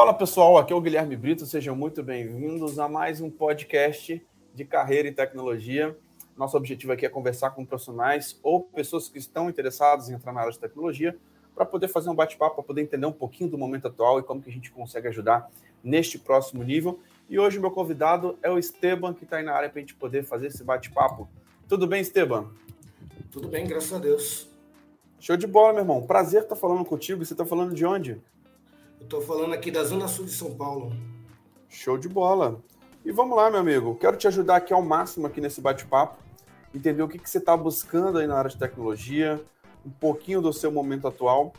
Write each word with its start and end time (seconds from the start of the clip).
Fala 0.00 0.14
pessoal, 0.14 0.56
aqui 0.56 0.72
é 0.72 0.76
o 0.76 0.80
Guilherme 0.80 1.14
Brito, 1.14 1.44
sejam 1.44 1.76
muito 1.76 2.02
bem-vindos 2.02 2.78
a 2.78 2.88
mais 2.88 3.20
um 3.20 3.28
podcast 3.28 4.26
de 4.54 4.64
carreira 4.64 5.08
e 5.08 5.12
tecnologia. 5.12 5.94
Nosso 6.38 6.56
objetivo 6.56 6.92
aqui 6.92 7.04
é 7.04 7.08
conversar 7.10 7.50
com 7.50 7.66
profissionais 7.66 8.40
ou 8.42 8.62
pessoas 8.62 9.10
que 9.10 9.18
estão 9.18 9.50
interessadas 9.50 10.08
em 10.08 10.14
entrar 10.14 10.32
na 10.32 10.40
área 10.40 10.52
de 10.52 10.58
tecnologia 10.58 11.18
para 11.54 11.66
poder 11.66 11.88
fazer 11.88 12.08
um 12.08 12.14
bate-papo, 12.14 12.54
para 12.54 12.64
poder 12.64 12.80
entender 12.80 13.04
um 13.04 13.12
pouquinho 13.12 13.50
do 13.50 13.58
momento 13.58 13.88
atual 13.88 14.18
e 14.18 14.22
como 14.22 14.40
que 14.40 14.48
a 14.48 14.52
gente 14.52 14.70
consegue 14.70 15.06
ajudar 15.08 15.50
neste 15.84 16.18
próximo 16.18 16.64
nível. 16.64 16.98
E 17.28 17.38
hoje 17.38 17.58
o 17.58 17.60
meu 17.60 17.70
convidado 17.70 18.38
é 18.42 18.50
o 18.50 18.58
Esteban, 18.58 19.12
que 19.12 19.24
está 19.24 19.36
aí 19.36 19.44
na 19.44 19.52
área 19.52 19.68
para 19.68 19.80
a 19.80 19.82
gente 19.82 19.94
poder 19.94 20.24
fazer 20.24 20.46
esse 20.46 20.64
bate-papo. 20.64 21.28
Tudo 21.68 21.86
bem, 21.86 22.00
Esteban? 22.00 22.48
Tudo 23.30 23.48
bem, 23.48 23.66
graças 23.66 23.92
a 23.92 23.98
Deus. 23.98 24.48
Show 25.18 25.36
de 25.36 25.46
bola, 25.46 25.74
meu 25.74 25.82
irmão. 25.82 26.06
Prazer 26.06 26.44
estar 26.44 26.56
falando 26.56 26.86
contigo. 26.86 27.22
Você 27.22 27.34
está 27.34 27.44
falando 27.44 27.74
de 27.74 27.84
onde? 27.84 28.18
Eu 29.00 29.04
estou 29.04 29.22
falando 29.22 29.54
aqui 29.54 29.70
da 29.70 29.82
Zona 29.82 30.06
Sul 30.06 30.26
de 30.26 30.32
São 30.32 30.54
Paulo. 30.54 30.92
Show 31.68 31.96
de 31.96 32.08
bola. 32.08 32.60
E 33.02 33.10
vamos 33.10 33.34
lá, 33.34 33.50
meu 33.50 33.60
amigo. 33.60 33.96
Quero 33.96 34.16
te 34.16 34.28
ajudar 34.28 34.56
aqui 34.56 34.74
ao 34.74 34.82
máximo 34.82 35.26
aqui 35.26 35.40
nesse 35.40 35.60
bate-papo, 35.60 36.18
entender 36.74 37.02
o 37.02 37.08
que, 37.08 37.18
que 37.18 37.28
você 37.28 37.38
está 37.38 37.56
buscando 37.56 38.18
aí 38.18 38.26
na 38.26 38.36
área 38.36 38.50
de 38.50 38.58
tecnologia, 38.58 39.42
um 39.84 39.90
pouquinho 39.90 40.42
do 40.42 40.52
seu 40.52 40.70
momento 40.70 41.08
atual. 41.08 41.54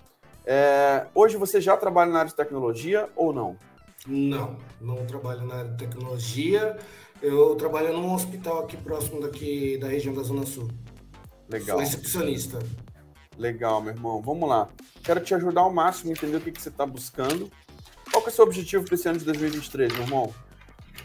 É... 0.46 1.08
Hoje 1.16 1.36
você 1.36 1.60
já 1.60 1.76
trabalha 1.76 2.12
na 2.12 2.20
área 2.20 2.30
de 2.30 2.36
tecnologia 2.36 3.10
ou 3.16 3.34
não? 3.34 3.58
Não, 4.06 4.58
não 4.80 5.06
trabalho 5.06 5.46
na 5.46 5.56
área 5.56 5.72
de 5.72 5.78
tecnologia. 5.78 6.78
Eu 7.22 7.56
trabalho 7.56 7.92
num 7.94 8.14
hospital 8.14 8.60
aqui 8.60 8.78
próximo 8.78 9.20
daqui 9.20 9.78
da 9.78 9.88
região 9.88 10.14
da 10.14 10.22
Zona 10.22 10.46
Sul. 10.46 10.68
Legal. 11.50 11.78
Sou 11.78 11.80
recepcionista. 11.80 12.60
Legal, 13.38 13.82
meu 13.82 13.94
irmão. 13.94 14.22
Vamos 14.22 14.48
lá. 14.48 14.70
Quero 15.04 15.20
te 15.22 15.34
ajudar 15.34 15.62
ao 15.62 15.74
máximo 15.74 16.10
a 16.10 16.14
entender 16.14 16.38
o 16.38 16.42
que, 16.42 16.52
que 16.52 16.62
você 16.62 16.70
está 16.70 16.86
buscando. 16.86 17.52
Qual 18.12 18.22
que 18.22 18.30
é 18.30 18.32
o 18.32 18.36
seu 18.36 18.46
objetivo 18.46 18.84
para 18.84 18.96
esse 18.96 19.08
ano 19.08 19.20
de 19.20 19.26
2023, 19.26 19.94
meu 19.94 20.02
irmão? 20.04 20.34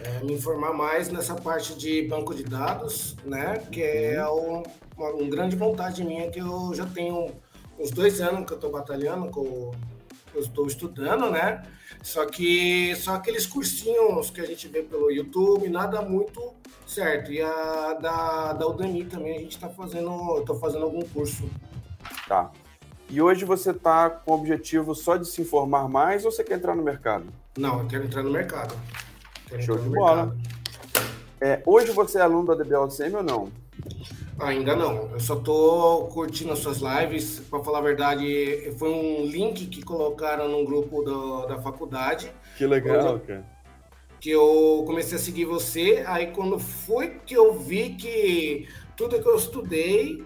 É, 0.00 0.24
me 0.24 0.34
informar 0.34 0.74
mais 0.74 1.08
nessa 1.08 1.34
parte 1.34 1.74
de 1.76 2.02
banco 2.02 2.34
de 2.34 2.42
dados, 2.42 3.16
né? 3.24 3.58
Que 3.70 3.82
é 3.82 4.28
um, 4.28 4.62
uma, 4.96 5.10
uma 5.10 5.30
grande 5.30 5.56
vontade 5.56 6.04
minha 6.04 6.30
que 6.30 6.40
eu 6.40 6.72
já 6.74 6.84
tenho 6.84 7.32
uns 7.78 7.90
dois 7.90 8.20
anos 8.20 8.44
que 8.44 8.52
eu 8.52 8.56
estou 8.56 8.70
batalhando, 8.70 9.30
que 9.30 9.38
eu, 9.38 9.74
eu 10.34 10.40
estou 10.40 10.66
estudando, 10.66 11.30
né? 11.30 11.62
Só 12.02 12.26
que 12.26 12.94
só 12.96 13.14
aqueles 13.14 13.46
cursinhos 13.46 14.30
que 14.30 14.40
a 14.40 14.46
gente 14.46 14.68
vê 14.68 14.82
pelo 14.82 15.10
YouTube, 15.10 15.68
nada 15.68 16.02
muito 16.02 16.54
certo. 16.86 17.32
E 17.32 17.40
a 17.40 17.94
da, 17.94 18.52
da 18.52 18.66
Udemy 18.66 19.04
também 19.04 19.36
a 19.36 19.40
gente 19.40 19.56
está 19.56 19.68
fazendo, 19.68 20.38
estou 20.38 20.58
fazendo 20.58 20.84
algum 20.84 21.02
curso. 21.02 21.48
Tá. 22.28 22.50
E 23.08 23.22
hoje 23.22 23.44
você 23.44 23.70
está 23.70 24.10
com 24.10 24.32
o 24.32 24.34
objetivo 24.34 24.94
só 24.94 25.16
de 25.16 25.26
se 25.28 25.40
informar 25.40 25.88
mais 25.88 26.24
ou 26.24 26.32
você 26.32 26.42
quer 26.42 26.54
entrar 26.54 26.74
no 26.74 26.82
mercado? 26.82 27.24
Não, 27.56 27.80
eu 27.80 27.86
quero 27.86 28.04
entrar 28.04 28.22
no 28.22 28.30
mercado. 28.30 28.74
Quero 29.48 29.62
Show 29.62 29.78
de 29.78 29.88
bola. 29.88 30.36
É, 31.40 31.62
hoje 31.64 31.92
você 31.92 32.18
é 32.18 32.22
aluno 32.22 32.46
da 32.48 32.54
DBLCM 32.54 33.14
ou 33.16 33.22
não? 33.22 33.52
Ainda 34.40 34.74
não. 34.74 35.10
Eu 35.12 35.20
só 35.20 35.36
tô 35.36 36.08
curtindo 36.12 36.52
as 36.52 36.58
suas 36.58 36.78
lives. 36.78 37.40
Para 37.48 37.62
falar 37.62 37.78
a 37.78 37.82
verdade, 37.82 38.74
foi 38.78 38.90
um 38.90 39.24
link 39.24 39.66
que 39.66 39.82
colocaram 39.82 40.48
no 40.48 40.64
grupo 40.66 41.02
do- 41.02 41.46
da 41.46 41.58
faculdade 41.60 42.30
Que 42.58 42.66
legal, 42.66 43.20
cara. 43.20 43.44
que 44.20 44.30
eu 44.30 44.82
comecei 44.86 45.16
a 45.16 45.20
seguir 45.20 45.44
você. 45.44 46.02
Aí 46.06 46.28
quando 46.28 46.58
foi 46.58 47.20
que 47.24 47.34
eu 47.34 47.58
vi 47.58 47.90
que 47.90 48.68
tudo 48.96 49.20
que 49.22 49.28
eu 49.28 49.36
estudei 49.36 50.24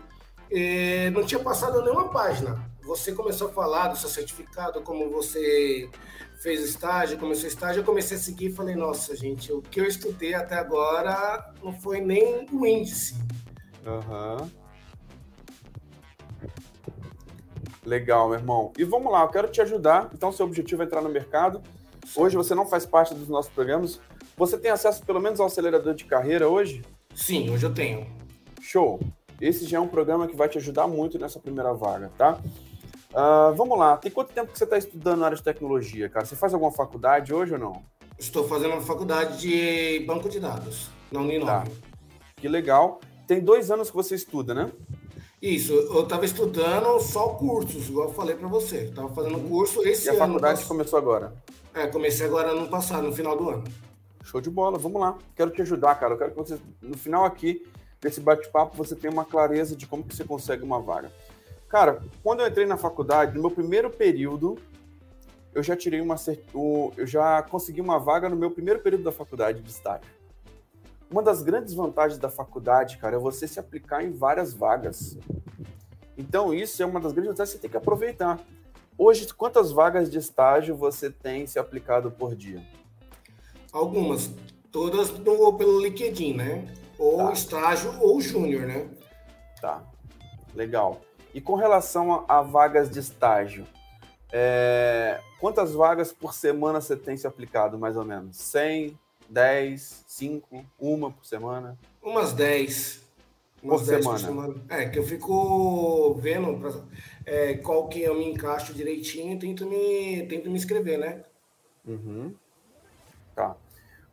eh, 0.50 1.10
não 1.10 1.24
tinha 1.24 1.40
passado 1.40 1.82
nenhuma 1.82 2.08
página. 2.08 2.70
Você 2.82 3.12
começou 3.12 3.48
a 3.48 3.52
falar 3.52 3.88
do 3.88 3.96
seu 3.96 4.08
certificado, 4.08 4.82
como 4.82 5.10
você 5.10 5.88
fez 6.40 6.62
estágio, 6.62 7.18
começou 7.18 7.46
estágio, 7.46 7.80
eu 7.80 7.84
comecei 7.84 8.16
a 8.16 8.20
seguir 8.20 8.46
e 8.46 8.52
falei, 8.52 8.74
nossa, 8.74 9.14
gente, 9.14 9.52
o 9.52 9.60
que 9.60 9.80
eu 9.80 9.84
estudei 9.84 10.34
até 10.34 10.56
agora 10.56 11.52
não 11.62 11.72
foi 11.72 12.00
nem 12.00 12.46
o 12.50 12.66
índice. 12.66 13.14
Aham. 13.86 14.50
Legal, 17.84 18.28
meu 18.28 18.38
irmão. 18.38 18.72
E 18.78 18.84
vamos 18.84 19.12
lá, 19.12 19.22
eu 19.22 19.28
quero 19.28 19.48
te 19.48 19.60
ajudar. 19.60 20.10
Então, 20.14 20.32
seu 20.32 20.46
objetivo 20.46 20.82
é 20.82 20.86
entrar 20.86 21.02
no 21.02 21.08
mercado. 21.08 21.62
Hoje 22.16 22.36
você 22.36 22.54
não 22.54 22.66
faz 22.66 22.84
parte 22.84 23.14
dos 23.14 23.28
nossos 23.28 23.52
programas. 23.52 24.00
Você 24.36 24.58
tem 24.58 24.70
acesso 24.70 25.04
pelo 25.04 25.20
menos 25.20 25.40
ao 25.40 25.46
acelerador 25.46 25.94
de 25.94 26.04
carreira 26.04 26.48
hoje? 26.48 26.82
Sim, 27.14 27.50
hoje 27.50 27.66
eu 27.66 27.74
tenho. 27.74 28.06
Show! 28.60 29.00
Esse 29.40 29.66
já 29.66 29.78
é 29.78 29.80
um 29.80 29.88
programa 29.88 30.26
que 30.26 30.36
vai 30.36 30.48
te 30.48 30.58
ajudar 30.58 30.86
muito 30.86 31.18
nessa 31.18 31.38
primeira 31.40 31.72
vaga, 31.72 32.10
tá? 32.18 32.38
Ah, 33.14 33.52
vamos 33.56 33.78
lá, 33.78 33.96
tem 33.96 34.10
quanto 34.10 34.32
tempo 34.32 34.52
que 34.52 34.58
você 34.58 34.64
está 34.64 34.76
estudando 34.78 35.18
na 35.20 35.26
área 35.26 35.36
de 35.36 35.42
tecnologia, 35.42 36.08
cara? 36.08 36.24
Você 36.26 36.36
faz 36.36 36.52
alguma 36.54 36.70
faculdade 36.72 37.32
hoje 37.34 37.54
ou 37.54 37.58
não? 37.58 37.82
Estou 38.18 38.46
fazendo 38.46 38.72
uma 38.72 38.82
faculdade 38.82 39.40
de 39.40 40.04
banco 40.06 40.28
de 40.28 40.38
dados 40.38 40.88
na 41.10 41.20
Uninove. 41.20 41.46
Tá. 41.46 41.64
Que 42.36 42.48
legal. 42.48 43.00
Tem 43.26 43.40
dois 43.40 43.70
anos 43.70 43.88
que 43.90 43.96
você 43.96 44.14
estuda, 44.14 44.52
né? 44.54 44.70
Isso, 45.40 45.72
eu 45.72 46.02
estava 46.02 46.24
estudando 46.26 47.00
só 47.00 47.30
cursos, 47.30 47.88
igual 47.88 48.08
eu 48.08 48.14
falei 48.14 48.36
para 48.36 48.46
você. 48.46 48.84
Estava 48.84 49.08
fazendo 49.08 49.38
curso 49.48 49.82
esse 49.88 50.06
E 50.06 50.08
a 50.10 50.12
ano. 50.12 50.18
faculdade 50.20 50.58
pass- 50.58 50.68
começou 50.68 50.98
agora. 50.98 51.32
É, 51.72 51.86
comecei 51.86 52.26
agora 52.26 52.52
no 52.54 52.68
passado, 52.68 53.06
no 53.06 53.12
final 53.12 53.36
do 53.36 53.48
ano. 53.48 53.64
Show 54.22 54.40
de 54.40 54.50
bola, 54.50 54.76
vamos 54.78 55.00
lá. 55.00 55.16
Quero 55.34 55.50
te 55.50 55.62
ajudar, 55.62 55.94
cara. 55.94 56.12
Eu 56.14 56.18
quero 56.18 56.30
que 56.32 56.36
você, 56.36 56.58
no 56.82 56.96
final 56.98 57.24
aqui 57.24 57.64
desse 58.00 58.20
bate-papo, 58.20 58.76
você 58.76 58.96
tenha 58.96 59.12
uma 59.12 59.24
clareza 59.24 59.76
de 59.76 59.86
como 59.86 60.02
que 60.04 60.14
você 60.16 60.24
consegue 60.24 60.62
uma 60.62 60.80
vaga. 60.80 61.12
Cara, 61.68 62.02
quando 62.22 62.40
eu 62.40 62.48
entrei 62.48 62.66
na 62.66 62.76
faculdade, 62.76 63.34
no 63.34 63.42
meu 63.42 63.50
primeiro 63.50 63.90
período, 63.90 64.58
eu 65.54 65.62
já 65.62 65.76
tirei 65.76 66.00
uma 66.00 66.16
eu 66.96 67.06
já 67.06 67.42
consegui 67.42 67.80
uma 67.80 67.98
vaga 67.98 68.28
no 68.28 68.36
meu 68.36 68.50
primeiro 68.50 68.80
período 68.80 69.04
da 69.04 69.12
faculdade 69.12 69.60
de 69.60 69.70
estágio. 69.70 70.08
Uma 71.10 71.22
das 71.22 71.42
grandes 71.42 71.74
vantagens 71.74 72.18
da 72.18 72.30
faculdade, 72.30 72.96
cara, 72.96 73.16
é 73.16 73.18
você 73.18 73.46
se 73.46 73.58
aplicar 73.58 74.02
em 74.04 74.12
várias 74.12 74.54
vagas. 74.54 75.18
Então, 76.16 76.54
isso 76.54 76.82
é 76.82 76.86
uma 76.86 77.00
das 77.00 77.12
grandes 77.12 77.30
vantagens 77.32 77.50
que 77.54 77.56
você 77.58 77.62
tem 77.62 77.70
que 77.70 77.76
aproveitar. 77.76 78.40
Hoje, 78.96 79.26
quantas 79.34 79.72
vagas 79.72 80.10
de 80.10 80.18
estágio 80.18 80.76
você 80.76 81.10
tem 81.10 81.46
se 81.46 81.58
aplicado 81.58 82.10
por 82.10 82.36
dia? 82.36 82.62
Algumas, 83.72 84.30
todas 84.70 85.10
no- 85.10 85.52
pelo 85.54 85.80
LinkedIn, 85.80 86.34
né? 86.34 86.64
Ou 87.00 87.16
Tá. 87.28 87.32
estágio 87.32 87.98
ou 88.00 88.20
júnior, 88.20 88.66
né? 88.66 88.86
Tá, 89.60 89.82
legal. 90.54 91.00
E 91.32 91.40
com 91.40 91.54
relação 91.54 92.24
a, 92.28 92.38
a 92.38 92.42
vagas 92.42 92.90
de 92.90 92.98
estágio, 92.98 93.66
é, 94.30 95.18
quantas 95.40 95.72
vagas 95.72 96.12
por 96.12 96.34
semana 96.34 96.80
você 96.80 96.94
tem 96.96 97.16
se 97.16 97.26
aplicado, 97.26 97.78
mais 97.78 97.96
ou 97.96 98.04
menos? 98.04 98.36
100, 98.36 98.98
10, 99.30 100.04
5, 100.06 100.64
uma 100.78 101.10
por 101.10 101.24
semana? 101.24 101.78
Umas 102.02 102.32
10. 102.34 103.00
Por 103.62 103.82
10 103.84 104.04
semana. 104.20 104.54
É, 104.68 104.86
que 104.88 104.98
eu 104.98 105.02
fico 105.04 106.14
vendo 106.14 106.58
pra, 106.58 106.72
é, 107.26 107.54
qual 107.54 107.88
que 107.88 108.02
eu 108.02 108.14
me 108.14 108.30
encaixo 108.30 108.74
direitinho 108.74 109.34
e 109.34 109.38
tento 109.38 109.66
me, 109.66 110.26
tento 110.26 110.50
me 110.50 110.56
inscrever, 110.56 110.98
né? 110.98 111.22
Uhum. 111.86 112.34
Tá. 113.34 113.56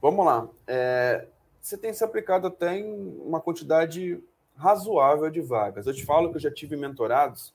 Vamos 0.01 0.25
lá. 0.25 0.47
É, 0.67 1.25
você 1.67 1.77
tem 1.77 1.91
se 1.91 2.01
aplicado 2.01 2.47
até 2.47 2.77
em 2.77 3.19
uma 3.19 3.41
quantidade 3.41 4.23
razoável 4.55 5.29
de 5.29 5.41
vagas. 5.41 5.85
Eu 5.85 5.93
te 5.93 6.05
falo 6.05 6.29
que 6.29 6.37
eu 6.37 6.41
já 6.41 6.49
tive 6.49 6.77
mentorados 6.77 7.53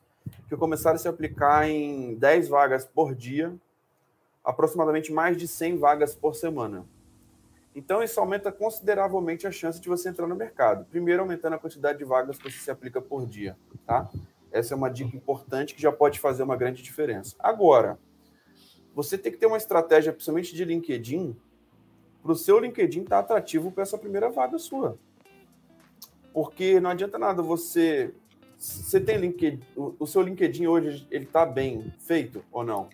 que 0.51 0.57
começaram 0.57 0.97
a 0.97 0.99
se 0.99 1.09
aplicar 1.09 1.67
em 1.67 2.15
10 2.17 2.49
vagas 2.49 2.85
por 2.85 3.15
dia, 3.15 3.55
aproximadamente 4.45 5.11
mais 5.11 5.39
de 5.39 5.49
100 5.49 5.79
vagas 5.79 6.15
por 6.15 6.35
semana. 6.35 6.85
Então, 7.75 8.03
isso 8.03 8.21
aumenta 8.21 8.53
consideravelmente 8.53 9.47
a 9.47 9.51
chance 9.51 9.81
de 9.81 9.89
você 9.89 10.11
entrar 10.11 10.27
no 10.27 10.37
mercado. 10.37 10.85
Primeiro, 10.85 11.23
aumentando 11.23 11.55
a 11.55 11.59
quantidade 11.59 11.97
de 11.99 12.05
vagas 12.05 12.37
que 12.37 12.51
você 12.51 12.59
se 12.59 12.71
aplica 12.71 13.01
por 13.01 13.27
dia, 13.27 13.57
tá? 13.87 14.11
Essa 14.53 14.75
é 14.75 14.77
uma 14.77 14.91
dica 14.91 15.17
importante 15.17 15.75
que 15.75 15.81
já 15.81 15.91
pode 15.91 16.21
fazer 16.21 16.43
uma 16.43 16.55
grande 16.55 16.83
diferença. 16.83 17.35
Agora, 17.39 17.99
você 18.95 19.17
tem 19.17 19.33
que 19.33 19.39
ter 19.39 19.47
uma 19.47 19.57
estratégia, 19.57 20.13
principalmente 20.13 20.55
de 20.55 20.67
LinkedIn, 20.67 21.35
para 22.23 22.33
o 22.33 22.37
seu 22.37 22.59
LinkedIn 22.59 23.03
estar 23.03 23.19
atrativo 23.19 23.73
para 23.73 23.83
essa 23.83 23.99
primeira 23.99 24.31
vaga 24.31 24.59
sua. 24.59 24.97
Porque 26.33 26.81
não 26.81 26.91
adianta 26.91 27.19
nada 27.19 27.43
você. 27.43 28.15
Você 28.57 29.01
tem 29.01 29.17
LinkedIn. 29.17 29.61
O, 29.77 29.95
o 29.99 30.07
seu 30.07 30.23
LinkedIn 30.23 30.67
hoje 30.67 31.07
ele 31.11 31.25
está 31.25 31.45
bem 31.45 31.93
feito 31.99 32.45
ou 32.53 32.63
não? 32.65 32.89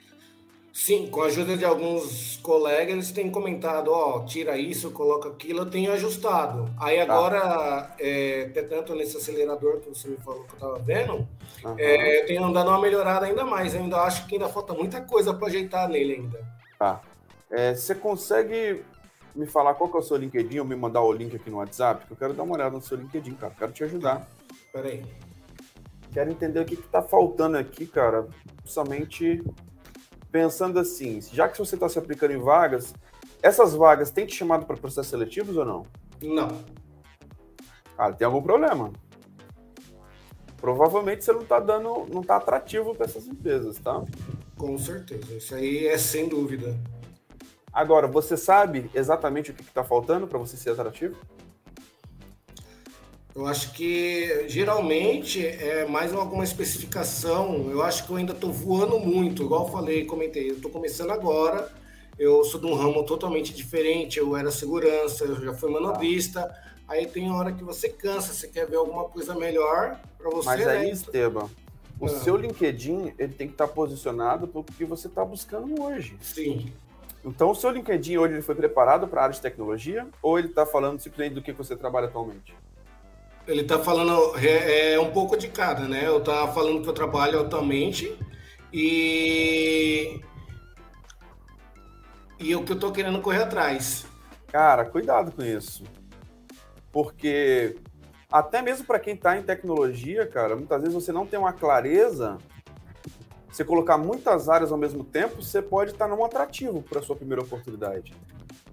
Sim, 0.72 1.08
com 1.08 1.22
a 1.22 1.26
ajuda 1.26 1.56
de 1.56 1.64
alguns 1.64 2.36
colegas, 2.36 2.92
eles 2.92 3.10
têm 3.10 3.28
comentado, 3.30 3.88
ó, 3.88 4.24
tira 4.24 4.56
isso, 4.56 4.92
coloca 4.92 5.28
aquilo, 5.28 5.60
eu 5.60 5.66
tenho 5.70 5.92
ajustado. 5.92 6.70
Aí 6.78 7.00
agora, 7.00 7.96
é, 7.98 8.46
até 8.48 8.62
tanto 8.62 8.94
nesse 8.94 9.16
acelerador 9.16 9.80
que 9.80 9.88
você 9.88 10.06
me 10.06 10.16
falou 10.18 10.44
que 10.44 10.54
eu 10.54 10.58
tava 10.60 10.78
vendo, 10.78 11.26
Aham. 11.64 11.74
é, 11.78 12.22
eu 12.22 12.26
tenho 12.26 12.52
dado 12.52 12.68
uma 12.68 12.80
melhorada 12.80 13.26
ainda 13.26 13.44
mais. 13.44 13.74
Eu 13.74 13.80
ainda 13.82 13.96
acho 14.02 14.26
que 14.28 14.36
ainda 14.36 14.48
falta 14.48 14.72
muita 14.72 15.00
coisa 15.00 15.34
para 15.34 15.48
ajeitar 15.48 15.88
nele 15.88 16.14
ainda. 16.14 16.46
Tá. 16.78 17.02
É, 17.50 17.74
você 17.74 17.94
consegue 17.94 18.84
me 19.38 19.46
falar 19.46 19.74
qual 19.74 19.88
que 19.88 19.96
é 19.96 20.00
o 20.00 20.02
seu 20.02 20.16
LinkedIn 20.16 20.58
ou 20.58 20.64
me 20.64 20.74
mandar 20.74 21.00
o 21.02 21.12
link 21.12 21.36
aqui 21.36 21.48
no 21.48 21.58
WhatsApp? 21.58 22.04
Que 22.06 22.12
eu 22.12 22.16
quero 22.16 22.34
dar 22.34 22.42
uma 22.42 22.54
olhada 22.54 22.74
no 22.74 22.82
seu 22.82 22.96
LinkedIn, 22.96 23.34
cara. 23.34 23.54
Quero 23.56 23.72
te 23.72 23.84
ajudar. 23.84 24.28
Peraí. 24.72 25.04
Quero 26.12 26.30
entender 26.30 26.60
o 26.60 26.64
que, 26.64 26.76
que 26.76 26.88
tá 26.88 27.00
faltando 27.00 27.56
aqui, 27.56 27.86
cara. 27.86 28.26
Principalmente 28.56 29.42
pensando 30.32 30.78
assim, 30.78 31.20
já 31.20 31.48
que 31.48 31.56
você 31.56 31.76
está 31.76 31.88
se 31.88 31.98
aplicando 31.98 32.32
em 32.32 32.38
vagas, 32.38 32.92
essas 33.40 33.74
vagas 33.74 34.10
têm 34.10 34.26
te 34.26 34.34
chamado 34.34 34.66
para 34.66 34.76
processos 34.76 35.08
seletivos 35.08 35.56
ou 35.56 35.64
não? 35.64 35.86
Não. 36.20 36.48
Cara, 37.96 38.12
tem 38.12 38.26
algum 38.26 38.42
problema. 38.42 38.92
Provavelmente 40.60 41.24
você 41.24 41.32
não 41.32 41.42
está 41.42 41.60
dando, 41.60 42.06
não 42.12 42.22
está 42.22 42.36
atrativo 42.36 42.94
para 42.94 43.06
essas 43.06 43.28
empresas, 43.28 43.78
tá? 43.78 44.02
Com 44.56 44.76
certeza, 44.76 45.32
isso 45.34 45.54
aí 45.54 45.86
é 45.86 45.96
sem 45.96 46.28
dúvida. 46.28 46.76
Agora, 47.72 48.06
você 48.06 48.36
sabe 48.36 48.90
exatamente 48.94 49.50
o 49.50 49.54
que 49.54 49.62
está 49.62 49.84
faltando 49.84 50.26
para 50.26 50.38
você 50.38 50.56
ser 50.56 50.70
atrativo? 50.70 51.16
Eu 53.34 53.46
acho 53.46 53.72
que 53.72 54.48
geralmente 54.48 55.46
é 55.46 55.86
mais 55.86 56.12
alguma 56.12 56.42
especificação. 56.42 57.70
Eu 57.70 57.82
acho 57.82 58.04
que 58.04 58.10
eu 58.10 58.16
ainda 58.16 58.32
estou 58.32 58.52
voando 58.52 58.98
muito, 58.98 59.44
igual 59.44 59.66
eu 59.66 59.72
falei, 59.72 60.04
comentei. 60.04 60.50
Eu 60.50 60.56
estou 60.56 60.70
começando 60.70 61.12
agora. 61.12 61.70
Eu 62.18 62.42
sou 62.42 62.60
de 62.60 62.66
um 62.66 62.74
ramo 62.74 63.04
totalmente 63.04 63.54
diferente. 63.54 64.18
Eu 64.18 64.36
era 64.36 64.50
segurança, 64.50 65.24
eu 65.24 65.36
já 65.36 65.54
fui 65.54 65.70
manobrista. 65.70 66.52
Aí 66.88 67.06
tem 67.06 67.30
hora 67.30 67.52
que 67.52 67.62
você 67.62 67.88
cansa, 67.88 68.32
você 68.32 68.48
quer 68.48 68.66
ver 68.66 68.76
alguma 68.76 69.04
coisa 69.04 69.36
melhor 69.36 70.00
para 70.16 70.30
você. 70.30 70.46
Mas 70.46 70.66
né? 70.66 70.72
aí, 70.72 70.90
Esteban, 70.90 71.48
o 72.00 72.06
ah. 72.06 72.08
seu 72.08 72.36
LinkedIn 72.36 73.12
ele 73.18 73.34
tem 73.34 73.46
que 73.46 73.54
estar 73.54 73.68
tá 73.68 73.72
posicionado 73.72 74.48
para 74.48 74.60
o 74.60 74.64
que 74.64 74.84
você 74.84 75.06
está 75.06 75.24
buscando 75.24 75.80
hoje. 75.80 76.16
Sim. 76.20 76.72
Então, 77.24 77.50
o 77.50 77.54
seu 77.54 77.70
LinkedIn 77.70 78.16
hoje 78.16 78.34
ele 78.34 78.42
foi 78.42 78.54
preparado 78.54 79.08
para 79.08 79.20
a 79.20 79.24
área 79.24 79.34
de 79.34 79.40
tecnologia 79.40 80.06
ou 80.22 80.38
ele 80.38 80.48
está 80.48 80.64
falando 80.64 81.00
simplesmente 81.00 81.34
do 81.34 81.42
que 81.42 81.52
você 81.52 81.76
trabalha 81.76 82.06
atualmente? 82.06 82.54
Ele 83.46 83.62
está 83.62 83.78
falando 83.78 84.36
é, 84.38 84.92
é, 84.92 85.00
um 85.00 85.10
pouco 85.10 85.36
de 85.36 85.48
cada, 85.48 85.88
né? 85.88 86.06
Eu 86.06 86.18
estava 86.18 86.52
falando 86.52 86.82
que 86.82 86.88
eu 86.88 86.92
trabalho 86.92 87.40
atualmente 87.40 88.16
e 88.72 90.20
e 92.38 92.54
o 92.54 92.62
que 92.62 92.72
eu 92.72 92.76
estou 92.76 92.92
querendo 92.92 93.20
correr 93.20 93.42
atrás. 93.42 94.06
Cara, 94.46 94.84
cuidado 94.84 95.32
com 95.32 95.42
isso, 95.42 95.82
porque 96.92 97.76
até 98.30 98.60
mesmo 98.60 98.86
para 98.86 99.00
quem 99.00 99.14
está 99.14 99.38
em 99.38 99.42
tecnologia, 99.42 100.26
cara, 100.26 100.54
muitas 100.54 100.80
vezes 100.80 100.94
você 100.94 101.10
não 101.10 101.26
tem 101.26 101.38
uma 101.38 101.52
clareza. 101.52 102.38
Você 103.50 103.64
colocar 103.64 103.96
muitas 103.96 104.48
áreas 104.48 104.70
ao 104.70 104.78
mesmo 104.78 105.02
tempo, 105.04 105.42
você 105.42 105.62
pode 105.62 105.92
estar 105.92 106.08
tá 106.08 106.14
num 106.14 106.24
atrativo 106.24 106.82
para 106.82 107.02
sua 107.02 107.16
primeira 107.16 107.42
oportunidade. 107.42 108.14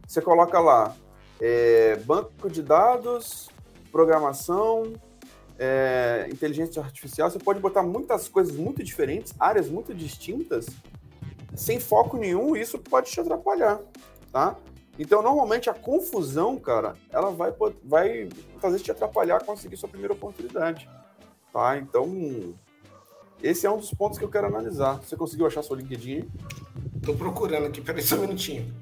Você 0.05 0.21
coloca 0.21 0.59
lá 0.59 0.95
é, 1.39 1.95
banco 1.97 2.49
de 2.49 2.61
dados, 2.61 3.49
programação, 3.91 4.93
é, 5.57 6.27
inteligência 6.31 6.81
artificial, 6.81 7.29
você 7.29 7.39
pode 7.39 7.59
botar 7.59 7.81
muitas 7.81 8.27
coisas 8.27 8.55
muito 8.55 8.83
diferentes, 8.83 9.33
áreas 9.39 9.69
muito 9.69 9.93
distintas, 9.93 10.65
sem 11.55 11.79
foco 11.79 12.17
nenhum, 12.17 12.55
e 12.55 12.61
isso 12.61 12.77
pode 12.77 13.09
te 13.09 13.19
atrapalhar, 13.19 13.79
tá? 14.31 14.57
Então, 14.97 15.21
normalmente, 15.21 15.69
a 15.69 15.73
confusão, 15.73 16.57
cara, 16.57 16.95
ela 17.11 17.29
vai, 17.31 17.53
vai 17.83 18.29
fazer 18.59 18.79
te 18.79 18.91
atrapalhar 18.91 19.37
a 19.37 19.43
conseguir 19.43 19.77
sua 19.77 19.89
primeira 19.89 20.13
oportunidade, 20.13 20.89
tá? 21.51 21.77
Então, 21.77 22.53
esse 23.41 23.65
é 23.65 23.71
um 23.71 23.77
dos 23.77 23.91
pontos 23.91 24.17
que 24.17 24.25
eu 24.25 24.29
quero 24.29 24.47
analisar. 24.47 24.95
Você 25.01 25.15
conseguiu 25.15 25.45
achar 25.45 25.63
seu 25.63 25.75
LinkedIn? 25.75 26.29
Tô 27.05 27.13
procurando 27.15 27.67
aqui, 27.67 27.81
peraí 27.81 28.01
só 28.01 28.15
um 28.15 28.21
minutinho. 28.21 28.73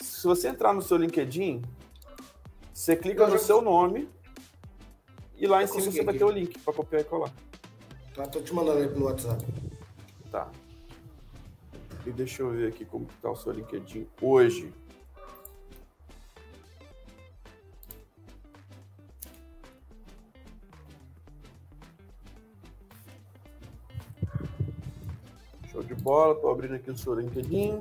Se 0.00 0.26
você 0.26 0.48
entrar 0.48 0.72
no 0.72 0.82
seu 0.82 0.96
LinkedIn, 0.96 1.62
você 2.72 2.96
clica 2.96 3.26
no 3.26 3.38
seu 3.38 3.62
nome 3.62 4.08
e 5.36 5.46
lá 5.46 5.62
em 5.62 5.66
cima 5.66 5.90
você 5.90 6.02
vai 6.02 6.16
ter 6.16 6.24
o 6.24 6.30
link 6.30 6.58
para 6.58 6.72
copiar 6.72 7.02
e 7.02 7.04
colar. 7.04 7.32
Tá, 8.14 8.26
tô 8.26 8.40
te 8.40 8.54
mandando 8.54 8.78
aí 8.78 8.88
pelo 8.88 9.06
WhatsApp. 9.06 9.44
Tá. 10.30 10.50
E 12.06 12.10
deixa 12.10 12.42
eu 12.42 12.50
ver 12.50 12.68
aqui 12.68 12.84
como 12.84 13.06
tá 13.20 13.30
o 13.30 13.36
seu 13.36 13.52
LinkedIn 13.52 14.06
hoje. 14.20 14.72
De 25.84 25.94
bola, 25.94 26.34
tô 26.34 26.50
abrindo 26.50 26.74
aqui 26.74 26.90
o 26.90 26.96
seu 26.96 27.14
LinkedIn. 27.14 27.80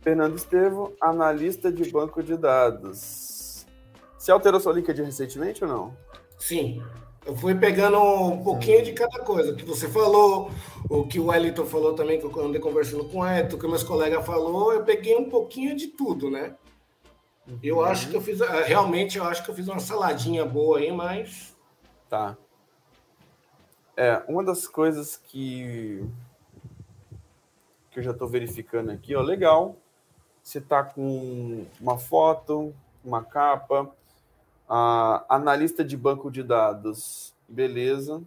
Fernando 0.00 0.36
Estevo, 0.36 0.94
analista 1.00 1.72
de 1.72 1.90
banco 1.90 2.22
de 2.22 2.36
dados. 2.36 3.66
Você 4.16 4.30
alterou 4.30 4.60
sua 4.60 4.72
LinkedIn 4.72 5.02
recentemente 5.02 5.64
ou 5.64 5.70
não? 5.70 5.96
Sim. 6.38 6.82
Eu 7.24 7.36
fui 7.36 7.54
pegando 7.56 7.98
um 7.98 8.42
pouquinho 8.42 8.84
de 8.84 8.92
cada 8.92 9.18
coisa. 9.20 9.52
O 9.52 9.56
que 9.56 9.64
você 9.64 9.88
falou, 9.88 10.50
o 10.88 11.06
que 11.06 11.18
o 11.18 11.26
Wellington 11.26 11.66
falou 11.66 11.94
também, 11.94 12.20
que 12.20 12.24
eu 12.24 12.44
andei 12.44 12.60
conversando 12.60 13.04
com 13.04 13.18
o 13.18 13.26
Eto, 13.26 13.56
o 13.56 13.58
que 13.58 13.66
meus 13.66 13.82
colegas 13.82 14.24
falou, 14.24 14.72
eu 14.72 14.84
peguei 14.84 15.16
um 15.16 15.28
pouquinho 15.28 15.76
de 15.76 15.88
tudo, 15.88 16.30
né? 16.30 16.54
Eu 17.62 17.78
uhum. 17.78 17.84
acho 17.84 18.08
que 18.08 18.16
eu 18.16 18.20
fiz. 18.20 18.40
Eh, 18.40 18.62
realmente, 18.64 19.18
eu 19.18 19.24
acho 19.24 19.44
que 19.44 19.50
eu 19.50 19.54
fiz 19.54 19.68
uma 19.68 19.78
saladinha 19.78 20.44
boa 20.44 20.78
aí, 20.78 20.92
mas. 20.92 21.56
Tá. 22.08 22.36
É, 23.96 24.22
uma 24.28 24.44
das 24.44 24.66
coisas 24.66 25.16
que. 25.16 26.04
Que 27.96 28.00
eu 28.00 28.04
já 28.04 28.10
estou 28.10 28.28
verificando 28.28 28.90
aqui, 28.90 29.16
ó, 29.16 29.22
legal. 29.22 29.74
Você 30.42 30.60
tá 30.60 30.84
com 30.84 31.64
uma 31.80 31.96
foto, 31.96 32.74
uma 33.02 33.24
capa, 33.24 33.90
ah, 34.68 35.24
analista 35.30 35.82
de 35.82 35.96
banco 35.96 36.30
de 36.30 36.42
dados, 36.42 37.34
beleza. 37.48 38.22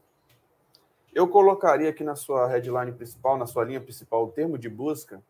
Eu 1.14 1.28
colocaria 1.28 1.88
aqui 1.88 2.04
na 2.04 2.16
sua 2.16 2.48
headline 2.48 2.92
principal, 2.94 3.38
na 3.38 3.46
sua 3.46 3.64
linha 3.64 3.80
principal, 3.80 4.26
o 4.26 4.32
termo 4.32 4.58
de 4.58 4.68
busca. 4.68 5.22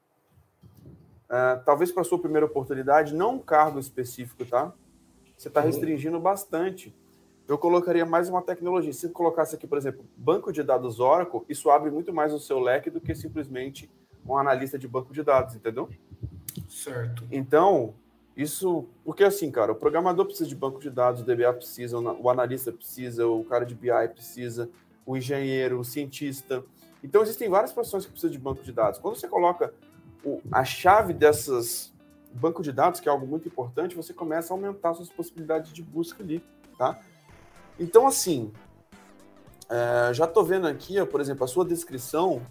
Uh, 1.29 1.61
talvez 1.65 1.91
para 1.91 2.03
sua 2.05 2.17
primeira 2.17 2.45
oportunidade, 2.45 3.13
não 3.13 3.35
um 3.35 3.39
cargo 3.39 3.77
específico, 3.77 4.45
tá? 4.45 4.73
Você 5.37 5.49
está 5.49 5.59
uhum. 5.59 5.67
restringindo 5.67 6.19
bastante. 6.19 6.95
Eu 7.45 7.57
colocaria 7.57 8.05
mais 8.05 8.29
uma 8.29 8.41
tecnologia. 8.41 8.93
Se 8.93 9.07
eu 9.07 9.11
colocasse 9.11 9.55
aqui, 9.55 9.67
por 9.67 9.77
exemplo, 9.77 10.05
banco 10.15 10.51
de 10.51 10.63
dados 10.63 10.99
Oracle, 10.99 11.41
isso 11.49 11.69
abre 11.69 11.91
muito 11.91 12.13
mais 12.13 12.33
o 12.33 12.39
seu 12.39 12.59
leque 12.59 12.89
do 12.89 13.01
que 13.01 13.13
simplesmente 13.13 13.89
um 14.33 14.37
analista 14.37 14.77
de 14.77 14.87
banco 14.87 15.13
de 15.13 15.23
dados, 15.23 15.55
entendeu? 15.55 15.89
Certo. 16.67 17.27
Então, 17.31 17.93
isso, 18.35 18.87
porque 19.03 19.23
assim, 19.23 19.51
cara, 19.51 19.71
o 19.71 19.75
programador 19.75 20.25
precisa 20.25 20.47
de 20.47 20.55
banco 20.55 20.79
de 20.79 20.89
dados, 20.89 21.21
o 21.21 21.25
DBA 21.25 21.53
precisa, 21.53 21.97
o 21.99 22.29
analista 22.29 22.71
precisa, 22.71 23.27
o 23.27 23.43
cara 23.43 23.65
de 23.65 23.75
BI 23.75 23.89
precisa, 24.13 24.69
o 25.05 25.17
engenheiro, 25.17 25.79
o 25.79 25.83
cientista. 25.83 26.63
Então, 27.03 27.21
existem 27.21 27.49
várias 27.49 27.71
profissões 27.71 28.05
que 28.05 28.11
precisam 28.11 28.31
de 28.31 28.39
banco 28.39 28.63
de 28.63 28.71
dados. 28.71 28.99
Quando 28.99 29.15
você 29.15 29.27
coloca 29.27 29.73
o, 30.23 30.41
a 30.51 30.63
chave 30.63 31.13
dessas 31.13 31.93
banco 32.31 32.61
de 32.61 32.71
dados, 32.71 32.99
que 32.99 33.09
é 33.09 33.11
algo 33.11 33.25
muito 33.25 33.47
importante, 33.47 33.95
você 33.95 34.13
começa 34.13 34.53
a 34.53 34.55
aumentar 34.55 34.93
suas 34.93 35.09
possibilidades 35.09 35.73
de 35.73 35.81
busca 35.81 36.21
ali, 36.23 36.43
tá? 36.77 36.99
Então, 37.79 38.05
assim, 38.05 38.51
é, 39.69 40.13
já 40.13 40.25
estou 40.25 40.43
vendo 40.43 40.67
aqui, 40.67 40.99
ó, 40.99 41.05
por 41.05 41.19
exemplo, 41.21 41.43
a 41.43 41.47
sua 41.47 41.65
descrição 41.65 42.41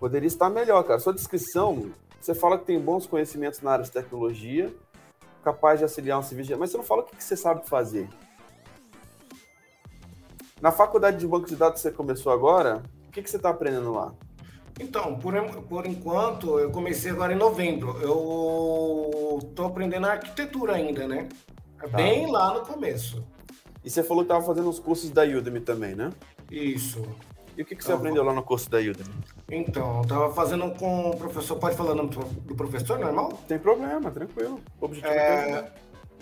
poderia 0.00 0.26
estar 0.26 0.50
melhor, 0.50 0.82
cara. 0.82 0.96
A 0.96 1.00
sua 1.00 1.12
descrição 1.12 1.92
você 2.20 2.34
fala 2.34 2.58
que 2.58 2.66
tem 2.66 2.78
bons 2.78 3.06
conhecimentos 3.06 3.62
na 3.62 3.72
área 3.72 3.84
de 3.84 3.90
tecnologia, 3.90 4.74
capaz 5.42 5.78
de 5.78 5.84
auxiliar 5.84 6.18
um 6.18 6.22
civil, 6.22 6.58
mas 6.58 6.70
você 6.70 6.76
não 6.76 6.84
fala 6.84 7.02
o 7.02 7.04
que 7.06 7.22
você 7.22 7.36
sabe 7.36 7.66
fazer. 7.66 8.08
Na 10.60 10.70
faculdade 10.70 11.16
de 11.16 11.26
banco 11.26 11.46
de 11.46 11.56
dados 11.56 11.80
que 11.80 11.88
você 11.88 11.90
começou 11.90 12.30
agora, 12.30 12.82
o 13.08 13.10
que 13.10 13.22
você 13.22 13.36
está 13.36 13.48
aprendendo 13.48 13.92
lá? 13.92 14.12
Então, 14.78 15.18
por, 15.18 15.34
por 15.62 15.86
enquanto, 15.86 16.58
eu 16.58 16.70
comecei 16.70 17.10
agora 17.10 17.32
em 17.32 17.36
novembro. 17.36 17.98
Eu 18.02 19.38
estou 19.42 19.66
aprendendo 19.66 20.06
arquitetura 20.06 20.74
ainda, 20.74 21.08
né? 21.08 21.28
É 21.82 21.88
tá. 21.88 21.96
Bem 21.96 22.30
lá 22.30 22.52
no 22.54 22.60
começo. 22.60 23.24
E 23.82 23.88
você 23.88 24.02
falou 24.02 24.24
que 24.24 24.30
estava 24.30 24.44
fazendo 24.44 24.68
os 24.68 24.78
cursos 24.78 25.10
da 25.10 25.22
Udemy 25.22 25.60
também, 25.60 25.94
né? 25.94 26.10
Isso. 26.50 27.02
E 27.60 27.62
o 27.62 27.66
que, 27.66 27.76
que 27.76 27.84
você 27.84 27.92
aprendeu 27.92 28.24
lá 28.24 28.32
no 28.32 28.42
curso 28.42 28.70
da 28.70 28.78
Udemy? 28.78 29.10
Então, 29.50 29.98
eu 29.98 30.08
tava 30.08 30.32
fazendo 30.32 30.70
com 30.70 31.10
o 31.10 31.16
professor. 31.18 31.58
Pode 31.58 31.76
falar 31.76 31.92
o 31.92 31.94
nome 31.94 32.08
do 32.08 32.54
professor, 32.54 32.98
normal? 32.98 33.34
Tem 33.46 33.58
problema, 33.58 34.10
tranquilo. 34.10 34.58
O 34.80 34.86
objetivo 34.86 35.12
é, 35.12 35.50
é 35.50 35.72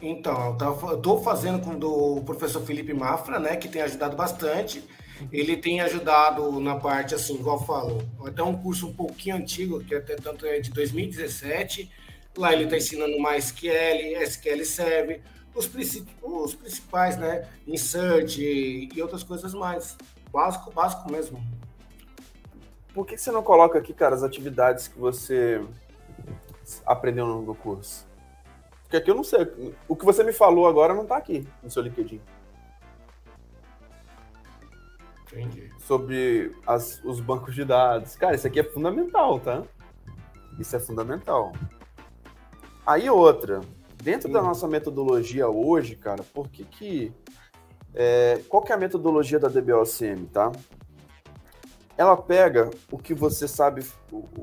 Então, 0.02 0.46
eu, 0.46 0.54
tava, 0.56 0.90
eu 0.94 0.98
tô 0.98 1.20
fazendo 1.20 1.60
com 1.60 1.76
o 2.16 2.24
professor 2.24 2.60
Felipe 2.62 2.92
Mafra, 2.92 3.38
né? 3.38 3.54
Que 3.54 3.68
tem 3.68 3.82
ajudado 3.82 4.16
bastante. 4.16 4.82
Ele 5.30 5.56
tem 5.56 5.80
ajudado 5.80 6.58
na 6.58 6.74
parte, 6.74 7.14
assim, 7.14 7.36
igual 7.36 7.60
eu 7.60 7.64
falo, 7.64 8.02
até 8.26 8.42
um 8.42 8.56
curso 8.60 8.88
um 8.88 8.92
pouquinho 8.92 9.36
antigo, 9.36 9.78
que 9.78 9.94
até 9.94 10.16
tanto 10.16 10.44
é 10.44 10.58
de 10.58 10.72
2017. 10.72 11.88
Lá 12.36 12.52
ele 12.52 12.64
está 12.64 12.76
ensinando 12.76 13.16
mais 13.20 13.44
SQL, 13.44 14.20
SQL 14.24 14.64
Server, 14.64 15.20
os, 15.54 15.70
os 16.20 16.54
principais, 16.56 17.16
né? 17.16 17.46
Insert 17.64 18.38
e 18.38 18.90
outras 19.00 19.22
coisas 19.22 19.54
mais. 19.54 19.96
Básico, 20.32 20.70
básico 20.70 21.10
mesmo. 21.10 21.42
Por 22.92 23.06
que 23.06 23.16
você 23.16 23.30
não 23.30 23.42
coloca 23.42 23.78
aqui, 23.78 23.92
cara, 23.92 24.14
as 24.14 24.22
atividades 24.22 24.88
que 24.88 24.98
você 24.98 25.62
aprendeu 26.84 27.26
no 27.26 27.54
curso? 27.54 28.06
Porque 28.82 28.96
aqui 28.96 29.10
eu 29.10 29.14
não 29.14 29.24
sei. 29.24 29.74
O 29.86 29.94
que 29.94 30.04
você 30.04 30.24
me 30.24 30.32
falou 30.32 30.66
agora 30.66 30.94
não 30.94 31.02
está 31.02 31.16
aqui 31.16 31.46
no 31.62 31.70
seu 31.70 31.82
LinkedIn. 31.82 32.20
Entendi. 35.30 35.70
sobre 35.80 36.56
as, 36.66 37.02
os 37.04 37.20
bancos 37.20 37.54
de 37.54 37.64
dados. 37.64 38.16
Cara, 38.16 38.34
isso 38.34 38.46
aqui 38.46 38.60
é 38.60 38.64
fundamental, 38.64 39.38
tá? 39.38 39.62
Isso 40.58 40.74
é 40.74 40.80
fundamental. 40.80 41.52
Aí 42.86 43.08
outra, 43.10 43.60
dentro 44.02 44.32
da 44.32 44.40
nossa 44.40 44.66
metodologia 44.66 45.48
hoje, 45.48 45.94
cara, 45.96 46.22
por 46.32 46.48
que 46.48 46.64
que... 46.64 47.12
é, 47.94 48.42
qual 48.48 48.62
que 48.62 48.72
é 48.72 48.74
a 48.74 48.78
metodologia 48.78 49.38
da 49.38 49.48
DBOCM, 49.48 50.26
tá? 50.26 50.52
Ela 51.96 52.16
pega 52.16 52.70
o 52.92 52.98
que 52.98 53.12
você 53.12 53.48
sabe, 53.48 53.84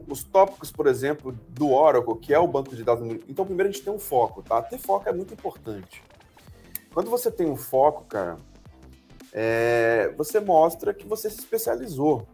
os 0.10 0.24
tópicos, 0.24 0.72
por 0.72 0.88
exemplo, 0.88 1.32
do 1.50 1.72
Oracle, 1.72 2.18
que 2.18 2.34
é 2.34 2.40
o 2.40 2.48
banco 2.48 2.76
de 2.76 2.84
dados. 2.84 3.08
Então, 3.30 3.46
primeiro 3.46 3.70
a 3.70 3.72
gente 3.72 3.84
tem 3.84 3.94
um 3.94 4.00
foco, 4.00 4.44
tá? 4.44 4.62
Ter 4.62 4.78
foco 4.78 5.08
é 5.08 5.14
muito 5.14 5.34
importante. 5.34 6.04
Quando 6.94 7.10
você 7.10 7.32
tem 7.32 7.48
um 7.48 7.56
foco, 7.56 8.04
cara, 8.06 8.36
é, 9.32 10.14
você 10.18 10.40
mostra 10.40 10.94
que 10.94 11.08
você 11.08 11.30
se 11.30 11.40
especializou. 11.40 12.28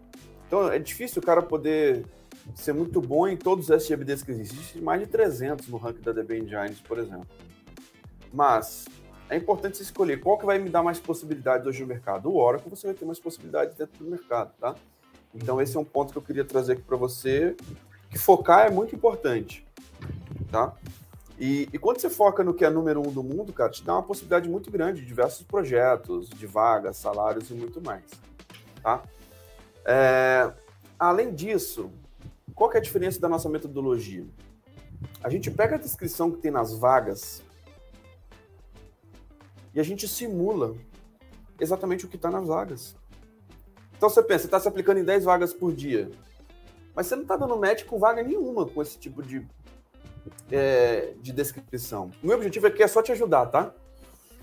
Então, 0.47 0.71
é 0.71 0.79
difícil 0.79 1.21
o 1.21 1.25
cara 1.25 1.41
poder 1.41 2.03
ser 2.55 2.73
muito 2.73 2.99
bom 2.99 3.27
em 3.27 3.37
todos 3.37 3.69
os 3.69 3.71
SGBDs 3.71 4.23
que 4.23 4.31
existem. 4.31 4.59
Existem 4.59 4.81
mais 4.81 5.01
de 5.01 5.07
300 5.07 5.67
no 5.67 5.77
ranking 5.77 6.01
da 6.01 6.11
DB 6.11 6.39
Engines, 6.39 6.79
por 6.79 6.97
exemplo. 6.97 7.27
Mas 8.33 8.85
é 9.31 9.37
importante 9.37 9.77
você 9.77 9.83
escolher 9.83 10.19
qual 10.19 10.37
que 10.37 10.45
vai 10.45 10.59
me 10.59 10.69
dar 10.69 10.83
mais 10.83 10.99
possibilidades 10.99 11.65
hoje 11.65 11.81
no 11.81 11.87
mercado. 11.87 12.29
O 12.29 12.35
Oracle 12.35 12.69
você 12.69 12.87
vai 12.87 12.93
ter 12.93 13.05
mais 13.05 13.17
possibilidades 13.17 13.77
dentro 13.77 14.03
do 14.03 14.11
mercado, 14.11 14.51
tá? 14.59 14.75
Então 15.33 15.61
esse 15.61 15.77
é 15.77 15.79
um 15.79 15.85
ponto 15.85 16.11
que 16.11 16.17
eu 16.17 16.21
queria 16.21 16.43
trazer 16.43 16.73
aqui 16.73 16.81
para 16.81 16.97
você, 16.97 17.55
que 18.09 18.19
focar 18.19 18.67
é 18.67 18.69
muito 18.69 18.93
importante, 18.93 19.65
tá? 20.51 20.75
E, 21.39 21.69
e 21.71 21.79
quando 21.79 22.01
você 22.01 22.09
foca 22.09 22.43
no 22.43 22.53
que 22.53 22.65
é 22.65 22.69
número 22.69 22.99
um 22.99 23.09
do 23.09 23.23
mundo, 23.23 23.53
cara, 23.53 23.71
te 23.71 23.81
dá 23.85 23.93
uma 23.93 24.03
possibilidade 24.03 24.49
muito 24.49 24.69
grande 24.69 24.99
de 24.99 25.07
diversos 25.07 25.43
projetos, 25.43 26.29
de 26.29 26.45
vagas, 26.45 26.97
salários 26.97 27.49
e 27.49 27.53
muito 27.53 27.81
mais, 27.81 28.03
tá? 28.83 29.01
É, 29.85 30.51
além 30.99 31.33
disso, 31.33 31.89
qual 32.53 32.69
que 32.69 32.75
é 32.75 32.81
a 32.81 32.83
diferença 32.83 33.17
da 33.17 33.29
nossa 33.29 33.47
metodologia? 33.47 34.25
A 35.23 35.29
gente 35.29 35.49
pega 35.49 35.77
a 35.77 35.79
descrição 35.79 36.29
que 36.29 36.37
tem 36.39 36.51
nas 36.51 36.77
vagas 36.77 37.41
e 39.73 39.79
a 39.79 39.83
gente 39.83 40.07
simula 40.07 40.75
exatamente 41.59 42.05
o 42.05 42.07
que 42.07 42.15
está 42.15 42.29
nas 42.29 42.47
vagas. 42.47 42.95
Então 43.97 44.09
você 44.09 44.21
pensa, 44.23 44.39
você 44.41 44.47
está 44.47 44.59
se 44.59 44.67
aplicando 44.67 44.97
em 44.99 45.03
10 45.03 45.23
vagas 45.25 45.53
por 45.53 45.73
dia, 45.73 46.09
mas 46.95 47.07
você 47.07 47.15
não 47.15 47.23
está 47.23 47.37
dando 47.37 47.55
match 47.57 47.85
com 47.85 47.99
vaga 47.99 48.23
nenhuma 48.23 48.65
com 48.65 48.81
esse 48.81 48.97
tipo 48.97 49.21
de, 49.21 49.45
é, 50.51 51.13
de 51.21 51.31
descrição. 51.31 52.11
O 52.23 52.27
meu 52.27 52.35
objetivo 52.35 52.67
aqui 52.67 52.81
é 52.83 52.87
só 52.87 53.01
te 53.01 53.11
ajudar, 53.11 53.45
tá? 53.47 53.73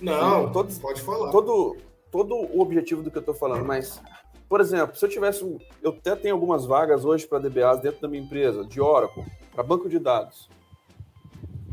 Não, 0.00 0.52
Todos- 0.52 0.78
pode 0.78 1.00
falar. 1.02 1.30
Todo, 1.32 1.76
todo 2.11 2.35
o 2.37 2.61
objetivo 2.61 3.02
do 3.02 3.11
que 3.11 3.18
eu 3.18 3.20
estou 3.20 3.35
falando, 3.35 3.64
mas, 3.64 4.00
por 4.49 4.61
exemplo, 4.61 4.97
se 4.97 5.04
eu 5.04 5.08
tivesse 5.08 5.44
um. 5.44 5.58
Eu 5.82 5.90
até 5.90 6.14
tenho 6.14 6.35
algumas 6.35 6.64
vagas 6.64 7.04
hoje 7.04 7.26
para 7.26 7.40
DBAs 7.40 7.80
dentro 7.80 8.00
da 8.00 8.06
minha 8.08 8.23
empresa, 8.23 8.64
de 8.64 8.80
Oracle, 8.80 9.25
para 9.52 9.64
banco 9.64 9.88
de 9.88 9.99
dados. 9.99 10.49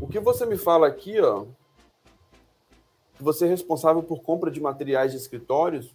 O 0.00 0.08
que 0.08 0.18
você 0.18 0.44
me 0.44 0.58
fala 0.58 0.88
aqui, 0.88 1.20
ó, 1.20 1.46
que 3.16 3.22
você 3.22 3.46
é 3.46 3.48
responsável 3.48 4.02
por 4.02 4.22
compra 4.22 4.50
de 4.50 4.60
materiais 4.60 5.12
de 5.12 5.18
escritórios, 5.18 5.94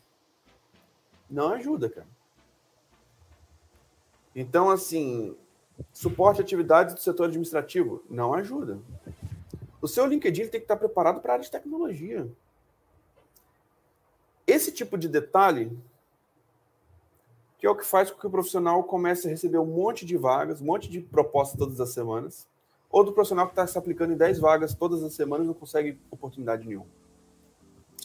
não 1.30 1.54
ajuda, 1.54 1.90
cara. 1.90 2.08
Então, 4.36 4.70
assim, 4.70 5.36
suporte 5.94 6.42
a 6.42 6.44
atividades 6.44 6.94
do 6.94 7.02
setor 7.02 7.26
administrativo, 7.26 8.04
não 8.10 8.34
ajuda. 8.34 8.80
O 9.82 9.88
seu 9.88 10.06
LinkedIn 10.06 10.44
tem 10.44 10.60
que 10.60 10.66
estar 10.66 10.78
preparado 10.78 11.22
para 11.22 11.34
a 11.34 11.36
área 11.36 11.46
de 11.46 11.52
tecnologia. 11.52 12.28
Esse 14.46 14.72
tipo 14.72 14.98
de 14.98 15.08
detalhe 15.08 15.78
que 17.62 17.68
é 17.68 17.70
o 17.70 17.76
que 17.76 17.86
faz 17.86 18.10
com 18.10 18.20
que 18.20 18.26
o 18.26 18.30
profissional 18.32 18.84
comece 18.84 19.28
a 19.28 19.30
receber 19.30 19.60
um 19.60 19.68
monte 19.68 20.04
de 20.04 20.18
vagas, 20.18 20.60
um 20.60 20.66
monte 20.66 20.90
de 20.90 21.00
propostas 21.00 21.60
todas 21.60 21.80
as 21.80 21.92
semanas, 21.92 22.48
ou 22.90 23.04
do 23.04 23.14
profissional 23.14 23.46
que 23.46 23.52
está 23.52 23.68
se 23.68 23.78
aplicando 23.78 24.14
em 24.14 24.18
10 24.18 24.40
vagas 24.40 24.74
todas 24.74 25.04
as 25.04 25.14
semanas 25.14 25.46
não 25.46 25.54
consegue 25.54 26.00
oportunidade 26.10 26.68
nenhuma. 26.68 26.88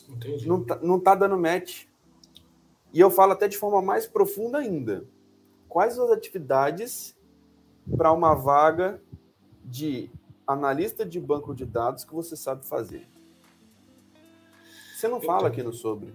Entendi. 0.09 0.47
Não 0.49 0.63
tá, 0.65 0.77
não 0.83 1.01
tá 1.01 1.15
dando 1.15 1.39
match. 1.39 1.85
E 2.93 3.01
eu 3.01 3.11
falo 3.11 3.33
até 3.33 3.47
de 3.49 3.57
forma 3.59 3.83
mais 3.83 4.07
profunda 4.07 4.59
ainda. 4.59 5.05
Quais 5.69 5.99
as 5.99 6.11
atividades 6.11 7.17
para 7.97 8.13
uma 8.13 8.35
vaga 8.35 9.01
de 9.65 10.11
analista 10.47 11.05
de 11.05 11.21
banco 11.21 11.55
de 11.55 11.67
dados 11.67 12.05
que 12.05 12.15
você 12.15 12.37
sabe 12.37 12.67
fazer? 12.67 13.07
Você 14.97 15.09
não 15.09 15.21
fala 15.21 15.41
Então. 15.41 15.47
aqui 15.49 15.63
no 15.63 15.73
sobre. 15.73 16.15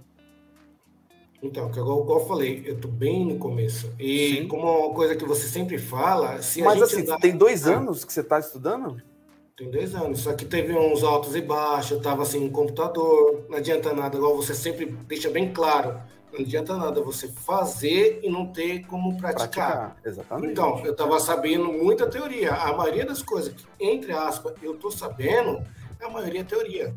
Então, 1.44 1.72
que 1.72 1.80
igual, 1.80 2.08
eu 2.08 2.28
falei, 2.28 2.64
eu 2.66 2.80
tô 2.80 2.88
bem 2.88 3.26
no 3.26 3.38
começo. 3.40 3.92
E 4.00 4.36
Sim. 4.42 4.48
como 4.48 4.68
é 4.68 4.72
uma 4.86 4.94
coisa 4.94 5.16
que 5.16 5.26
você 5.26 5.48
sempre 5.48 5.78
fala, 5.80 6.42
se 6.42 6.62
Mas 6.62 6.82
assim, 6.82 7.02
andar- 7.02 7.20
tem 7.20 7.36
dois 7.36 7.68
Ah, 7.68 7.78
anos 7.78 8.06
que 8.06 8.14
você 8.14 8.22
está 8.22 8.40
estudando? 8.40 9.02
Tem 9.58 9.70
dois 9.70 9.94
anos. 9.96 10.22
Só 10.22 10.34
que 10.34 10.46
teve 10.46 10.74
uns 10.74 11.04
altos 11.04 11.36
e 11.36 11.42
baixos, 11.42 11.92
eu 11.92 12.02
tava 12.02 12.26
sem 12.26 12.42
um 12.42 12.50
computador, 12.50 13.46
não 13.50 13.58
adianta 13.58 13.94
nada, 13.94 14.18
igual 14.18 14.36
você 14.36 14.54
sempre 14.54 14.86
deixa 14.86 15.30
bem 15.30 15.52
claro. 15.54 16.00
Não 16.32 16.40
adianta 16.40 16.78
nada 16.78 17.02
você 17.02 17.28
fazer 17.28 18.22
e 18.24 18.30
não 18.30 18.48
ter 18.48 18.86
como 18.86 19.18
praticar. 19.18 19.98
Exatamente. 20.06 20.52
Então, 20.54 20.80
eu 20.86 20.94
estava 20.94 21.20
sabendo 21.20 21.66
muita 21.66 22.08
teoria. 22.08 22.54
A 22.54 22.74
maioria 22.74 23.06
das 23.06 23.22
coisas 23.22 23.54
que, 23.54 23.66
entre 23.80 24.14
aspas, 24.14 24.54
eu 24.64 24.76
tô 24.76 24.90
sabendo, 24.90 25.62
a 26.02 26.10
maioria 26.10 26.40
é 26.40 26.44
teoria. 26.46 26.96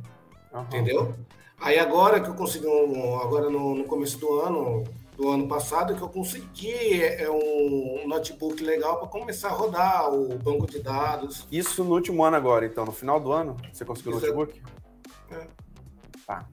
Aham. 0.52 0.66
Entendeu? 0.66 1.14
Aí 1.61 1.78
agora 1.78 2.20
que 2.20 2.28
eu 2.28 2.34
consegui, 2.34 2.66
um, 2.66 3.18
agora 3.18 3.50
no, 3.50 3.75
no 3.75 3.84
começo 3.84 4.18
do 4.18 4.40
ano, 4.40 4.84
do 5.16 5.28
ano 5.28 5.47
passado, 5.47 5.94
que 5.94 6.02
eu 6.02 6.09
consegui 6.09 7.02
é, 7.02 7.30
um 7.30 8.06
notebook 8.09 8.62
legal 8.62 8.99
para 8.99 9.09
começar 9.09 9.49
a 9.49 9.52
rodar 9.52 10.12
o 10.12 10.37
banco 10.38 10.66
de 10.66 10.80
dados. 10.80 11.47
Isso 11.52 11.85
no 11.85 11.92
último 11.94 12.25
ano 12.25 12.37
agora, 12.37 12.66
então, 12.66 12.85
no 12.85 12.92
final 12.92 13.21
do 13.21 13.33
ano, 13.33 13.56
você 13.73 13.85
conseguiu 13.85 14.12
o 14.12 14.14
notebook? 14.16 14.61
É. 15.30 15.47
Tá. 16.26 16.47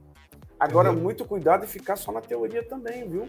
Agora, 0.60 0.92
muito 0.92 1.26
cuidado 1.26 1.66
e 1.66 1.68
ficar 1.68 1.96
só 1.96 2.12
na 2.12 2.22
teoria 2.22 2.64
também, 2.64 3.08
viu? 3.10 3.28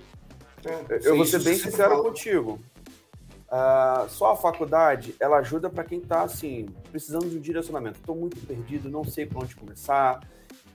É, 0.65 0.99
Eu 1.09 1.17
vou 1.17 1.25
isso 1.25 1.39
ser 1.39 1.45
bem 1.45 1.57
sincero 1.59 2.03
contigo. 2.03 2.61
Ah, 3.51 4.07
só 4.09 4.33
a 4.33 4.37
faculdade, 4.37 5.15
ela 5.19 5.39
ajuda 5.39 5.69
para 5.69 5.85
quem 5.85 5.99
está 5.99 6.23
assim, 6.23 6.67
precisando 6.91 7.29
de 7.29 7.37
um 7.37 7.41
direcionamento. 7.41 7.99
Estou 7.99 8.15
muito 8.15 8.39
perdido, 8.47 8.89
não 8.89 9.05
sei 9.05 9.27
por 9.27 9.43
onde 9.43 9.57
começar. 9.57 10.21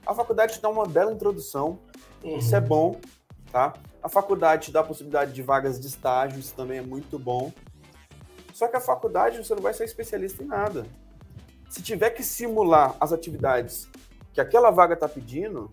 A 0.06 0.14
faculdade 0.14 0.54
te 0.54 0.62
dá 0.62 0.68
uma 0.68 0.86
bela 0.86 1.12
introdução, 1.12 1.78
Uhum. 2.22 2.38
isso 2.38 2.54
é 2.54 2.60
bom, 2.60 3.00
tá? 3.52 3.72
A 4.02 4.08
faculdade 4.08 4.66
te 4.66 4.72
dá 4.72 4.80
a 4.80 4.84
possibilidade 4.84 5.32
de 5.32 5.42
vagas 5.42 5.78
de 5.80 5.86
estágio, 5.86 6.38
isso 6.38 6.54
também 6.54 6.78
é 6.78 6.82
muito 6.82 7.18
bom. 7.18 7.52
Só 8.54 8.66
que 8.68 8.76
a 8.76 8.80
faculdade 8.80 9.38
você 9.38 9.54
não 9.54 9.62
vai 9.62 9.74
ser 9.74 9.84
especialista 9.84 10.42
em 10.42 10.46
nada. 10.46 10.86
Se 11.68 11.82
tiver 11.82 12.10
que 12.10 12.22
simular 12.22 12.96
as 13.00 13.12
atividades 13.12 13.88
que 14.32 14.40
aquela 14.40 14.70
vaga 14.70 14.94
está 14.94 15.08
pedindo, 15.08 15.70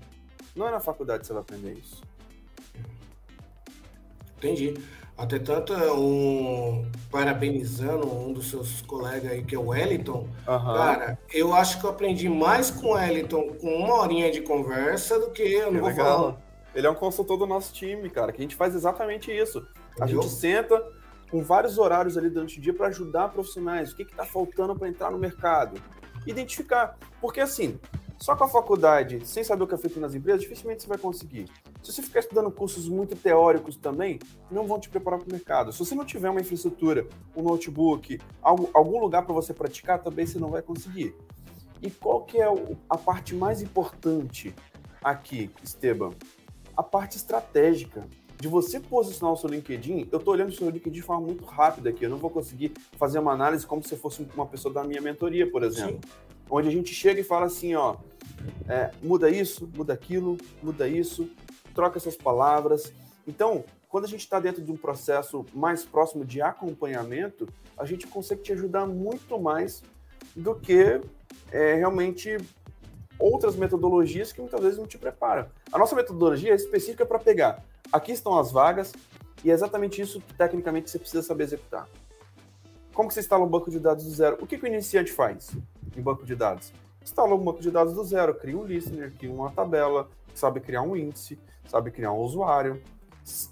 não 0.56 0.68
é 0.68 0.72
na 0.72 0.80
faculdade 0.80 1.22
que 1.22 1.28
você 1.28 1.34
vai 1.34 1.42
aprender 1.42 1.74
isso. 1.74 2.02
Entendi. 4.38 4.74
Até 5.18 5.40
tanto, 5.40 5.74
é 5.74 5.94
um, 5.94 6.86
parabenizando 7.10 8.06
um 8.14 8.34
dos 8.34 8.50
seus 8.50 8.82
colegas 8.82 9.32
aí, 9.32 9.44
que 9.46 9.56
é 9.56 9.58
o 9.58 9.68
Wellington. 9.68 10.28
Aham. 10.46 10.74
Cara, 10.76 11.20
eu 11.32 11.54
acho 11.54 11.80
que 11.80 11.86
eu 11.86 11.90
aprendi 11.90 12.28
mais 12.28 12.70
com 12.70 12.88
o 12.88 12.94
Wellington 12.96 13.54
com 13.62 13.74
uma 13.78 13.96
horinha 13.96 14.30
de 14.30 14.42
conversa 14.42 15.18
do 15.18 15.32
que 15.32 15.42
eu 15.42 15.68
não 15.68 15.74
Que 15.76 15.80
vou 15.80 15.88
legal. 15.90 16.18
falar. 16.18 16.45
Ele 16.76 16.86
é 16.86 16.90
um 16.90 16.96
consultor 16.96 17.38
do 17.38 17.48
nosso 17.48 17.74
time, 17.74 18.10
cara, 18.10 18.34
que 18.34 18.40
a 18.40 18.44
gente 18.44 18.56
faz 18.56 18.76
exatamente 18.76 19.32
isso. 19.32 19.66
A 20.00 20.04
Entendeu? 20.04 20.22
gente 20.22 20.34
senta 20.34 20.86
com 21.32 21.42
vários 21.42 21.78
horários 21.78 22.18
ali 22.18 22.30
durante 22.30 22.60
o 22.60 22.62
dia 22.62 22.74
para 22.74 22.88
ajudar 22.88 23.30
profissionais. 23.30 23.94
O 23.94 23.96
que 23.96 24.04
está 24.04 24.26
faltando 24.26 24.76
para 24.76 24.90
entrar 24.90 25.10
no 25.10 25.18
mercado? 25.18 25.82
Identificar. 26.28 26.98
Porque 27.22 27.40
assim, 27.40 27.80
só 28.20 28.36
com 28.36 28.44
a 28.44 28.48
faculdade, 28.48 29.26
sem 29.26 29.44
saber 29.44 29.64
o 29.64 29.68
que 29.68 29.74
é 29.74 29.78
feito 29.78 30.00
nas 30.00 30.14
empresas, 30.14 30.42
dificilmente 30.42 30.84
você 30.84 30.90
vai 30.90 30.98
conseguir. 30.98 31.50
Se 31.82 31.94
você 31.94 32.02
ficar 32.02 32.20
estudando 32.20 32.52
cursos 32.52 32.90
muito 32.90 33.16
teóricos 33.16 33.78
também, 33.78 34.20
não 34.52 34.68
vão 34.68 34.80
te 34.80 34.90
preparar 34.90 35.20
para 35.20 35.30
o 35.30 35.32
mercado. 35.32 35.72
Se 35.72 35.80
você 35.80 35.96
não 35.96 36.04
tiver 36.04 36.30
uma 36.30 36.42
infraestrutura, 36.42 37.08
um 37.36 37.44
notebook, 37.44 38.20
algum 38.42 39.00
lugar 39.00 39.24
para 39.24 39.34
você 39.34 39.54
praticar, 39.54 40.02
também 40.02 40.26
você 40.26 40.40
não 40.40 40.50
vai 40.50 40.62
conseguir. 40.62 41.16
E 41.82 41.90
qual 41.90 42.24
que 42.24 42.42
é 42.42 42.48
a 42.90 42.98
parte 42.98 43.36
mais 43.36 43.62
importante 43.62 44.54
aqui, 45.04 45.52
Esteban? 45.64 46.12
A 46.76 46.84
parte 46.84 47.18
estratégica 47.18 48.08
de 48.40 48.48
você 48.48 48.80
posicionar 48.80 49.34
o 49.34 49.38
seu 49.38 49.50
LinkedIn. 49.50 50.10
Eu 50.12 50.20
estou 50.20 50.34
olhando 50.34 50.50
o 50.50 50.52
seu 50.52 50.70
LinkedIn 50.70 50.92
de 50.92 51.02
forma 51.02 51.26
muito 51.26 51.46
rápida 51.46 51.90
aqui. 51.90 52.04
Eu 52.04 52.10
não 52.10 52.18
vou 52.18 52.30
conseguir 52.30 52.74
fazer 52.98 53.20
uma 53.20 53.32
análise 53.32 53.66
como 53.66 53.82
se 53.84 53.96
fosse 53.96 54.28
uma 54.36 54.46
pessoa 54.46 54.74
da 54.74 54.84
minha 54.84 55.02
mentoria, 55.02 55.50
por 55.50 55.64
exemplo. 55.64 56.02
Onde 56.50 56.68
a 56.68 56.72
gente 56.72 56.94
chega 56.94 57.20
e 57.22 57.24
fala 57.24 57.46
assim, 57.46 57.76
ó, 57.76 57.96
é, 58.68 58.92
muda 59.02 59.30
isso, 59.30 59.70
muda 59.76 59.94
aquilo, 59.94 60.38
muda 60.62 60.88
isso, 60.88 61.30
troca 61.74 61.98
essas 61.98 62.16
palavras. 62.16 62.94
Então, 63.28 63.64
quando 63.88 64.06
a 64.06 64.08
gente 64.08 64.22
está 64.22 64.40
dentro 64.40 64.62
de 64.62 64.72
um 64.72 64.78
processo 64.78 65.46
mais 65.54 65.86
próximo 65.86 66.26
de 66.26 66.42
acompanhamento, 66.42 67.48
a 67.78 67.86
gente 67.86 68.06
consegue 68.06 68.42
te 68.42 68.54
ajudar 68.54 68.86
muito 68.86 69.40
mais 69.40 69.82
do 70.36 70.54
que 70.54 71.02
é, 71.52 71.76
realmente 71.76 72.38
outras 73.20 73.56
metodologias 73.56 74.32
que 74.32 74.42
muitas 74.42 74.62
vezes 74.62 74.78
não 74.78 74.86
te 74.86 74.98
preparam. 74.98 75.48
A 75.72 75.78
nossa 75.78 75.96
metodologia 75.96 76.52
é 76.52 76.56
específica 76.56 77.06
para 77.06 77.20
pegar 77.20 77.64
aqui 77.92 78.12
estão 78.12 78.38
as 78.38 78.52
vagas, 78.52 78.94
e 79.44 79.52
é 79.52 79.54
exatamente 79.54 80.02
isso 80.02 80.22
que 80.22 80.34
tecnicamente 80.34 80.90
você 80.90 81.00
precisa 81.00 81.24
saber 81.24 81.44
executar. 81.44 81.88
Como 82.94 83.08
que 83.08 83.14
você 83.14 83.20
instala 83.20 83.44
um 83.44 83.48
banco 83.48 83.70
de 83.70 83.80
dados 83.80 84.06
do 84.06 84.12
zero? 84.12 84.38
O 84.42 84.48
que, 84.48 84.58
que 84.58 84.64
o 84.64 84.68
iniciante 84.68 85.12
faz 85.12 85.52
em 85.96 86.02
banco 86.02 86.26
de 86.26 86.36
dados? 86.36 86.72
Instala 87.04 87.36
um 87.36 87.44
banco 87.44 87.62
de 87.62 87.70
dados 87.70 87.94
do 87.94 88.04
zero, 88.04 88.34
cria 88.34 88.58
um 88.58 88.64
listener, 88.64 89.14
cria 89.18 89.32
uma 89.32 89.52
tabela, 89.52 90.10
sabe 90.34 90.60
criar 90.60 90.82
um 90.82 90.96
índice, 90.96 91.38
sabe 91.68 91.92
criar 91.92 92.12
um 92.12 92.20
usuário, 92.20 92.82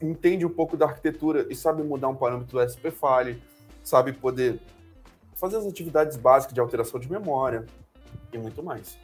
entende 0.01 0.46
um 0.46 0.50
pouco 0.50 0.75
da 0.77 0.86
arquitetura 0.86 1.46
e 1.50 1.55
sabe 1.55 1.84
mudar 1.84 2.08
um 2.08 2.15
parâmetro 2.15 2.58
do 2.58 2.63
SPFile, 2.63 3.41
sabe 3.84 4.13
poder 4.13 4.60
fazer 5.36 5.58
as 5.58 5.65
atividades 5.65 6.15
básicas 6.17 6.53
de 6.53 6.60
alteração 6.60 7.00
de 7.00 7.12
memória 7.12 7.65
e 8.32 8.38
muito 8.38 8.63
mais. 8.63 8.98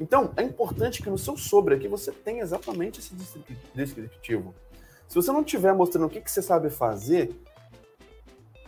Então, 0.00 0.32
é 0.36 0.42
importante 0.42 1.02
que 1.02 1.08
no 1.08 1.18
seu 1.18 1.36
sobre 1.36 1.74
aqui 1.74 1.86
você 1.86 2.10
tenha 2.10 2.42
exatamente 2.42 3.00
esse 3.00 3.14
descritivo. 3.74 4.54
Se 5.08 5.14
você 5.14 5.30
não 5.30 5.42
estiver 5.42 5.72
mostrando 5.72 6.06
o 6.06 6.10
que, 6.10 6.20
que 6.20 6.30
você 6.30 6.42
sabe 6.42 6.70
fazer, 6.70 7.34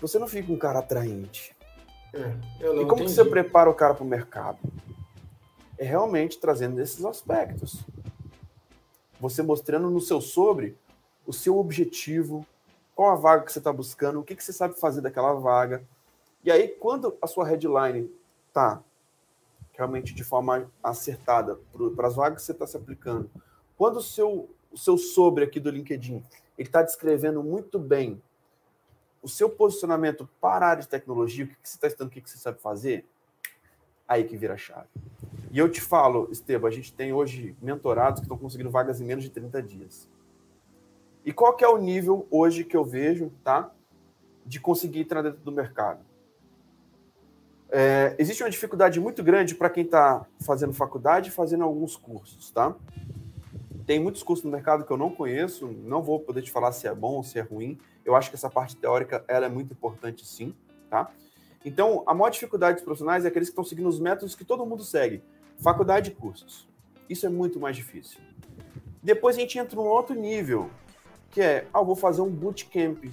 você 0.01 0.19
não 0.19 0.29
fica 0.29 0.53
um 0.53 0.59
cara 0.59 0.79
atraente. 0.79 1.55
É, 2.15 2.81
e 2.81 2.87
como 2.87 3.05
que 3.05 3.11
você 3.11 3.25
prepara 3.25 3.69
o 3.69 3.75
cara 3.75 3.95
para 3.95 4.05
o 4.05 4.07
mercado? 4.07 4.59
É 5.77 5.85
realmente 5.85 6.39
trazendo 6.39 6.81
esses 6.81 7.05
aspectos. 7.05 7.85
Você 9.21 9.43
mostrando 9.43 9.91
no 9.91 10.01
seu 10.01 10.21
sobre 10.21 10.77
o 11.27 11.33
seu 11.33 11.59
objetivo, 11.59 12.47
qual 12.95 13.11
a 13.11 13.17
vaga 13.17 13.45
que 13.45 13.53
você 13.53 13.59
está 13.59 13.73
buscando, 13.73 14.21
o 14.21 14.23
que, 14.23 14.37
que 14.37 14.45
você 14.45 14.53
sabe 14.53 14.79
fazer 14.79 15.01
daquela 15.01 15.35
vaga. 15.35 15.83
E 16.45 16.51
aí, 16.51 16.69
quando 16.69 17.17
a 17.21 17.27
sua 17.27 17.47
headline 17.47 18.11
está 18.49 18.83
realmente 19.77 20.15
de 20.15 20.25
forma 20.25 20.71
acertada 20.83 21.59
para 21.95 22.09
as 22.09 22.17
vagas 22.17 22.41
que 22.41 22.47
você 22.47 22.53
está 22.53 22.67
se 22.67 22.77
aplicando, 22.77 23.31
quando 23.77 23.99
o 23.99 24.03
seu, 24.03 24.49
o 24.71 24.77
seu 24.77 24.97
sobre 24.97 25.45
aqui 25.45 25.61
do 25.61 25.71
LinkedIn 25.71 26.23
ele 26.57 26.69
está 26.69 26.83
descrevendo 26.83 27.43
muito 27.43 27.79
bem 27.79 28.21
o 29.23 29.29
seu 29.29 29.51
posicionamento 29.51 30.29
para 30.41 30.67
a 30.67 30.71
área 30.71 30.83
de 30.83 30.89
tecnologia, 30.89 31.45
o 31.45 31.49
que, 31.49 31.55
que 31.55 31.69
você 31.69 31.77
está 31.77 31.87
estudando, 31.89 32.09
o 32.09 32.13
que, 32.13 32.21
que 32.21 32.31
você 32.31 32.39
sabe 32.39 32.61
fazer, 32.61 33.05
aí 34.07 34.25
que 34.25 34.37
vira 34.37 34.55
a 34.55 34.57
chave. 34.57 34.89
E 35.51 35.59
eu 35.59 35.71
te 35.71 35.81
falo, 35.81 36.29
Esteban, 36.31 36.69
a 36.69 36.71
gente 36.71 36.93
tem 36.93 37.13
hoje 37.13 37.57
mentorados 37.61 38.21
que 38.21 38.27
estão 38.27 38.39
conseguindo 38.39 38.71
vagas 38.71 39.01
em 39.01 39.05
menos 39.05 39.25
de 39.25 39.31
30 39.31 39.63
dias. 39.63 40.09
E 41.25 41.33
qual 41.33 41.57
que 41.57 41.65
é 41.65 41.69
o 41.69 41.77
nível 41.77 42.27
hoje 42.31 42.63
que 42.63 42.77
eu 42.77 42.85
vejo, 42.85 43.33
tá? 43.43 43.73
De 44.45 44.61
conseguir 44.61 45.01
entrar 45.01 45.23
dentro 45.23 45.41
do 45.41 45.51
mercado. 45.51 46.05
É, 47.71 48.15
existe 48.19 48.43
uma 48.43 48.51
dificuldade 48.51 49.01
muito 49.01 49.23
grande 49.23 49.55
para 49.55 49.69
quem 49.69 49.85
está 49.85 50.25
fazendo 50.41 50.73
faculdade 50.73 51.31
e 51.31 51.33
fazendo 51.33 51.65
alguns 51.65 51.97
cursos, 51.97 52.51
tá? 52.51 52.75
Tem 53.87 54.01
muitos 54.01 54.23
cursos 54.23 54.45
no 54.45 54.51
mercado 54.51 54.85
que 54.85 54.91
eu 54.91 54.97
não 54.97 55.11
conheço, 55.11 55.69
não 55.69 56.03
vou 56.03 56.21
poder 56.21 56.43
te 56.43 56.51
falar 56.51 56.73
se 56.73 56.89
é 56.89 56.95
bom 56.95 57.15
ou 57.15 57.23
se 57.23 57.39
é 57.39 57.43
ruim. 57.43 57.79
Eu 58.05 58.15
acho 58.17 58.31
que 58.31 58.37
essa 58.37 58.51
parte 58.51 58.77
teórica 58.77 59.25
ela 59.29 59.47
é 59.47 59.49
muito 59.49 59.73
importante, 59.73 60.27
sim, 60.27 60.55
tá? 60.91 61.11
Então, 61.65 62.03
a 62.07 62.15
maior 62.15 62.31
dificuldade 62.31 62.77
dos 62.77 62.85
profissionais 62.85 63.25
é 63.25 63.29
aqueles 63.29 63.49
que 63.49 63.53
estão 63.53 63.65
seguindo 63.65 63.89
os 63.89 63.99
métodos 63.99 64.35
que 64.35 64.45
todo 64.45 64.65
mundo 64.65 64.85
segue, 64.85 65.23
faculdade 65.59 66.11
e 66.11 66.15
cursos. 66.15 66.69
Isso 67.09 67.27
é 67.27 67.29
muito 67.29 67.59
mais 67.59 67.77
difícil. 67.77 68.21
Depois 69.03 69.37
a 69.37 69.41
gente 69.41 69.59
entra 69.59 69.77
num 69.77 69.87
outro 69.87 70.15
nível, 70.15 70.71
que 71.31 71.41
é, 71.41 71.67
ah, 71.73 71.81
eu 71.81 71.85
vou 71.85 71.97
fazer 71.97 72.23
um 72.23 72.31
bootcamp, 72.31 73.05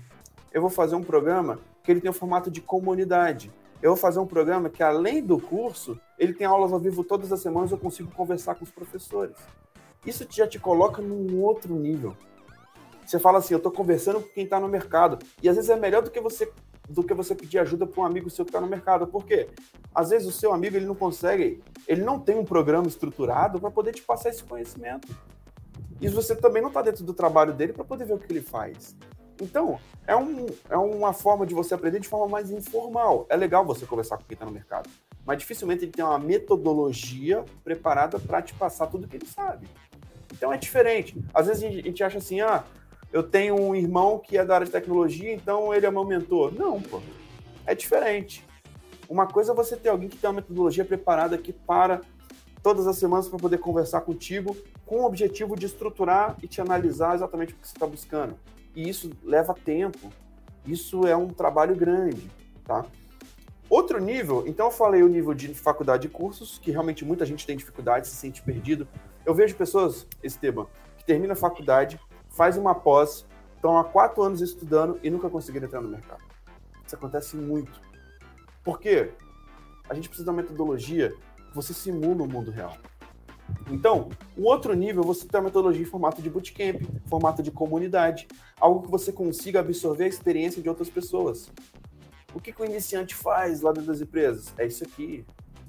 eu 0.51 0.61
vou 0.61 0.69
fazer 0.69 0.95
um 0.95 1.03
programa 1.03 1.59
que 1.83 1.91
ele 1.91 2.01
tem 2.01 2.09
o 2.09 2.13
formato 2.13 2.49
de 2.49 2.61
comunidade, 2.61 3.51
eu 3.83 3.89
vou 3.89 3.97
fazer 3.97 4.17
um 4.17 4.25
programa 4.25 4.69
que, 4.69 4.81
além 4.81 5.21
do 5.21 5.37
curso, 5.37 5.99
ele 6.17 6.33
tem 6.33 6.47
aulas 6.47 6.71
ao 6.71 6.79
vivo 6.79 7.03
todas 7.03 7.33
as 7.33 7.41
semanas, 7.41 7.69
eu 7.69 7.77
consigo 7.77 8.09
conversar 8.11 8.55
com 8.55 8.63
os 8.63 8.71
professores. 8.71 9.35
Isso 10.05 10.25
já 10.29 10.47
te 10.47 10.57
coloca 10.57 11.01
num 11.01 11.41
outro 11.41 11.75
nível. 11.75 12.15
Você 13.05 13.19
fala 13.19 13.39
assim, 13.39 13.53
eu 13.53 13.57
estou 13.57 13.73
conversando 13.73 14.21
com 14.21 14.29
quem 14.29 14.45
está 14.45 14.57
no 14.57 14.69
mercado. 14.69 15.19
E 15.41 15.49
às 15.49 15.57
vezes 15.57 15.69
é 15.69 15.75
melhor 15.75 16.01
do 16.01 16.09
que 16.09 16.21
você 16.21 16.49
do 16.87 17.01
que 17.01 17.13
você 17.13 17.33
pedir 17.33 17.59
ajuda 17.59 17.85
para 17.87 18.01
um 18.01 18.05
amigo 18.05 18.29
seu 18.29 18.45
que 18.45 18.49
está 18.49 18.61
no 18.61 18.67
mercado. 18.67 19.05
Por 19.07 19.25
quê? 19.25 19.49
Às 19.93 20.11
vezes 20.11 20.27
o 20.27 20.31
seu 20.31 20.53
amigo 20.53 20.77
ele 20.77 20.85
não 20.85 20.95
consegue, 20.95 21.61
ele 21.87 22.03
não 22.03 22.19
tem 22.19 22.37
um 22.37 22.43
programa 22.45 22.87
estruturado 22.87 23.59
para 23.59 23.71
poder 23.71 23.93
te 23.93 24.01
passar 24.01 24.29
esse 24.29 24.43
conhecimento. 24.43 25.13
E 25.99 26.07
você 26.07 26.35
também 26.35 26.61
não 26.61 26.69
está 26.69 26.81
dentro 26.81 27.03
do 27.03 27.13
trabalho 27.13 27.53
dele 27.53 27.73
para 27.73 27.83
poder 27.83 28.05
ver 28.05 28.13
o 28.13 28.17
que 28.17 28.31
ele 28.31 28.41
faz. 28.41 28.95
Então, 29.41 29.79
é, 30.05 30.15
um, 30.15 30.47
é 30.69 30.77
uma 30.77 31.13
forma 31.13 31.45
de 31.45 31.53
você 31.53 31.73
aprender 31.73 31.99
de 31.99 32.07
forma 32.07 32.27
mais 32.27 32.51
informal. 32.51 33.25
É 33.29 33.35
legal 33.35 33.65
você 33.65 33.85
conversar 33.85 34.17
com 34.17 34.23
quem 34.23 34.35
está 34.35 34.45
no 34.45 34.51
mercado, 34.51 34.89
mas 35.25 35.37
dificilmente 35.37 35.85
ele 35.85 35.91
tem 35.91 36.03
uma 36.03 36.19
metodologia 36.19 37.43
preparada 37.63 38.19
para 38.19 38.41
te 38.41 38.53
passar 38.53 38.87
tudo 38.87 39.07
que 39.07 39.17
ele 39.17 39.25
sabe. 39.25 39.67
Então 40.31 40.51
é 40.51 40.57
diferente. 40.57 41.15
Às 41.33 41.47
vezes 41.47 41.63
a 41.63 41.69
gente 41.69 42.03
acha 42.03 42.17
assim, 42.17 42.41
ah, 42.41 42.63
eu 43.11 43.23
tenho 43.23 43.55
um 43.55 43.75
irmão 43.75 44.19
que 44.19 44.37
é 44.37 44.43
da 44.43 44.55
área 44.55 44.65
de 44.65 44.71
tecnologia, 44.71 45.33
então 45.33 45.73
ele 45.73 45.85
é 45.85 45.91
meu 45.91 46.03
mentor. 46.03 46.53
Não, 46.53 46.81
pô. 46.81 47.01
É 47.65 47.73
diferente. 47.73 48.45
Uma 49.07 49.27
coisa 49.27 49.51
é 49.51 49.55
você 49.55 49.77
ter 49.77 49.89
alguém 49.89 50.09
que 50.09 50.17
tem 50.17 50.29
uma 50.29 50.37
metodologia 50.37 50.83
preparada 50.83 51.35
aqui 51.35 51.53
para 51.53 52.01
todas 52.61 52.87
as 52.87 52.97
semanas 52.97 53.27
para 53.27 53.37
poder 53.37 53.57
conversar 53.59 54.01
contigo 54.01 54.55
com 54.85 55.01
o 55.01 55.05
objetivo 55.05 55.55
de 55.55 55.65
estruturar 55.65 56.35
e 56.41 56.47
te 56.47 56.61
analisar 56.61 57.13
exatamente 57.13 57.53
o 57.53 57.55
que 57.55 57.67
você 57.67 57.73
está 57.73 57.85
buscando. 57.85 58.35
E 58.75 58.89
isso 58.89 59.11
leva 59.23 59.53
tempo. 59.53 60.11
Isso 60.65 61.05
é 61.05 61.15
um 61.15 61.27
trabalho 61.27 61.75
grande, 61.75 62.29
tá? 62.63 62.85
Outro 63.69 63.99
nível, 63.99 64.43
então 64.45 64.67
eu 64.67 64.71
falei 64.71 65.03
o 65.03 65.07
nível 65.07 65.33
de 65.33 65.53
faculdade 65.53 66.07
e 66.07 66.09
cursos, 66.09 66.59
que 66.59 66.71
realmente 66.71 67.03
muita 67.03 67.25
gente 67.25 67.45
tem 67.45 67.57
dificuldade, 67.57 68.07
se 68.07 68.15
sente 68.15 68.41
perdido. 68.41 68.87
Eu 69.25 69.33
vejo 69.33 69.55
pessoas, 69.55 70.07
Esteban, 70.21 70.67
que 70.97 71.05
termina 71.05 71.33
a 71.33 71.35
faculdade, 71.35 71.99
faz 72.29 72.57
uma 72.57 72.75
pós, 72.75 73.25
estão 73.55 73.77
há 73.77 73.83
quatro 73.83 74.21
anos 74.21 74.41
estudando 74.41 74.99
e 75.01 75.09
nunca 75.09 75.29
conseguiram 75.29 75.67
entrar 75.67 75.81
no 75.81 75.89
mercado. 75.89 76.23
Isso 76.85 76.95
acontece 76.95 77.35
muito. 77.35 77.81
Por 78.63 78.79
quê? 78.79 79.11
A 79.89 79.93
gente 79.93 80.07
precisa 80.07 80.25
de 80.25 80.29
uma 80.29 80.41
metodologia 80.41 81.13
você 81.53 81.73
simula 81.73 82.23
o 82.23 82.27
mundo 82.27 82.49
real. 82.49 82.75
Então, 83.69 84.09
o 84.37 84.43
outro 84.43 84.73
nível, 84.73 85.03
você 85.03 85.27
tem 85.27 85.39
a 85.39 85.43
metodologia 85.43 85.81
em 85.81 85.85
formato 85.85 86.21
de 86.21 86.29
bootcamp, 86.29 86.81
formato 87.07 87.41
de 87.41 87.51
comunidade, 87.51 88.27
algo 88.59 88.83
que 88.83 88.91
você 88.91 89.11
consiga 89.11 89.59
absorver 89.59 90.05
a 90.05 90.07
experiência 90.07 90.61
de 90.61 90.69
outras 90.69 90.89
pessoas. 90.89 91.49
O 92.33 92.39
que, 92.39 92.51
que 92.51 92.61
o 92.61 92.65
iniciante 92.65 93.15
faz 93.15 93.61
lá 93.61 93.71
dentro 93.71 93.87
das 93.87 94.01
empresas? 94.01 94.53
É 94.57 94.65
isso 94.65 94.83
aqui. 94.83 95.25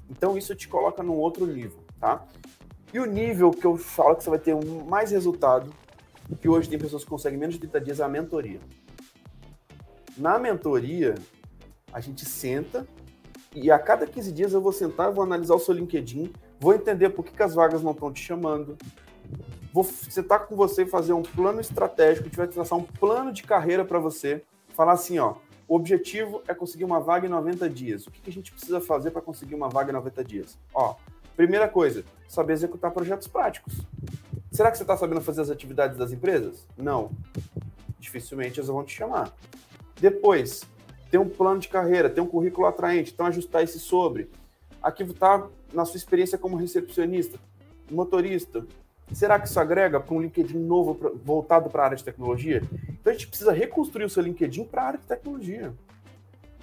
Então, 0.09 0.37
isso 0.37 0.53
te 0.55 0.67
coloca 0.67 1.01
num 1.01 1.15
outro 1.15 1.45
nível, 1.45 1.79
tá? 1.99 2.25
E 2.93 2.99
o 2.99 3.05
nível 3.05 3.51
que 3.51 3.65
eu 3.65 3.77
falo 3.77 4.15
que 4.15 4.23
você 4.23 4.29
vai 4.29 4.39
ter 4.39 4.55
mais 4.85 5.11
resultado, 5.11 5.73
que 6.41 6.49
hoje 6.49 6.69
tem 6.69 6.79
pessoas 6.79 7.03
que 7.03 7.09
conseguem 7.09 7.39
menos 7.39 7.55
de 7.55 7.61
30 7.61 7.81
dias, 7.81 7.99
é 7.99 8.03
a 8.03 8.07
mentoria. 8.07 8.59
Na 10.17 10.39
mentoria, 10.39 11.15
a 11.91 11.99
gente 11.99 12.25
senta 12.25 12.87
e 13.53 13.69
a 13.71 13.79
cada 13.79 14.05
15 14.05 14.31
dias 14.31 14.53
eu 14.53 14.61
vou 14.61 14.71
sentar, 14.71 15.11
vou 15.11 15.23
analisar 15.23 15.55
o 15.55 15.59
seu 15.59 15.73
LinkedIn, 15.73 16.31
vou 16.59 16.73
entender 16.73 17.09
por 17.09 17.23
que, 17.23 17.31
que 17.31 17.43
as 17.43 17.53
vagas 17.53 17.81
não 17.81 17.91
estão 17.91 18.11
te 18.11 18.21
chamando, 18.21 18.77
vou 19.73 19.83
sentar 19.83 20.47
com 20.47 20.55
você 20.55 20.83
e 20.83 20.87
fazer 20.87 21.13
um 21.13 21.23
plano 21.23 21.59
estratégico, 21.59 22.25
gente 22.25 22.37
vai 22.37 22.47
traçar 22.47 22.77
um 22.77 22.83
plano 22.83 23.31
de 23.31 23.43
carreira 23.43 23.83
para 23.83 23.99
você, 23.99 24.43
falar 24.69 24.93
assim, 24.93 25.19
ó, 25.19 25.35
o 25.67 25.75
objetivo 25.75 26.41
é 26.47 26.53
conseguir 26.53 26.83
uma 26.83 26.99
vaga 26.99 27.25
em 27.25 27.29
90 27.29 27.69
dias. 27.69 28.05
O 28.05 28.11
que, 28.11 28.21
que 28.21 28.29
a 28.29 28.33
gente 28.33 28.51
precisa 28.51 28.79
fazer 28.79 29.11
para 29.11 29.21
conseguir 29.21 29.55
uma 29.55 29.67
vaga 29.67 29.89
em 29.89 29.93
90 29.93 30.23
dias? 30.23 30.57
Ó, 30.73 30.95
primeira 31.35 31.67
coisa, 31.67 32.03
saber 32.27 32.53
executar 32.53 32.91
projetos 32.91 33.27
práticos. 33.27 33.81
Será 34.51 34.71
que 34.71 34.77
você 34.77 34.83
está 34.83 34.95
sabendo 34.95 35.21
fazer 35.21 35.41
as 35.41 35.49
atividades 35.49 35.97
das 35.97 36.11
empresas? 36.11 36.67
Não. 36.77 37.11
Dificilmente 37.99 38.59
eles 38.59 38.69
vão 38.69 38.83
te 38.83 38.95
chamar. 38.95 39.33
Depois, 39.99 40.63
ter 41.09 41.17
um 41.17 41.27
plano 41.27 41.59
de 41.59 41.67
carreira, 41.67 42.09
ter 42.09 42.21
um 42.21 42.27
currículo 42.27 42.67
atraente, 42.67 43.11
então 43.11 43.25
ajustar 43.25 43.63
esse 43.63 43.79
sobre. 43.79 44.29
Aqui 44.81 45.03
está 45.03 45.47
na 45.75 45.85
sua 45.85 45.97
experiência 45.97 46.37
como 46.37 46.55
recepcionista, 46.55 47.39
motorista. 47.91 48.65
Será 49.11 49.39
que 49.39 49.47
isso 49.47 49.59
agrega 49.59 49.99
para 49.99 50.15
um 50.15 50.21
LinkedIn 50.21 50.57
novo 50.57 50.95
pra, 50.95 51.11
voltado 51.23 51.69
para 51.69 51.83
a 51.83 51.85
área 51.85 51.97
de 51.97 52.03
tecnologia? 52.03 52.61
Então 52.89 53.11
a 53.11 53.13
gente 53.13 53.27
precisa 53.27 53.51
reconstruir 53.51 54.05
o 54.05 54.09
seu 54.09 54.23
LinkedIn 54.23 54.65
para 54.65 54.81
a 54.81 54.85
área 54.87 54.99
de 54.99 55.05
tecnologia. 55.05 55.73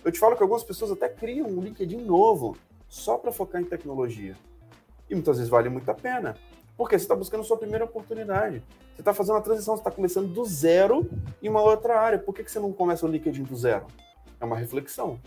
Eu 0.05 0.11
te 0.11 0.18
falo 0.18 0.35
que 0.35 0.42
algumas 0.42 0.64
pessoas 0.64 0.90
até 0.90 1.09
criam 1.09 1.48
um 1.48 1.61
LinkedIn 1.61 1.98
novo 1.98 2.57
só 2.88 3.16
para 3.16 3.31
focar 3.31 3.61
em 3.61 3.64
tecnologia. 3.64 4.37
E 5.09 5.14
muitas 5.14 5.37
vezes 5.37 5.48
vale 5.48 5.68
muito 5.68 5.88
a 5.88 5.94
pena. 5.94 6.37
Porque 6.77 6.98
você 6.98 7.05
está 7.05 7.14
buscando 7.14 7.42
a 7.42 7.44
sua 7.44 7.57
primeira 7.57 7.85
oportunidade. 7.85 8.62
Você 8.94 9.03
está 9.03 9.14
fazendo 9.14 9.37
uma 9.37 9.42
transição, 9.42 9.77
você 9.77 9.81
está 9.81 9.90
começando 9.90 10.27
do 10.27 10.44
zero 10.44 11.09
em 11.40 11.48
uma 11.48 11.62
outra 11.62 12.01
área. 12.01 12.18
Por 12.18 12.35
que, 12.35 12.42
que 12.42 12.51
você 12.51 12.59
não 12.59 12.72
começa 12.72 13.07
o 13.07 13.09
LinkedIn 13.09 13.44
do 13.44 13.55
zero? 13.55 13.87
É 14.40 14.44
uma 14.44 14.57
reflexão. 14.57 15.20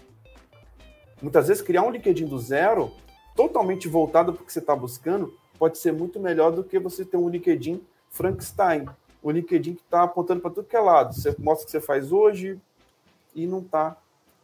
Muitas 1.21 1.47
vezes, 1.47 1.63
criar 1.63 1.83
um 1.83 1.91
LinkedIn 1.91 2.25
do 2.25 2.37
zero, 2.37 2.91
totalmente 3.35 3.87
voltado 3.87 4.33
para 4.33 4.41
o 4.41 4.45
que 4.45 4.53
você 4.53 4.59
está 4.59 4.75
buscando, 4.75 5.37
pode 5.59 5.77
ser 5.77 5.91
muito 5.91 6.19
melhor 6.19 6.51
do 6.51 6.63
que 6.63 6.79
você 6.79 7.03
ter 7.03 7.17
um 7.17 7.29
LinkedIn 7.29 7.85
Frankenstein. 8.09 8.85
O 9.21 9.31
LinkedIn 9.31 9.75
que 9.75 9.81
está 9.81 10.03
apontando 10.03 10.41
para 10.41 10.51
tudo 10.51 10.67
que 10.67 10.75
é 10.75 10.79
lado. 10.79 11.13
Você 11.13 11.35
mostra 11.39 11.63
o 11.63 11.65
que 11.65 11.71
você 11.71 11.81
faz 11.81 12.11
hoje 12.11 12.59
e 13.33 13.45
não 13.45 13.59
está 13.59 13.97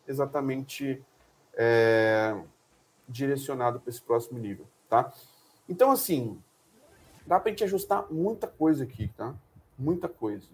exatamente 0.08 1.02
é, 1.54 2.36
direcionado 3.08 3.80
para 3.80 3.90
esse 3.90 4.02
próximo 4.02 4.40
nível, 4.40 4.66
tá? 4.90 5.14
Então, 5.70 5.92
assim, 5.92 6.38
dá 7.26 7.40
para 7.40 7.50
a 7.50 7.52
gente 7.52 7.64
ajustar 7.64 8.06
muita 8.12 8.48
coisa 8.48 8.84
aqui, 8.84 9.08
tá? 9.16 9.34
Muita 9.78 10.10
coisa. 10.10 10.48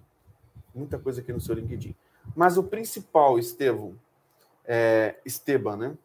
muita 0.76 1.00
coisa 1.00 1.21
aqui 1.21 1.34
no 1.34 1.41
seu 1.41 1.56
LinkedIn. 1.56 1.95
Mas 2.36 2.58
o 2.58 2.63
principal, 2.63 3.39
Estevão, 3.39 3.95
é 4.63 5.15
Esteban, 5.26 5.78
né? 5.78 5.97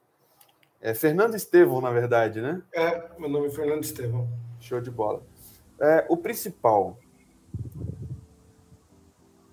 É 0.83 0.93
Fernando 0.93 1.37
Estevão, 1.37 1.81
na 1.81 1.93
verdade, 1.93 2.41
né? 2.41 2.61
É, 2.73 3.09
meu 3.17 3.29
nome 3.29 3.47
é 3.47 3.51
Fernando 3.51 3.85
Estevão. 3.85 4.29
Show 4.59 4.81
de 4.81 4.91
bola. 4.91 5.23
É, 5.79 6.05
o 6.09 6.17
principal, 6.17 6.99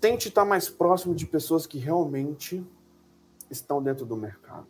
tente 0.01 0.29
estar 0.29 0.43
mais 0.43 0.67
próximo 0.67 1.13
de 1.13 1.27
pessoas 1.27 1.67
que 1.67 1.77
realmente 1.77 2.65
estão 3.47 3.81
dentro 3.81 4.07
do 4.07 4.17
mercado. 4.17 4.65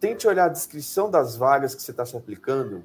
Tente 0.00 0.26
olhar 0.26 0.46
a 0.46 0.48
descrição 0.48 1.08
das 1.08 1.36
vagas 1.36 1.76
que 1.76 1.82
você 1.82 1.92
está 1.92 2.04
se 2.04 2.16
aplicando 2.16 2.82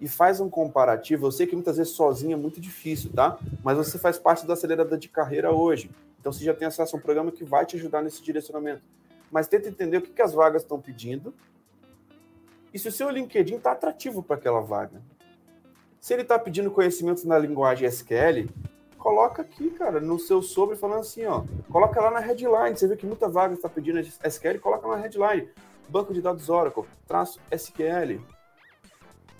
e 0.00 0.06
faz 0.06 0.38
um 0.38 0.48
comparativo. 0.48 1.26
Eu 1.26 1.32
sei 1.32 1.48
que 1.48 1.56
muitas 1.56 1.78
vezes 1.78 1.94
sozinho 1.94 2.34
é 2.34 2.36
muito 2.36 2.60
difícil, 2.60 3.10
tá? 3.12 3.40
Mas 3.64 3.76
você 3.76 3.98
faz 3.98 4.20
parte 4.20 4.46
do 4.46 4.52
acelerador 4.52 4.98
de 4.98 5.08
carreira 5.08 5.50
hoje. 5.50 5.90
Então 6.20 6.32
você 6.32 6.44
já 6.44 6.54
tem 6.54 6.68
acesso 6.68 6.94
a 6.94 6.98
um 6.98 7.02
programa 7.02 7.32
que 7.32 7.42
vai 7.42 7.66
te 7.66 7.74
ajudar 7.74 8.02
nesse 8.02 8.22
direcionamento. 8.22 8.82
Mas 9.30 9.46
tenta 9.46 9.68
entender 9.68 9.98
o 9.98 10.02
que, 10.02 10.10
que 10.10 10.22
as 10.22 10.32
vagas 10.32 10.62
estão 10.62 10.80
pedindo 10.80 11.32
e 12.72 12.78
se 12.78 12.88
o 12.88 12.92
seu 12.92 13.10
LinkedIn 13.10 13.56
está 13.56 13.72
atrativo 13.72 14.22
para 14.22 14.36
aquela 14.36 14.60
vaga. 14.60 15.02
Se 16.00 16.14
ele 16.14 16.22
está 16.22 16.38
pedindo 16.38 16.70
conhecimentos 16.70 17.24
na 17.24 17.38
linguagem 17.38 17.86
SQL, 17.86 18.48
coloca 18.96 19.42
aqui, 19.42 19.70
cara, 19.70 20.00
no 20.00 20.18
seu 20.18 20.40
sobre, 20.40 20.76
falando 20.76 21.00
assim, 21.00 21.26
ó, 21.26 21.44
coloca 21.70 22.00
lá 22.00 22.10
na 22.10 22.20
headline. 22.20 22.76
Você 22.76 22.86
vê 22.86 22.96
que 22.96 23.06
muita 23.06 23.28
vaga 23.28 23.54
está 23.54 23.68
pedindo 23.68 23.98
SQL, 23.98 24.58
coloca 24.60 24.88
na 24.88 24.96
headline. 24.96 25.48
Banco 25.88 26.14
de 26.14 26.22
dados 26.22 26.48
Oracle, 26.48 26.84
traço 27.06 27.40
SQL. 27.50 28.20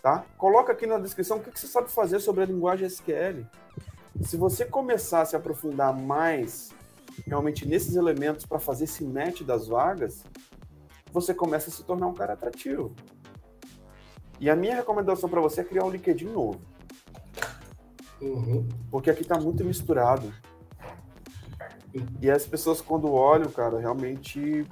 Tá? 0.02 0.24
Coloca 0.36 0.72
aqui 0.72 0.86
na 0.86 0.98
descrição 0.98 1.36
o 1.36 1.42
que, 1.42 1.50
que 1.50 1.60
você 1.60 1.66
sabe 1.66 1.90
fazer 1.90 2.20
sobre 2.20 2.42
a 2.42 2.46
linguagem 2.46 2.86
SQL. 2.86 3.46
Se 4.22 4.36
você 4.36 4.64
começar 4.64 5.22
a 5.22 5.24
se 5.24 5.36
aprofundar 5.36 5.94
mais 5.94 6.72
realmente 7.26 7.66
nesses 7.66 7.96
elementos 7.96 8.46
para 8.46 8.58
fazer 8.58 8.84
esse 8.84 9.04
match 9.04 9.42
das 9.42 9.68
vagas, 9.68 10.24
você 11.12 11.34
começa 11.34 11.70
a 11.70 11.72
se 11.72 11.82
tornar 11.84 12.06
um 12.06 12.14
cara 12.14 12.34
atrativo. 12.34 12.94
E 14.38 14.48
a 14.48 14.56
minha 14.56 14.74
recomendação 14.74 15.28
para 15.28 15.40
você 15.40 15.60
é 15.60 15.64
criar 15.64 15.84
um 15.84 15.90
LinkedIn 15.90 16.26
novo. 16.26 16.60
Uhum. 18.20 18.68
Porque 18.90 19.10
aqui 19.10 19.22
está 19.22 19.38
muito 19.38 19.64
misturado. 19.64 20.32
E 22.20 22.30
as 22.30 22.46
pessoas, 22.46 22.80
quando 22.80 23.12
olham, 23.12 23.50
cara, 23.50 23.78
realmente 23.78 24.66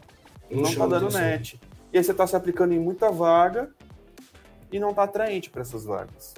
não 0.51 0.63
está 0.63 0.87
dando 0.87 1.11
net. 1.11 1.61
E 1.93 1.99
aí 1.99 2.05
você 2.05 2.13
está 2.13 2.27
se 2.27 2.37
aplicando 2.37 2.73
em 2.73 2.79
muita 2.79 3.11
vaga 3.11 3.71
e 4.71 4.79
não 4.79 4.91
está 4.91 5.03
atraente 5.03 5.51
para 5.51 5.63
essas 5.63 5.85
vagas. 5.85 6.35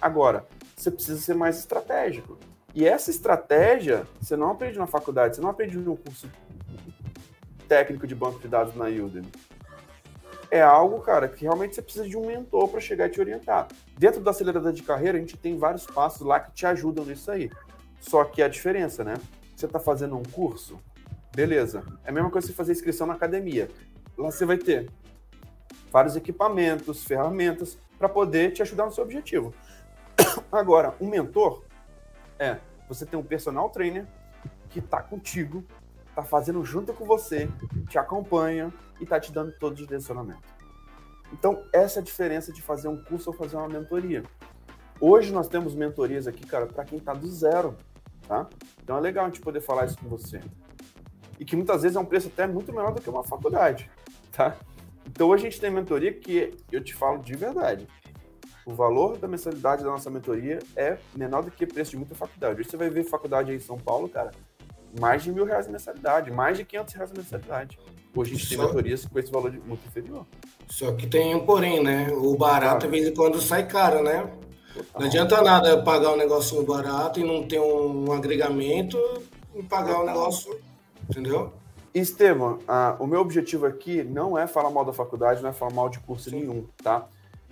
Agora, 0.00 0.46
você 0.76 0.90
precisa 0.90 1.20
ser 1.20 1.34
mais 1.34 1.58
estratégico. 1.58 2.38
E 2.74 2.86
essa 2.86 3.10
estratégia 3.10 4.04
você 4.20 4.36
não 4.36 4.50
aprende 4.50 4.78
na 4.78 4.86
faculdade, 4.86 5.36
você 5.36 5.42
não 5.42 5.50
aprende 5.50 5.78
no 5.78 5.96
curso 5.96 6.28
técnico 7.68 8.06
de 8.06 8.14
banco 8.14 8.40
de 8.40 8.48
dados 8.48 8.74
na 8.74 8.86
Udemy. 8.86 9.30
É 10.50 10.60
algo, 10.60 11.00
cara, 11.00 11.28
que 11.28 11.42
realmente 11.42 11.74
você 11.74 11.82
precisa 11.82 12.08
de 12.08 12.16
um 12.16 12.26
mentor 12.26 12.68
para 12.68 12.80
chegar 12.80 13.06
e 13.06 13.10
te 13.10 13.20
orientar. 13.20 13.68
Dentro 13.96 14.20
do 14.20 14.28
acelerador 14.28 14.72
de 14.72 14.82
carreira, 14.82 15.16
a 15.16 15.20
gente 15.20 15.36
tem 15.36 15.56
vários 15.56 15.86
passos 15.86 16.26
lá 16.26 16.40
que 16.40 16.52
te 16.52 16.66
ajudam 16.66 17.04
nisso 17.04 17.30
aí. 17.30 17.50
Só 18.00 18.24
que 18.24 18.42
a 18.42 18.48
diferença, 18.48 19.02
né? 19.02 19.14
Você 19.56 19.66
está 19.66 19.78
fazendo 19.78 20.16
um 20.16 20.22
curso, 20.22 20.78
beleza. 21.34 21.82
É 22.04 22.10
a 22.10 22.12
mesma 22.12 22.30
coisa 22.30 22.46
que 22.46 22.52
você 22.52 22.56
fazer 22.56 22.72
inscrição 22.72 23.06
na 23.06 23.14
academia. 23.14 23.68
Lá 24.18 24.30
você 24.30 24.44
vai 24.44 24.58
ter 24.58 24.90
vários 25.90 26.16
equipamentos, 26.16 27.04
ferramentas 27.04 27.78
para 27.98 28.08
poder 28.08 28.52
te 28.52 28.62
ajudar 28.62 28.84
no 28.84 28.92
seu 28.92 29.04
objetivo. 29.04 29.54
Agora, 30.52 30.94
um 31.00 31.08
mentor 31.08 31.62
é 32.38 32.58
você 32.88 33.06
tem 33.06 33.18
um 33.18 33.22
personal 33.22 33.70
trainer 33.70 34.06
que 34.70 34.78
está 34.78 35.02
contigo, 35.02 35.64
está 36.08 36.22
fazendo 36.22 36.64
junto 36.64 36.92
com 36.92 37.04
você, 37.04 37.48
te 37.88 37.98
acompanha 37.98 38.72
e 39.00 39.04
está 39.04 39.18
te 39.18 39.32
dando 39.32 39.52
todo 39.52 39.72
o 39.72 39.76
direcionamento. 39.76 40.42
Então, 41.32 41.64
essa 41.72 41.98
é 41.98 42.02
a 42.02 42.04
diferença 42.04 42.52
de 42.52 42.62
fazer 42.62 42.88
um 42.88 43.02
curso 43.02 43.30
ou 43.30 43.36
fazer 43.36 43.56
uma 43.56 43.68
mentoria. 43.68 44.22
Hoje 45.00 45.32
nós 45.32 45.48
temos 45.48 45.74
mentorias 45.74 46.26
aqui, 46.26 46.46
cara, 46.46 46.66
para 46.66 46.84
quem 46.84 46.98
está 46.98 47.12
do 47.12 47.26
zero, 47.26 47.76
tá? 48.28 48.48
Então 48.82 48.96
é 48.96 49.00
legal 49.00 49.24
a 49.24 49.28
gente 49.28 49.40
poder 49.40 49.60
falar 49.60 49.86
isso 49.86 49.98
com 49.98 50.08
você. 50.08 50.40
E 51.38 51.44
que 51.44 51.56
muitas 51.56 51.82
vezes 51.82 51.96
é 51.96 52.00
um 52.00 52.04
preço 52.04 52.28
até 52.28 52.46
muito 52.46 52.72
menor 52.72 52.92
do 52.92 53.02
que 53.02 53.10
uma 53.10 53.24
faculdade, 53.24 53.90
tá? 54.30 54.56
Então 55.06 55.28
hoje 55.28 55.46
a 55.46 55.50
gente 55.50 55.60
tem 55.60 55.70
mentoria 55.70 56.12
que 56.12 56.56
eu 56.70 56.82
te 56.82 56.94
falo 56.94 57.18
de 57.18 57.34
verdade. 57.34 57.88
O 58.66 58.72
valor 58.72 59.18
da 59.18 59.28
mensalidade 59.28 59.84
da 59.84 59.90
nossa 59.90 60.08
mentoria 60.08 60.58
é 60.74 60.96
menor 61.14 61.42
do 61.42 61.50
que 61.50 61.64
o 61.64 61.68
preço 61.68 61.90
de 61.90 61.96
muita 61.98 62.14
faculdade. 62.14 62.60
Hoje 62.60 62.70
você 62.70 62.76
vai 62.76 62.88
ver 62.88 63.04
faculdade 63.04 63.50
aí 63.50 63.56
em 63.56 63.60
São 63.60 63.78
Paulo, 63.78 64.08
cara, 64.08 64.30
mais 64.98 65.22
de 65.22 65.30
mil 65.30 65.44
reais 65.44 65.66
de 65.66 65.72
mensalidade, 65.72 66.30
mais 66.30 66.56
de 66.56 66.64
500 66.64 66.94
reais 66.94 67.10
de 67.10 67.18
mensalidade. 67.18 67.78
Hoje 68.14 68.32
a 68.32 68.36
gente 68.36 68.46
Só... 68.46 68.56
tem 68.56 68.66
mentorias 68.66 69.04
com 69.04 69.18
esse 69.18 69.30
valor 69.30 69.52
muito 69.66 69.86
inferior. 69.86 70.24
Só 70.68 70.92
que 70.92 71.06
tem 71.06 71.34
um 71.34 71.44
porém, 71.44 71.82
né? 71.82 72.08
O 72.12 72.36
barato, 72.36 72.62
claro. 72.62 72.78
de 72.80 72.88
vez 72.88 73.06
em 73.08 73.14
quando, 73.14 73.40
sai 73.40 73.66
caro, 73.66 74.02
né? 74.02 74.30
Total. 74.72 75.00
Não 75.00 75.06
adianta 75.06 75.42
nada 75.42 75.82
pagar 75.82 76.12
um 76.12 76.16
negocinho 76.16 76.64
barato 76.64 77.20
e 77.20 77.24
não 77.24 77.46
ter 77.46 77.60
um 77.60 78.10
agregamento 78.12 78.98
e 79.54 79.62
pagar 79.62 80.00
um 80.00 80.06
negócio, 80.06 80.58
entendeu? 81.08 81.52
Estevam, 81.94 82.58
ah, 82.66 82.96
o 82.98 83.06
meu 83.06 83.20
objetivo 83.20 83.66
aqui 83.66 84.02
não 84.02 84.36
é 84.36 84.48
falar 84.48 84.70
mal 84.70 84.84
da 84.84 84.92
faculdade, 84.92 85.42
não 85.42 85.50
é 85.50 85.52
falar 85.52 85.72
mal 85.72 85.88
de 85.88 86.00
curso 86.00 86.30
Sim. 86.30 86.40
nenhum, 86.40 86.66
tá? 86.82 87.06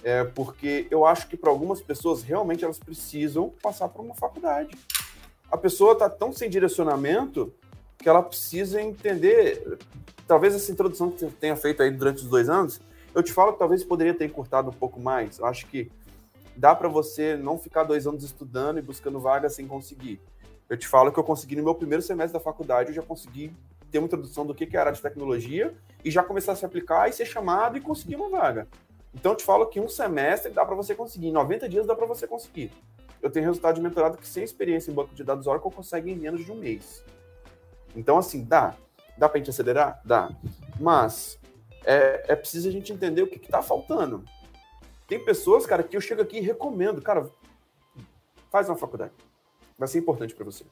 É 0.04 0.24
porque 0.24 0.86
eu 0.90 1.06
acho 1.06 1.28
que 1.28 1.36
para 1.36 1.50
algumas 1.50 1.80
pessoas 1.80 2.22
realmente 2.22 2.64
elas 2.64 2.78
precisam 2.78 3.52
passar 3.62 3.88
por 3.88 4.04
uma 4.04 4.14
faculdade. 4.14 4.76
A 5.50 5.56
pessoa 5.56 5.92
está 5.92 6.08
tão 6.08 6.32
sem 6.32 6.50
direcionamento 6.50 7.52
que 7.98 8.08
ela 8.08 8.22
precisa 8.22 8.80
entender. 8.80 9.78
Talvez 10.26 10.54
essa 10.54 10.72
introdução 10.72 11.10
que 11.10 11.20
você 11.20 11.30
tenha 11.30 11.56
feito 11.56 11.82
aí 11.82 11.90
durante 11.90 12.22
os 12.22 12.28
dois 12.28 12.48
anos, 12.48 12.80
eu 13.14 13.22
te 13.22 13.32
falo 13.32 13.52
que 13.52 13.58
talvez 13.58 13.84
poderia 13.84 14.14
ter 14.14 14.24
encurtado 14.24 14.70
um 14.70 14.72
pouco 14.72 14.98
mais. 14.98 15.38
Eu 15.38 15.46
acho 15.46 15.66
que 15.66 15.90
dá 16.56 16.74
para 16.74 16.88
você 16.88 17.36
não 17.36 17.58
ficar 17.58 17.84
dois 17.84 18.06
anos 18.06 18.24
estudando 18.24 18.78
e 18.78 18.82
buscando 18.82 19.20
vaga 19.20 19.48
sem 19.48 19.66
conseguir. 19.66 20.20
Eu 20.68 20.76
te 20.76 20.88
falo 20.88 21.12
que 21.12 21.18
eu 21.18 21.24
consegui 21.24 21.56
no 21.56 21.62
meu 21.62 21.74
primeiro 21.74 22.02
semestre 22.02 22.32
da 22.32 22.40
faculdade, 22.40 22.90
eu 22.90 22.94
já 22.94 23.02
consegui 23.02 23.52
ter 23.90 23.98
uma 23.98 24.06
introdução 24.06 24.46
do 24.46 24.54
que 24.54 24.74
é 24.74 24.78
a 24.78 24.80
área 24.80 24.92
de 24.92 25.02
tecnologia 25.02 25.74
e 26.02 26.10
já 26.10 26.22
começar 26.22 26.52
a 26.52 26.56
se 26.56 26.64
aplicar 26.64 27.08
e 27.08 27.12
ser 27.12 27.26
chamado 27.26 27.76
e 27.76 27.80
conseguir 27.80 28.16
uma 28.16 28.30
vaga. 28.30 28.66
Então, 29.14 29.32
eu 29.32 29.36
te 29.36 29.44
falo 29.44 29.66
que 29.66 29.80
um 29.80 29.88
semestre 29.88 30.50
dá 30.50 30.64
para 30.64 30.74
você 30.74 30.94
conseguir, 30.94 31.28
em 31.28 31.32
90 31.32 31.68
dias 31.68 31.86
dá 31.86 31.94
para 31.94 32.06
você 32.06 32.26
conseguir. 32.26 32.72
Eu 33.20 33.30
tenho 33.30 33.46
resultado 33.46 33.76
de 33.76 33.80
mentorado 33.80 34.16
que, 34.16 34.26
sem 34.26 34.42
experiência 34.42 34.90
em 34.90 34.94
banco 34.94 35.14
de 35.14 35.22
dados 35.22 35.46
Oracle, 35.46 35.70
consegue 35.70 36.10
em 36.10 36.16
menos 36.16 36.44
de 36.44 36.50
um 36.50 36.56
mês. 36.56 37.04
Então, 37.94 38.18
assim, 38.18 38.42
dá. 38.42 38.74
Dá 39.16 39.28
para 39.28 39.36
a 39.36 39.40
gente 39.40 39.50
acelerar? 39.50 40.00
Dá. 40.04 40.30
Mas 40.80 41.38
é, 41.84 42.24
é 42.28 42.36
preciso 42.36 42.68
a 42.68 42.72
gente 42.72 42.92
entender 42.92 43.22
o 43.22 43.26
que 43.26 43.36
está 43.36 43.62
faltando. 43.62 44.24
Tem 45.06 45.22
pessoas, 45.22 45.66
cara, 45.66 45.82
que 45.82 45.96
eu 45.96 46.00
chego 46.00 46.22
aqui 46.22 46.38
e 46.38 46.40
recomendo. 46.40 47.02
Cara, 47.02 47.30
faz 48.50 48.68
uma 48.68 48.76
faculdade. 48.76 49.12
Vai 49.78 49.88
ser 49.88 49.98
importante 49.98 50.34
para 50.34 50.44
você. 50.44 50.64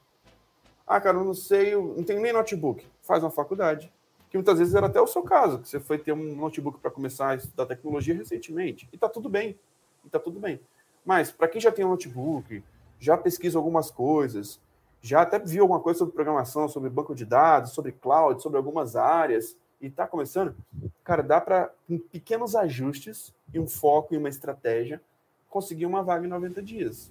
Ah, 0.86 1.00
cara, 1.00 1.18
eu 1.18 1.24
não 1.24 1.34
sei, 1.34 1.74
eu 1.74 1.94
não 1.96 2.02
tenho 2.02 2.20
nem 2.20 2.32
notebook. 2.32 2.86
Faz 3.02 3.22
uma 3.22 3.30
faculdade. 3.30 3.92
Que 4.30 4.36
muitas 4.36 4.58
vezes 4.58 4.74
era 4.74 4.86
até 4.86 5.00
o 5.00 5.06
seu 5.06 5.22
caso, 5.22 5.58
que 5.58 5.68
você 5.68 5.80
foi 5.80 5.98
ter 5.98 6.12
um 6.12 6.36
notebook 6.36 6.78
para 6.78 6.90
começar 6.90 7.30
a 7.30 7.34
estudar 7.34 7.66
tecnologia 7.66 8.14
recentemente. 8.14 8.88
E 8.92 8.96
tá 8.96 9.08
tudo 9.08 9.28
bem. 9.28 9.58
E 10.04 10.08
tá 10.08 10.18
tudo 10.18 10.38
bem. 10.38 10.60
Mas, 11.04 11.30
para 11.30 11.48
quem 11.48 11.60
já 11.60 11.72
tem 11.72 11.84
um 11.84 11.90
notebook, 11.90 12.62
já 12.98 13.16
pesquisa 13.16 13.58
algumas 13.58 13.90
coisas, 13.90 14.60
já 15.02 15.22
até 15.22 15.38
viu 15.38 15.62
alguma 15.62 15.80
coisa 15.80 15.98
sobre 15.98 16.14
programação, 16.14 16.68
sobre 16.68 16.90
banco 16.90 17.14
de 17.14 17.24
dados, 17.24 17.72
sobre 17.72 17.92
cloud, 17.92 18.40
sobre 18.40 18.58
algumas 18.58 18.94
áreas, 18.96 19.56
e 19.80 19.86
está 19.86 20.06
começando, 20.06 20.54
cara, 21.02 21.22
dá 21.22 21.40
para, 21.40 21.72
com 21.88 21.98
pequenos 21.98 22.54
ajustes 22.54 23.34
e 23.52 23.58
um 23.58 23.66
foco 23.66 24.14
e 24.14 24.18
uma 24.18 24.28
estratégia, 24.28 25.00
conseguir 25.48 25.86
uma 25.86 26.02
vaga 26.02 26.26
em 26.26 26.28
90 26.28 26.62
dias. 26.62 27.10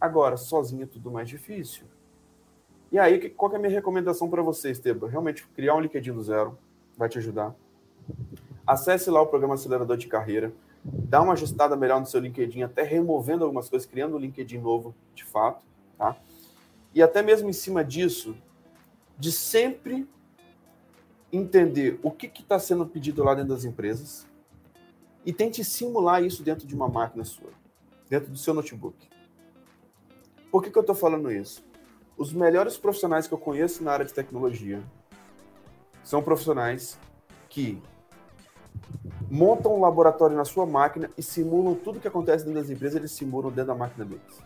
Agora, 0.00 0.36
sozinho 0.36 0.84
é 0.84 0.86
tudo 0.86 1.10
mais 1.10 1.28
difícil. 1.28 1.86
E 2.92 2.98
aí, 2.98 3.30
qual 3.30 3.50
é 3.54 3.56
a 3.56 3.58
minha 3.58 3.72
recomendação 3.72 4.28
para 4.28 4.42
você, 4.42 4.70
Esteban? 4.70 5.08
Realmente 5.08 5.46
criar 5.48 5.74
um 5.74 5.80
LinkedIn 5.80 6.12
do 6.12 6.22
zero 6.22 6.58
vai 6.94 7.08
te 7.08 7.16
ajudar. 7.16 7.54
Acesse 8.66 9.10
lá 9.10 9.22
o 9.22 9.26
programa 9.26 9.54
Acelerador 9.54 9.96
de 9.96 10.06
Carreira, 10.06 10.52
dá 10.84 11.22
uma 11.22 11.32
ajustada 11.32 11.74
melhor 11.74 12.00
no 12.00 12.06
seu 12.06 12.20
LinkedIn, 12.20 12.64
até 12.64 12.82
removendo 12.82 13.44
algumas 13.44 13.66
coisas, 13.70 13.88
criando 13.88 14.16
um 14.16 14.18
LinkedIn 14.18 14.58
novo, 14.58 14.94
de 15.14 15.24
fato, 15.24 15.64
tá? 15.96 16.18
E 16.94 17.02
até 17.02 17.22
mesmo 17.22 17.48
em 17.48 17.52
cima 17.54 17.82
disso, 17.82 18.36
de 19.18 19.32
sempre 19.32 20.06
entender 21.32 21.98
o 22.02 22.10
que 22.10 22.26
está 22.26 22.58
sendo 22.58 22.86
pedido 22.86 23.24
lá 23.24 23.34
dentro 23.34 23.54
das 23.54 23.64
empresas 23.64 24.26
e 25.24 25.32
tente 25.32 25.64
simular 25.64 26.22
isso 26.22 26.42
dentro 26.42 26.66
de 26.66 26.74
uma 26.74 26.88
máquina 26.88 27.24
sua, 27.24 27.48
dentro 28.10 28.30
do 28.30 28.36
seu 28.36 28.52
notebook. 28.52 29.08
Por 30.50 30.62
que, 30.62 30.70
que 30.70 30.76
eu 30.76 30.82
estou 30.82 30.94
falando 30.94 31.32
isso? 31.32 31.71
Os 32.16 32.32
melhores 32.32 32.76
profissionais 32.76 33.26
que 33.26 33.34
eu 33.34 33.38
conheço 33.38 33.82
na 33.82 33.92
área 33.92 34.04
de 34.04 34.12
tecnologia 34.12 34.82
são 36.04 36.22
profissionais 36.22 36.98
que 37.48 37.82
montam 39.30 39.74
um 39.74 39.80
laboratório 39.80 40.36
na 40.36 40.44
sua 40.44 40.66
máquina 40.66 41.10
e 41.16 41.22
simulam 41.22 41.74
tudo 41.74 42.00
que 42.00 42.08
acontece 42.08 42.44
dentro 42.44 42.60
das 42.60 42.70
empresas, 42.70 42.96
eles 42.96 43.12
simulam 43.12 43.50
dentro 43.50 43.68
da 43.68 43.74
máquina 43.74 44.04
deles. 44.04 44.42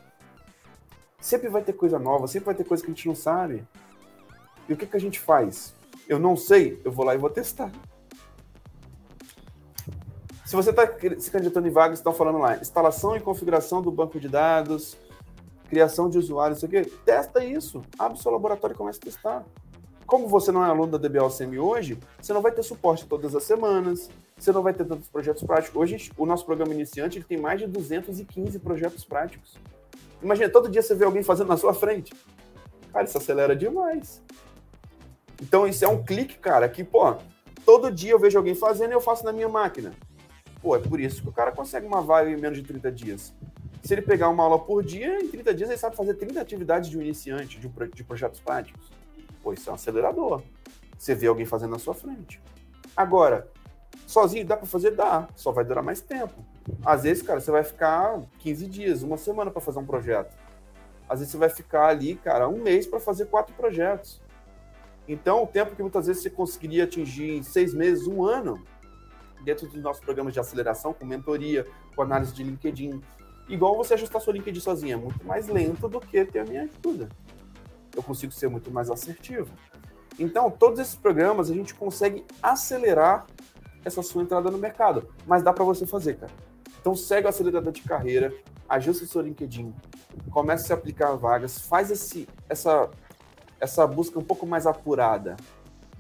Sempre 1.21 1.49
vai 1.49 1.63
ter 1.63 1.73
coisa 1.73 1.99
nova, 1.99 2.29
sempre 2.29 2.47
vai 2.47 2.55
ter 2.55 2.65
coisa 2.65 2.85
que 2.85 2.91
a 2.91 2.95
gente 2.95 3.09
não 3.09 3.15
sabe. 3.15 3.67
E 4.69 4.73
o 4.73 4.77
que, 4.77 4.87
que 4.87 4.97
a 4.97 5.01
gente 5.01 5.19
faz? 5.19 5.75
Eu 6.09 6.19
não 6.19 6.37
sei, 6.37 6.81
eu 6.85 6.93
vou 6.93 7.05
lá 7.05 7.15
e 7.15 7.19
vou 7.19 7.31
testar. 7.31 7.73
Se 10.45 10.55
você 10.55 10.71
está 10.71 10.87
se 11.19 11.29
candidatando 11.31 11.67
em 11.67 11.73
vagas, 11.73 11.99
estão 11.99 12.13
falando 12.13 12.39
lá, 12.39 12.57
instalação 12.57 13.17
e 13.17 13.21
configuração 13.21 13.83
do 13.83 13.91
banco 13.91 14.21
de 14.21 14.29
dados, 14.29 14.97
criação 15.69 16.09
de 16.09 16.19
usuários, 16.19 16.59
isso 16.59 16.67
aqui, 16.67 16.85
testa 17.05 17.45
isso. 17.45 17.83
Abre 17.99 18.19
o 18.19 18.23
seu 18.23 18.33
laboratório 18.33 18.75
e 18.75 18.77
começa 18.77 18.99
a 18.99 19.03
testar. 19.03 19.45
Como 20.07 20.29
você 20.29 20.53
não 20.53 20.65
é 20.65 20.69
aluno 20.69 20.93
da 20.93 20.99
DBLCM 20.99 21.59
hoje, 21.59 21.99
você 22.21 22.33
não 22.33 22.41
vai 22.41 22.53
ter 22.53 22.63
suporte 22.63 23.05
todas 23.07 23.35
as 23.35 23.43
semanas, 23.43 24.09
você 24.39 24.53
não 24.53 24.63
vai 24.63 24.73
ter 24.73 24.85
tantos 24.85 25.09
projetos 25.09 25.43
práticos. 25.43 25.77
Hoje, 25.77 26.13
o 26.17 26.25
nosso 26.25 26.47
programa 26.47 26.73
iniciante 26.73 27.19
ele 27.19 27.25
tem 27.25 27.39
mais 27.39 27.59
de 27.59 27.67
215 27.67 28.59
projetos 28.61 29.05
práticos. 29.05 29.57
Imagina, 30.23 30.49
todo 30.49 30.69
dia 30.69 30.81
você 30.81 30.95
vê 30.95 31.05
alguém 31.05 31.23
fazendo 31.23 31.49
na 31.49 31.57
sua 31.57 31.75
frente. 31.75 32.15
Cara, 32.93 33.05
isso 33.05 33.19
acelera 33.19 33.57
demais. 33.57 34.23
Então, 35.43 35.67
isso 35.67 35.85
é 35.85 35.89
um 35.89 36.03
clique, 36.03 36.39
cara, 36.39 36.69
que, 36.69 36.85
pô, 36.85 37.17
todo 37.65 37.91
dia 37.91 38.13
eu 38.13 38.19
vejo 38.19 38.39
alguém 38.39 38.55
fazendo 38.55 38.93
e 38.93 38.95
eu 38.95 39.01
faço 39.01 39.25
na 39.25 39.33
minha 39.33 39.49
máquina. 39.49 39.93
Pô, 40.63 40.77
é 40.77 40.79
por 40.79 41.01
isso 41.01 41.21
que 41.23 41.29
o 41.29 41.33
cara 41.33 41.51
consegue 41.53 41.87
uma 41.87 42.01
vaga 42.01 42.31
em 42.31 42.37
menos 42.37 42.59
de 42.59 42.65
30 42.65 42.93
dias. 42.93 43.35
Se 43.87 43.95
ele 43.95 44.03
pegar 44.03 44.29
uma 44.31 44.43
aula 44.43 44.59
por 44.59 44.83
dia, 44.83 45.21
em 45.21 45.29
30 45.29 45.55
dias 45.55 45.71
ele 45.71 45.79
sabe 45.79 45.95
fazer 45.95 46.15
30 46.15 46.41
atividades 46.41 46.91
de 46.91 46.99
um 46.99 47.01
iniciante, 47.01 47.61
de, 47.61 47.69
um, 47.69 47.73
de 47.95 48.03
projetos 48.03 48.41
práticos. 48.41 48.91
Pô, 49.45 49.53
isso 49.53 49.69
é 49.69 49.73
um 49.73 49.77
acelerador. 49.77 50.43
Você 50.99 51.15
vê 51.15 51.29
alguém 51.29 51.47
fazendo 51.47 51.71
na 51.71 51.79
sua 51.79 51.95
frente. 51.95 52.43
Agora, 52.97 53.47
sozinho 54.05 54.45
dá 54.45 54.57
para 54.57 54.67
fazer? 54.67 54.91
Dá. 54.91 55.29
Só 55.37 55.53
vai 55.53 55.65
durar 55.65 55.85
mais 55.85 56.01
tempo. 56.01 56.35
Às 56.85 57.05
vezes, 57.05 57.23
cara, 57.23 57.39
você 57.39 57.53
vai 57.53 57.63
ficar 57.63 58.21
15 58.41 58.67
dias, 58.67 59.03
uma 59.05 59.17
semana 59.17 59.53
para 59.53 59.61
fazer 59.61 59.79
um 59.79 59.87
projeto. 59.87 60.37
Às 61.09 61.21
vezes 61.21 61.31
você 61.31 61.39
vai 61.39 61.49
ficar 61.49 61.87
ali, 61.87 62.17
cara, 62.17 62.49
um 62.49 62.61
mês 62.61 62.89
para 62.89 62.99
fazer 62.99 63.27
quatro 63.27 63.55
projetos. 63.55 64.21
Então, 65.07 65.45
o 65.45 65.47
tempo 65.47 65.77
que 65.77 65.83
muitas 65.83 66.09
vezes 66.09 66.25
você 66.25 66.31
conseguiria 66.31 66.83
atingir 66.83 67.37
em 67.37 67.45
seis 67.45 67.73
meses, 67.73 68.09
um 68.09 68.25
ano, 68.25 68.61
dentro 69.45 69.69
dos 69.69 69.81
nossos 69.81 70.05
programas 70.05 70.33
de 70.33 70.41
aceleração, 70.41 70.93
com 70.93 71.07
mentoria, 71.07 71.65
com 71.95 72.03
análise 72.03 72.35
de 72.35 72.43
LinkedIn, 72.43 73.01
igual 73.49 73.77
você 73.77 73.95
ajustar 73.95 74.21
sua 74.21 74.33
LinkedIn 74.33 74.61
sozinho, 74.61 74.95
é 74.95 74.97
muito 74.97 75.25
mais 75.25 75.49
lento 75.49 75.89
do 75.89 76.01
que 76.01 76.25
ter 76.25 76.41
a 76.41 76.45
minha 76.45 76.63
ajuda 76.63 77.09
eu 77.97 78.03
consigo 78.03 78.33
ser 78.33 78.49
muito 78.49 78.71
mais 78.71 78.91
assertivo. 78.91 79.49
Então, 80.19 80.51
todos 80.51 80.79
esses 80.79 80.95
programas 80.95 81.51
a 81.51 81.55
gente 81.55 81.75
consegue 81.75 82.25
acelerar 82.43 83.27
essa 83.85 84.03
sua 84.03 84.23
entrada 84.23 84.51
no 84.51 84.59
mercado, 84.59 85.09
mas 85.27 85.43
dá 85.43 85.53
para 85.53 85.65
você 85.65 85.87
fazer, 85.87 86.19
cara. 86.19 86.33
Então, 86.81 86.95
segue 86.95 87.27
o 87.27 87.31
acelerador 87.31 87.73
de 87.73 87.83
carreira, 87.83 88.33
ajusta 88.69 89.05
o 89.05 89.07
seu 89.07 89.21
LinkedIn, 89.21 89.75
comece 90.31 90.73
a 90.73 90.77
aplicar 90.77 91.15
vagas, 91.15 91.59
faz 91.59 91.91
esse, 91.91 92.29
essa, 92.49 92.91
essa 93.61 93.87
busca 93.87 94.19
um 94.19 94.25
pouco 94.25 94.47
mais 94.47 94.67
apurada 94.67 95.37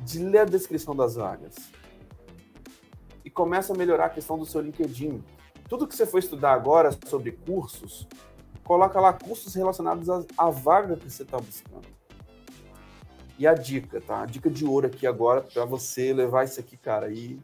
de 0.00 0.18
ler 0.18 0.40
a 0.40 0.44
descrição 0.44 0.94
das 0.94 1.14
vagas 1.14 1.54
e 3.24 3.30
começa 3.30 3.72
a 3.72 3.76
melhorar 3.76 4.06
a 4.06 4.10
questão 4.10 4.38
do 4.38 4.46
seu 4.46 4.60
LinkedIn. 4.60 5.22
Tudo 5.68 5.86
que 5.86 5.96
você 5.96 6.06
for 6.06 6.18
estudar 6.18 6.52
agora 6.52 6.90
sobre 7.06 7.32
cursos, 7.32 8.06
coloca 8.62 9.00
lá 9.00 9.12
custos 9.12 9.54
relacionados 9.54 10.08
à, 10.36 10.50
vaga 10.50 10.96
que 10.96 11.10
você 11.10 11.22
está 11.24 11.38
buscando. 11.38 11.86
E 13.38 13.46
a 13.46 13.54
dica, 13.54 14.00
tá? 14.00 14.22
A 14.22 14.26
dica 14.26 14.48
de 14.48 14.64
ouro 14.64 14.86
aqui 14.86 15.06
agora 15.06 15.42
para 15.42 15.64
você 15.64 16.12
levar 16.12 16.44
isso 16.44 16.60
aqui, 16.60 16.76
cara, 16.76 17.10
e, 17.10 17.38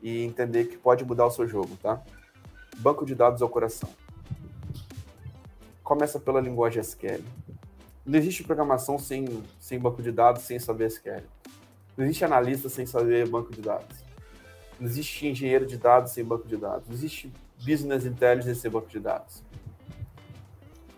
e 0.00 0.22
entender 0.24 0.66
que 0.66 0.76
pode 0.76 1.04
mudar 1.04 1.26
o 1.26 1.30
seu 1.30 1.46
jogo, 1.46 1.76
tá? 1.82 2.02
Banco 2.78 3.04
de 3.04 3.14
dados 3.14 3.42
ao 3.42 3.48
coração. 3.48 3.90
Começa 5.82 6.20
pela 6.20 6.40
linguagem 6.40 6.80
SQL. 6.80 7.22
Não 8.06 8.18
existe 8.18 8.44
programação 8.44 8.98
sem, 8.98 9.42
sem 9.58 9.78
banco 9.78 10.02
de 10.02 10.12
dados, 10.12 10.42
sem 10.42 10.58
saber 10.58 10.86
SQL. 10.86 11.24
Não 11.96 12.04
existe 12.04 12.24
analista 12.24 12.68
sem 12.68 12.86
saber 12.86 13.28
banco 13.28 13.52
de 13.52 13.60
dados. 13.60 14.07
Não 14.78 14.86
existe 14.86 15.26
engenheiro 15.26 15.66
de 15.66 15.76
dados 15.76 16.12
sem 16.12 16.24
banco 16.24 16.46
de 16.46 16.56
dados. 16.56 16.86
Não 16.86 16.94
existe 16.94 17.32
business 17.58 18.04
intelligence 18.04 18.60
sem 18.60 18.70
banco 18.70 18.88
de 18.88 19.00
dados. 19.00 19.42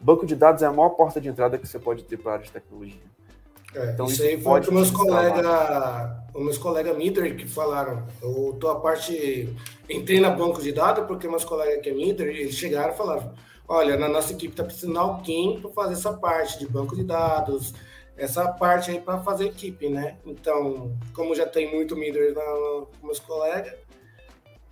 Banco 0.01 0.27
de 0.27 0.35
dados 0.35 0.63
é 0.63 0.67
a 0.67 0.73
maior 0.73 0.91
porta 0.91 1.21
de 1.21 1.29
entrada 1.29 1.59
que 1.59 1.67
você 1.67 1.79
pode 1.79 2.05
ter 2.05 2.17
para 2.17 2.33
a 2.33 2.35
área 2.35 2.45
de 2.45 2.53
tecnologia. 2.53 3.11
É, 3.75 3.93
então, 3.93 4.07
isso, 4.07 4.15
isso 4.15 4.25
aí 4.25 4.41
foi 4.41 4.61
o 4.61 4.73
meus 4.73 4.91
colegas, 4.91 5.47
meus 6.35 6.59
colegas 6.59 6.97
Middle 6.97 7.37
que 7.37 7.47
falaram. 7.47 8.05
Eu 8.21 8.57
tô 8.59 8.69
a 8.69 8.81
parte, 8.81 9.55
entrei 9.89 10.21
na 10.21 10.31
banco 10.31 10.61
de 10.61 10.73
dados 10.73 11.07
porque 11.07 11.29
meus 11.29 11.45
colegas 11.45 11.81
que 11.81 11.91
é 11.91 11.93
Middle, 11.93 12.29
eles 12.29 12.55
chegaram 12.57 12.93
e 12.93 12.97
falaram: 12.97 13.33
olha, 13.69 13.97
na 13.97 14.09
nossa 14.09 14.33
equipe 14.33 14.57
tá 14.57 14.65
precisando 14.65 14.93
de 14.93 14.99
alguém 14.99 15.61
para 15.61 15.71
fazer 15.71 15.93
essa 15.93 16.13
parte 16.13 16.59
de 16.59 16.67
banco 16.67 16.97
de 16.97 17.05
dados, 17.05 17.73
essa 18.21 18.53
parte 18.53 18.91
aí 18.91 19.01
para 19.01 19.19
fazer 19.23 19.47
equipe, 19.47 19.89
né? 19.89 20.19
Então, 20.27 20.95
como 21.15 21.35
já 21.35 21.47
tem 21.47 21.75
muito 21.75 21.97
Middle 21.97 22.35
com 23.01 23.07
meus 23.07 23.19
colegas, 23.19 23.75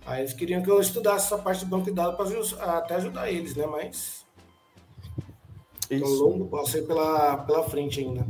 aí 0.05 0.21
eles 0.21 0.33
queriam 0.33 0.61
que 0.61 0.69
eu 0.69 0.79
estudasse 0.79 1.25
essa 1.25 1.37
parte 1.41 1.61
de 1.61 1.65
banco 1.65 1.85
de 1.85 1.91
dados 1.91 2.53
para 2.53 2.77
até 2.77 2.95
ajudar 2.95 3.31
eles, 3.31 3.55
né? 3.55 3.65
Mas 3.65 4.23
isso. 5.89 6.05
Então, 6.05 6.27
longo 6.27 6.47
passeio 6.47 6.85
pela, 6.85 7.37
pela 7.37 7.63
frente 7.67 7.99
ainda. 7.99 8.25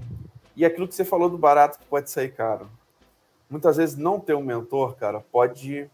E 0.55 0.63
aquilo 0.63 0.87
que 0.87 0.95
você 0.95 1.03
falou 1.03 1.29
do 1.29 1.37
barato 1.37 1.77
que 1.79 1.85
pode 1.85 2.09
sair 2.09 2.31
caro. 2.31 2.69
Muitas 3.49 3.75
vezes 3.75 3.97
não 3.97 4.21
ter 4.21 4.35
um 4.35 4.41
mentor, 4.41 4.95
cara, 4.95 5.19
pode 5.19 5.89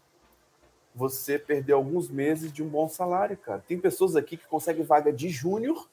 você 0.94 1.36
perder 1.36 1.72
alguns 1.72 2.08
meses 2.08 2.52
de 2.52 2.62
um 2.62 2.68
bom 2.68 2.88
salário, 2.88 3.36
cara. 3.36 3.62
Tem 3.66 3.76
pessoas 3.76 4.14
aqui 4.14 4.36
que 4.36 4.46
conseguem 4.46 4.84
vaga 4.84 5.12
de 5.12 5.28
júnior 5.28 5.88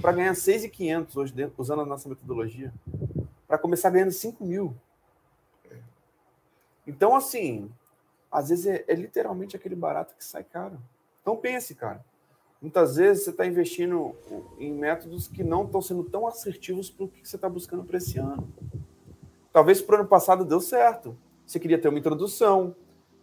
para 0.00 0.12
ganhar 0.12 0.32
6.500 0.32 1.16
hoje, 1.16 1.32
dentro, 1.32 1.54
usando 1.58 1.82
a 1.82 1.86
nossa 1.86 2.08
metodologia. 2.08 2.72
Para 3.46 3.58
começar 3.58 3.90
ganhando 3.90 4.12
5 4.12 4.44
mil. 4.44 4.74
Então, 6.86 7.14
assim, 7.16 7.70
às 8.30 8.48
vezes 8.48 8.66
é, 8.66 8.84
é 8.86 8.94
literalmente 8.94 9.56
aquele 9.56 9.74
barato 9.74 10.14
que 10.16 10.24
sai 10.24 10.44
caro. 10.44 10.78
Então 11.20 11.36
pense, 11.36 11.74
cara 11.74 12.04
muitas 12.60 12.96
vezes 12.96 13.24
você 13.24 13.30
está 13.30 13.46
investindo 13.46 14.14
em 14.58 14.72
métodos 14.72 15.28
que 15.28 15.44
não 15.44 15.64
estão 15.64 15.80
sendo 15.80 16.04
tão 16.04 16.26
assertivos 16.26 16.90
para 16.90 17.04
o 17.04 17.08
que 17.08 17.26
você 17.26 17.36
está 17.36 17.48
buscando 17.48 17.84
para 17.84 17.98
esse 17.98 18.18
ano. 18.18 18.48
Talvez 19.52 19.80
para 19.80 19.96
o 19.96 19.98
ano 20.00 20.08
passado 20.08 20.44
deu 20.44 20.60
certo. 20.60 21.16
Você 21.46 21.58
queria 21.58 21.78
ter 21.78 21.88
uma 21.88 21.98
introdução, 21.98 22.74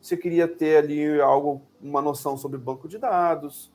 você 0.02 0.18
queria 0.18 0.48
ter 0.48 0.78
ali 0.78 1.22
algo, 1.22 1.62
uma 1.82 2.02
noção 2.02 2.38
sobre 2.38 2.58
banco 2.58 2.88
de 2.88 2.98
dados. 2.98 3.72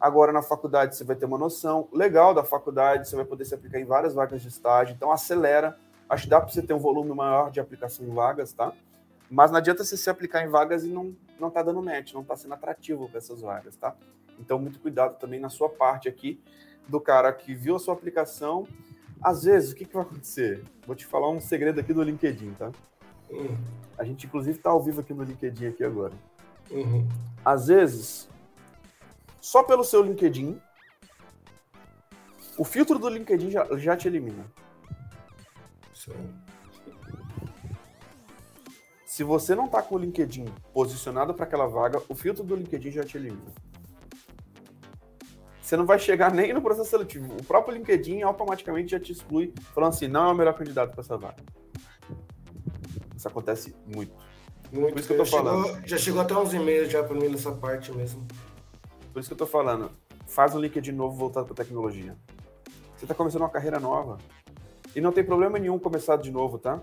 Agora 0.00 0.32
na 0.32 0.42
faculdade 0.42 0.96
você 0.96 1.04
vai 1.04 1.14
ter 1.14 1.26
uma 1.26 1.38
noção 1.38 1.88
legal 1.92 2.32
da 2.32 2.42
faculdade, 2.42 3.08
você 3.08 3.16
vai 3.16 3.24
poder 3.24 3.44
se 3.44 3.54
aplicar 3.54 3.78
em 3.78 3.84
várias 3.84 4.14
vagas 4.14 4.40
de 4.40 4.48
estágio. 4.48 4.94
Então 4.94 5.12
acelera. 5.12 5.76
Acho 6.08 6.24
que 6.24 6.30
dá 6.30 6.40
para 6.40 6.48
você 6.48 6.62
ter 6.62 6.72
um 6.72 6.78
volume 6.78 7.14
maior 7.14 7.50
de 7.50 7.60
aplicação 7.60 8.04
em 8.04 8.12
vagas, 8.12 8.52
tá? 8.52 8.72
Mas 9.30 9.50
não 9.50 9.58
adianta 9.58 9.84
você 9.84 9.96
se 9.96 10.10
aplicar 10.10 10.42
em 10.42 10.48
vagas 10.48 10.84
e 10.84 10.88
não 10.88 11.14
não 11.40 11.50
tá 11.50 11.62
dando 11.62 11.82
match, 11.82 12.12
não 12.12 12.20
está 12.20 12.36
sendo 12.36 12.54
atrativo 12.54 13.08
para 13.08 13.18
essas 13.18 13.40
vagas, 13.40 13.74
tá? 13.76 13.96
Então, 14.38 14.58
muito 14.58 14.78
cuidado 14.78 15.18
também 15.18 15.40
na 15.40 15.48
sua 15.48 15.68
parte 15.68 16.08
aqui, 16.08 16.40
do 16.88 17.00
cara 17.00 17.32
que 17.32 17.54
viu 17.54 17.76
a 17.76 17.78
sua 17.78 17.94
aplicação. 17.94 18.66
Às 19.22 19.44
vezes, 19.44 19.72
o 19.72 19.74
que, 19.74 19.84
que 19.84 19.94
vai 19.94 20.02
acontecer? 20.02 20.64
Vou 20.86 20.96
te 20.96 21.06
falar 21.06 21.30
um 21.30 21.40
segredo 21.40 21.78
aqui 21.78 21.92
do 21.92 22.02
LinkedIn, 22.02 22.54
tá? 22.54 22.72
Uhum. 23.28 23.56
A 23.98 24.04
gente, 24.04 24.26
inclusive, 24.26 24.56
está 24.56 24.70
ao 24.70 24.82
vivo 24.82 25.00
aqui 25.00 25.12
no 25.12 25.22
LinkedIn 25.22 25.66
aqui 25.66 25.84
agora. 25.84 26.14
Uhum. 26.70 27.06
Às 27.44 27.66
vezes, 27.66 28.28
só 29.40 29.62
pelo 29.62 29.84
seu 29.84 30.02
LinkedIn, 30.02 30.60
o 32.58 32.64
filtro 32.64 32.98
do 32.98 33.08
LinkedIn 33.08 33.50
já, 33.50 33.66
já 33.76 33.96
te 33.96 34.08
elimina. 34.08 34.44
Sim. 35.94 36.12
Se 39.06 39.24
você 39.24 39.54
não 39.54 39.66
está 39.66 39.82
com 39.82 39.96
o 39.96 39.98
LinkedIn 39.98 40.46
posicionado 40.72 41.34
para 41.34 41.44
aquela 41.44 41.66
vaga, 41.66 42.02
o 42.08 42.14
filtro 42.14 42.44
do 42.44 42.54
LinkedIn 42.54 42.90
já 42.90 43.04
te 43.04 43.16
elimina 43.16 43.52
você 45.70 45.76
não 45.76 45.86
vai 45.86 46.00
chegar 46.00 46.34
nem 46.34 46.52
no 46.52 46.60
processo 46.60 46.90
seletivo. 46.90 47.32
O 47.36 47.44
próprio 47.44 47.76
LinkedIn 47.76 48.22
automaticamente 48.22 48.90
já 48.90 48.98
te 48.98 49.12
exclui, 49.12 49.54
falando 49.72 49.90
assim, 49.90 50.08
não 50.08 50.30
é 50.30 50.32
o 50.32 50.34
melhor 50.34 50.54
candidato 50.54 50.90
para 50.90 51.00
essa 51.00 51.16
vaga. 51.16 51.44
Isso 53.16 53.28
acontece 53.28 53.72
muito. 53.86 54.12
muito. 54.72 54.92
Por 54.92 54.98
isso 54.98 55.06
que 55.06 55.14
eu 55.14 55.18
tô 55.18 55.24
já 55.24 55.36
falando. 55.36 55.66
Chegou, 55.66 55.86
já 55.86 55.98
chegou 55.98 56.20
até 56.22 56.36
uns 56.36 56.52
e-mails 56.52 56.90
já 56.90 57.04
para 57.04 57.14
mim 57.14 57.28
nessa 57.28 57.52
parte 57.52 57.92
mesmo. 57.92 58.26
Por 59.12 59.20
isso 59.20 59.28
que 59.28 59.34
eu 59.34 59.38
tô 59.38 59.46
falando. 59.46 59.90
Faz 60.26 60.54
um 60.54 60.60
LinkedIn 60.60 60.92
novo 60.92 61.16
voltado 61.16 61.46
para 61.46 61.56
tecnologia. 61.56 62.16
Você 62.96 63.04
está 63.04 63.14
começando 63.14 63.42
uma 63.42 63.50
carreira 63.50 63.80
nova. 63.80 64.18
E 64.94 65.00
não 65.00 65.12
tem 65.12 65.24
problema 65.24 65.58
nenhum 65.58 65.78
começar 65.78 66.16
de 66.16 66.30
novo, 66.30 66.58
tá? 66.58 66.80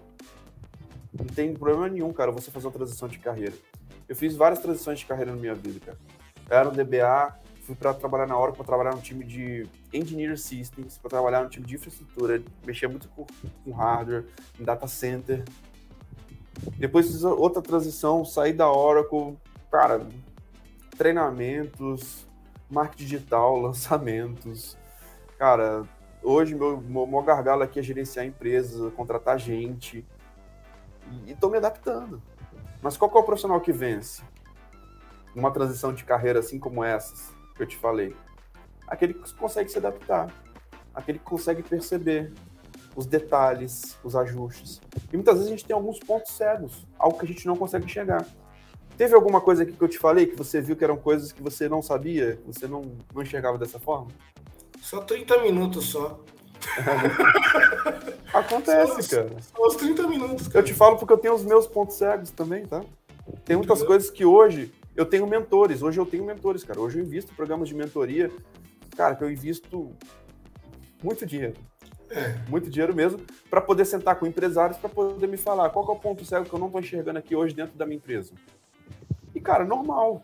Não 1.13 1.25
tem 1.25 1.53
problema 1.53 1.87
nenhum, 1.87 2.11
cara, 2.13 2.31
você 2.31 2.51
fazer 2.51 2.67
uma 2.67 2.73
transição 2.73 3.07
de 3.07 3.19
carreira. 3.19 3.53
Eu 4.07 4.15
fiz 4.15 4.35
várias 4.35 4.59
transições 4.59 4.99
de 4.99 5.05
carreira 5.05 5.31
na 5.31 5.37
minha 5.37 5.55
vida, 5.55 5.79
cara. 5.79 5.97
Eu 6.49 6.57
era 6.57 6.69
um 6.69 6.71
DBA, 6.71 7.35
fui 7.63 7.75
para 7.75 7.93
trabalhar 7.93 8.27
na 8.27 8.37
Oracle, 8.37 8.57
para 8.57 8.65
trabalhar 8.65 8.95
no 8.95 9.01
time 9.01 9.25
de 9.25 9.67
Engineer 9.93 10.37
Systems, 10.37 10.97
para 10.97 11.09
trabalhar 11.09 11.43
no 11.43 11.49
time 11.49 11.65
de 11.65 11.75
infraestrutura, 11.75 12.41
mexia 12.65 12.87
muito 12.87 13.09
com, 13.09 13.25
com 13.63 13.71
hardware, 13.71 14.25
em 14.59 14.63
data 14.63 14.87
center. 14.87 15.43
Depois 16.77 17.07
fiz 17.07 17.23
outra 17.23 17.61
transição, 17.61 18.23
saí 18.23 18.53
da 18.53 18.71
Oracle, 18.71 19.37
cara, 19.69 20.07
treinamentos, 20.97 22.27
marketing 22.69 23.03
digital, 23.03 23.57
lançamentos, 23.61 24.77
cara, 25.37 25.85
Hoje, 26.29 26.55
meu, 26.55 26.81
meu, 26.81 27.07
meu 27.07 27.21
gargalo 27.21 27.63
aqui 27.63 27.79
é 27.79 27.81
gerenciar 27.81 28.25
empresas, 28.25 28.93
contratar 28.95 29.39
gente. 29.39 30.05
E 31.25 31.31
estou 31.31 31.49
me 31.49 31.57
adaptando. 31.57 32.21
Mas 32.81 32.97
qual 32.97 33.09
é 33.15 33.17
o 33.17 33.23
profissional 33.23 33.61
que 33.61 33.71
vence? 33.71 34.21
Uma 35.33 35.51
transição 35.51 35.93
de 35.93 36.03
carreira 36.03 36.39
assim 36.39 36.59
como 36.59 36.83
essas 36.83 37.33
que 37.55 37.63
eu 37.63 37.67
te 37.67 37.77
falei. 37.77 38.15
Aquele 38.87 39.13
que 39.13 39.33
consegue 39.35 39.69
se 39.69 39.77
adaptar. 39.77 40.29
Aquele 40.93 41.19
que 41.19 41.23
consegue 41.23 41.63
perceber 41.63 42.33
os 42.93 43.05
detalhes, 43.05 43.97
os 44.03 44.13
ajustes. 44.13 44.81
E 45.13 45.15
muitas 45.15 45.35
vezes 45.35 45.47
a 45.47 45.51
gente 45.51 45.65
tem 45.65 45.75
alguns 45.75 45.97
pontos 45.99 46.31
cegos, 46.31 46.85
algo 46.97 47.17
que 47.17 47.25
a 47.25 47.27
gente 47.27 47.45
não 47.45 47.55
consegue 47.55 47.85
enxergar. 47.85 48.25
Teve 48.97 49.13
alguma 49.13 49.39
coisa 49.39 49.61
aqui 49.63 49.73
que 49.73 49.81
eu 49.81 49.87
te 49.87 49.99
falei 49.99 50.25
que 50.25 50.35
você 50.35 50.59
viu 50.59 50.75
que 50.75 50.83
eram 50.83 50.97
coisas 50.97 51.31
que 51.31 51.41
você 51.41 51.69
não 51.69 51.83
sabia, 51.83 52.37
que 52.37 52.47
você 52.47 52.67
não, 52.67 52.97
não 53.13 53.21
enxergava 53.21 53.57
dessa 53.57 53.79
forma? 53.79 54.07
Só 54.81 55.01
30 55.01 55.41
minutos 55.43 55.85
só. 55.85 56.19
Acontece, 58.33 59.03
só, 59.03 59.15
cara. 59.17 59.35
Só 59.39 59.67
os 59.67 59.75
30 59.75 60.07
minutos. 60.07 60.47
Cara. 60.47 60.59
Eu 60.59 60.63
te 60.63 60.73
falo 60.73 60.97
porque 60.97 61.13
eu 61.13 61.17
tenho 61.17 61.35
os 61.35 61.43
meus 61.43 61.67
pontos 61.67 61.95
cegos 61.95 62.31
também, 62.31 62.65
tá? 62.65 62.83
Tem 63.45 63.55
muitas 63.55 63.77
Entendeu? 63.77 63.87
coisas 63.87 64.09
que 64.09 64.25
hoje 64.25 64.73
eu 64.95 65.05
tenho 65.05 65.27
mentores. 65.27 65.83
Hoje 65.83 65.99
eu 65.99 66.05
tenho 66.05 66.25
mentores, 66.25 66.63
cara. 66.63 66.79
Hoje 66.79 66.97
eu 66.97 67.03
invisto 67.03 67.31
em 67.31 67.35
programas 67.35 67.69
de 67.69 67.75
mentoria. 67.75 68.31
Cara, 68.95 69.15
que 69.15 69.23
eu 69.23 69.29
invisto 69.29 69.93
muito 71.03 71.23
dinheiro. 71.23 71.53
É. 72.09 72.35
Muito 72.49 72.69
dinheiro 72.69 72.95
mesmo, 72.95 73.19
para 73.49 73.59
poder 73.59 73.85
sentar 73.85 74.15
com 74.15 74.25
empresários, 74.25 74.77
para 74.77 74.89
poder 74.89 75.27
me 75.27 75.35
falar 75.35 75.69
qual 75.69 75.85
é 75.87 75.91
o 75.91 75.95
ponto 75.99 76.23
cego 76.23 76.45
que 76.45 76.53
eu 76.53 76.59
não 76.59 76.67
estou 76.67 76.79
enxergando 76.79 77.19
aqui 77.19 77.35
hoje 77.35 77.53
dentro 77.53 77.77
da 77.77 77.85
minha 77.85 77.97
empresa. 77.97 78.33
E, 79.33 79.39
cara, 79.39 79.65
normal. 79.65 80.23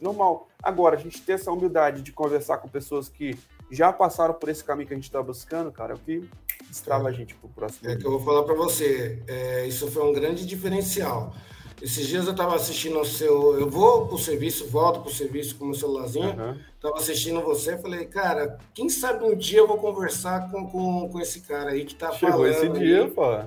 Normal. 0.00 0.48
Agora, 0.62 0.96
a 0.96 0.98
gente 0.98 1.20
ter 1.22 1.32
essa 1.32 1.52
humildade 1.52 2.02
de 2.02 2.12
conversar 2.12 2.58
com 2.58 2.68
pessoas 2.68 3.08
que 3.08 3.38
já 3.70 3.92
passaram 3.92 4.34
por 4.34 4.48
esse 4.48 4.64
caminho 4.64 4.88
que 4.88 4.94
a 4.94 4.96
gente 4.96 5.04
está 5.04 5.22
buscando, 5.22 5.70
cara, 5.70 5.92
é 5.92 5.96
o 5.96 5.98
que 5.98 6.28
destrava 6.68 7.08
é. 7.08 7.12
a 7.12 7.12
gente 7.12 7.34
para 7.34 7.46
o 7.46 7.50
próximo. 7.50 7.90
É 7.90 7.96
que 7.96 8.04
eu 8.04 8.10
vou 8.10 8.20
falar 8.20 8.42
para 8.42 8.54
você. 8.54 9.22
É, 9.26 9.66
isso 9.66 9.90
foi 9.90 10.02
um 10.02 10.12
grande 10.12 10.46
diferencial. 10.46 11.32
Esses 11.80 12.06
dias 12.06 12.26
eu 12.26 12.32
estava 12.32 12.54
assistindo 12.56 13.00
o 13.00 13.04
seu. 13.04 13.58
Eu 13.58 13.68
vou 13.68 14.06
pro 14.06 14.18
serviço, 14.18 14.68
volto 14.68 15.00
pro 15.00 15.10
serviço 15.10 15.56
com 15.56 15.64
o 15.64 15.68
meu 15.68 15.76
celularzinho. 15.76 16.38
Uhum. 16.38 16.58
Tava 16.78 16.98
assistindo 16.98 17.40
você 17.40 17.78
falei, 17.78 18.04
cara, 18.04 18.58
quem 18.74 18.90
sabe 18.90 19.24
um 19.24 19.34
dia 19.34 19.60
eu 19.60 19.66
vou 19.66 19.78
conversar 19.78 20.50
com, 20.50 20.66
com, 20.68 21.08
com 21.08 21.20
esse 21.20 21.40
cara 21.40 21.70
aí 21.70 21.86
que 21.86 21.94
tá 21.94 22.12
Chegou 22.12 22.38
falando. 22.38 22.54
Chegou 22.54 22.76
esse 22.76 22.84
dia, 22.84 23.08
pô. 23.08 23.44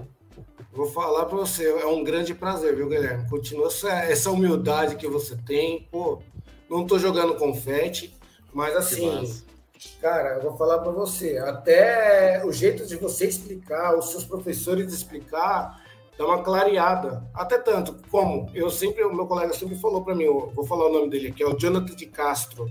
Vou 0.73 0.88
falar 0.88 1.25
para 1.25 1.38
você, 1.38 1.69
é 1.69 1.86
um 1.86 2.03
grande 2.03 2.33
prazer, 2.33 2.75
viu, 2.75 2.89
Guilherme? 2.89 3.29
Continua 3.29 3.67
essa, 3.67 3.91
essa 3.91 4.31
humildade 4.31 4.95
que 4.95 5.07
você 5.07 5.38
tem. 5.45 5.88
Pô, 5.91 6.19
não 6.67 6.88
tô 6.88 6.97
jogando 6.97 7.36
confete, 7.36 8.12
mas 8.51 8.75
assim, 8.75 9.31
cara, 10.01 10.38
eu 10.38 10.41
vou 10.41 10.57
falar 10.57 10.79
para 10.79 10.91
você, 10.91 11.38
até 11.38 12.43
o 12.43 12.51
jeito 12.51 12.88
de 12.88 12.95
você 12.95 13.27
explicar, 13.27 13.95
os 13.95 14.09
seus 14.09 14.23
professores 14.23 14.91
explicar, 14.91 15.79
dá 16.17 16.25
uma 16.25 16.41
clareada. 16.41 17.23
Até 17.36 17.59
tanto 17.59 17.95
como 18.09 18.49
eu 18.55 18.71
sempre, 18.71 19.03
o 19.03 19.13
meu 19.13 19.27
colega 19.27 19.53
sempre 19.53 19.77
falou 19.77 20.03
para 20.03 20.15
mim, 20.15 20.25
vou 20.25 20.65
falar 20.65 20.88
o 20.88 20.93
nome 20.93 21.07
dele 21.07 21.27
aqui, 21.27 21.43
é 21.43 21.47
o 21.47 21.55
Jonathan 21.55 21.95
de 21.95 22.07
Castro. 22.07 22.65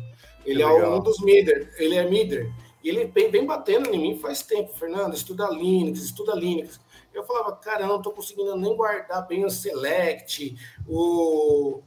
Ele 0.44 0.60
é 0.60 0.66
um 0.66 0.98
dos 0.98 1.20
Mider, 1.20 1.72
ele 1.78 1.94
é 1.94 2.10
Mider. 2.10 2.52
E 2.82 2.88
ele 2.88 3.04
vem, 3.04 3.30
vem 3.30 3.46
batendo 3.46 3.94
em 3.94 3.98
mim 3.98 4.18
faz 4.18 4.42
tempo, 4.42 4.72
Fernando, 4.76 5.14
estuda 5.14 5.48
Linux, 5.50 6.02
estuda 6.02 6.34
Linux. 6.34 6.80
Eu 7.14 7.24
falava, 7.24 7.56
cara, 7.56 7.82
eu 7.82 7.88
não 7.88 7.96
estou 7.96 8.12
conseguindo 8.12 8.56
nem 8.56 8.76
guardar 8.76 9.26
bem 9.26 9.44
o 9.44 9.50
select, 9.50 10.56
o, 10.86 11.82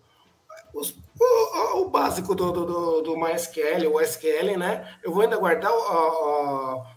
os, 0.74 0.98
o, 1.20 1.82
o, 1.82 1.90
básico 1.90 2.36
do, 2.36 2.52
do, 2.52 3.02
do, 3.02 3.18
MySQL, 3.18 3.92
o 3.92 4.02
SQL, 4.02 4.58
né? 4.58 4.98
Eu 5.04 5.12
vou 5.12 5.24
ainda 5.24 5.38
guardar 5.38 5.72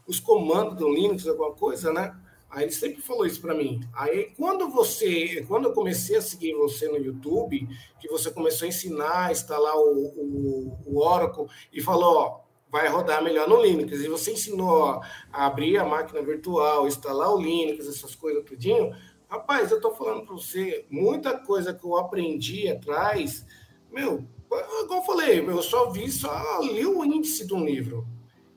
os 0.07 0.21
comandos 0.21 0.77
do 0.77 0.89
Linux, 0.89 1.27
alguma 1.27 1.53
coisa, 1.53 1.93
né? 1.93 2.15
Aí 2.51 2.65
ele 2.65 2.73
sempre 2.73 3.03
falou 3.03 3.27
isso 3.27 3.41
para 3.41 3.55
mim. 3.55 3.81
Aí 3.95 4.33
quando 4.37 4.71
você, 4.71 5.45
quando 5.47 5.67
eu 5.67 5.73
comecei 5.73 6.17
a 6.17 6.23
seguir 6.23 6.55
você 6.55 6.89
no 6.89 6.97
YouTube, 6.97 7.69
que 8.01 8.09
você 8.09 8.31
começou 8.31 8.65
a 8.65 8.69
ensinar 8.69 9.31
instalar 9.31 9.77
o, 9.77 10.07
o, 10.07 10.79
o 10.87 10.99
Oracle 10.99 11.47
e 11.73 11.81
falou, 11.83 12.17
ó, 12.17 12.48
vai 12.71 12.89
rodar 12.89 13.23
melhor 13.23 13.49
no 13.49 13.63
Linux. 13.63 14.01
E 14.01 14.09
você 14.09 14.33
ensinou 14.33 14.85
a 14.85 15.03
abrir 15.33 15.79
a 15.79 15.85
máquina 15.85 16.23
virtual, 16.23 16.87
instalar 16.87 17.33
o 17.33 17.41
Linux, 17.41 17.87
essas 17.87 18.15
coisas 18.15 18.45
tudinho. 18.45 18.95
Rapaz, 19.29 19.71
eu 19.71 19.81
tô 19.81 19.95
falando 19.95 20.25
para 20.25 20.35
você, 20.35 20.87
muita 20.91 21.39
coisa 21.39 21.75
que 21.75 21.85
eu 21.85 21.97
aprendi 21.97 22.69
atrás, 22.69 23.45
meu, 23.91 24.25
igual 24.47 25.01
eu 25.01 25.03
falei, 25.03 25.41
eu 25.41 25.63
só 25.63 25.91
vi, 25.91 26.11
só 26.11 26.61
li 26.63 26.87
o 26.87 27.05
índice 27.05 27.47
de 27.47 27.53
um 27.53 27.65
livro. 27.65 28.07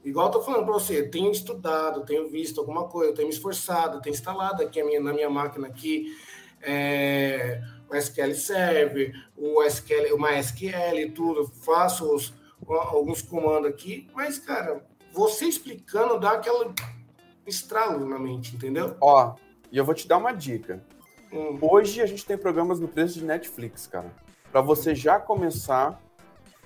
Igual 0.04 0.28
eu 0.28 0.32
tô 0.32 0.42
falando 0.42 0.64
para 0.64 0.74
você, 0.74 1.04
tenho 1.04 1.30
estudado, 1.32 2.06
tenho 2.06 2.30
visto 2.30 2.60
alguma 2.60 2.88
coisa, 2.88 3.14
tenho 3.14 3.28
me 3.28 3.34
esforçado, 3.34 4.02
tenho 4.02 4.14
instalado 4.14 4.64
aqui 4.64 4.82
minha, 4.82 5.00
na 5.00 5.14
minha 5.14 5.30
máquina 5.30 5.68
aqui 5.68 6.16
é, 6.62 7.62
o 7.90 7.96
SQL 7.96 8.34
Server, 8.34 9.14
o 9.36 9.62
SQL, 9.64 10.16
o 10.16 10.22
MySQL, 10.22 11.12
tudo, 11.14 11.48
faço 11.48 12.16
os, 12.16 12.34
alguns 12.74 13.22
comandos 13.22 13.70
aqui, 13.70 14.10
mas, 14.14 14.40
cara, 14.40 14.86
você 15.14 15.46
explicando 15.46 16.20
dá 16.20 16.32
aquela 16.32 16.74
estralo 17.46 18.08
na 18.08 18.20
mente, 18.20 18.56
entendeu? 18.56 18.96
Ó, 19.02 19.36
e 19.72 19.78
eu 19.78 19.86
vou 19.86 19.94
te 19.94 20.08
dar 20.08 20.18
uma 20.18 20.32
dica. 20.32 20.84
Hum. 21.32 21.58
Hoje 21.62 22.02
a 22.02 22.06
gente 22.06 22.26
tem 22.26 22.38
programas 22.38 22.80
no 22.80 22.88
preço 22.88 23.20
de 23.20 23.26
Netflix, 23.26 23.88
cara. 23.88 24.12
Para 24.52 24.62
você 24.62 24.94
já 24.94 25.20
começar 25.20 26.02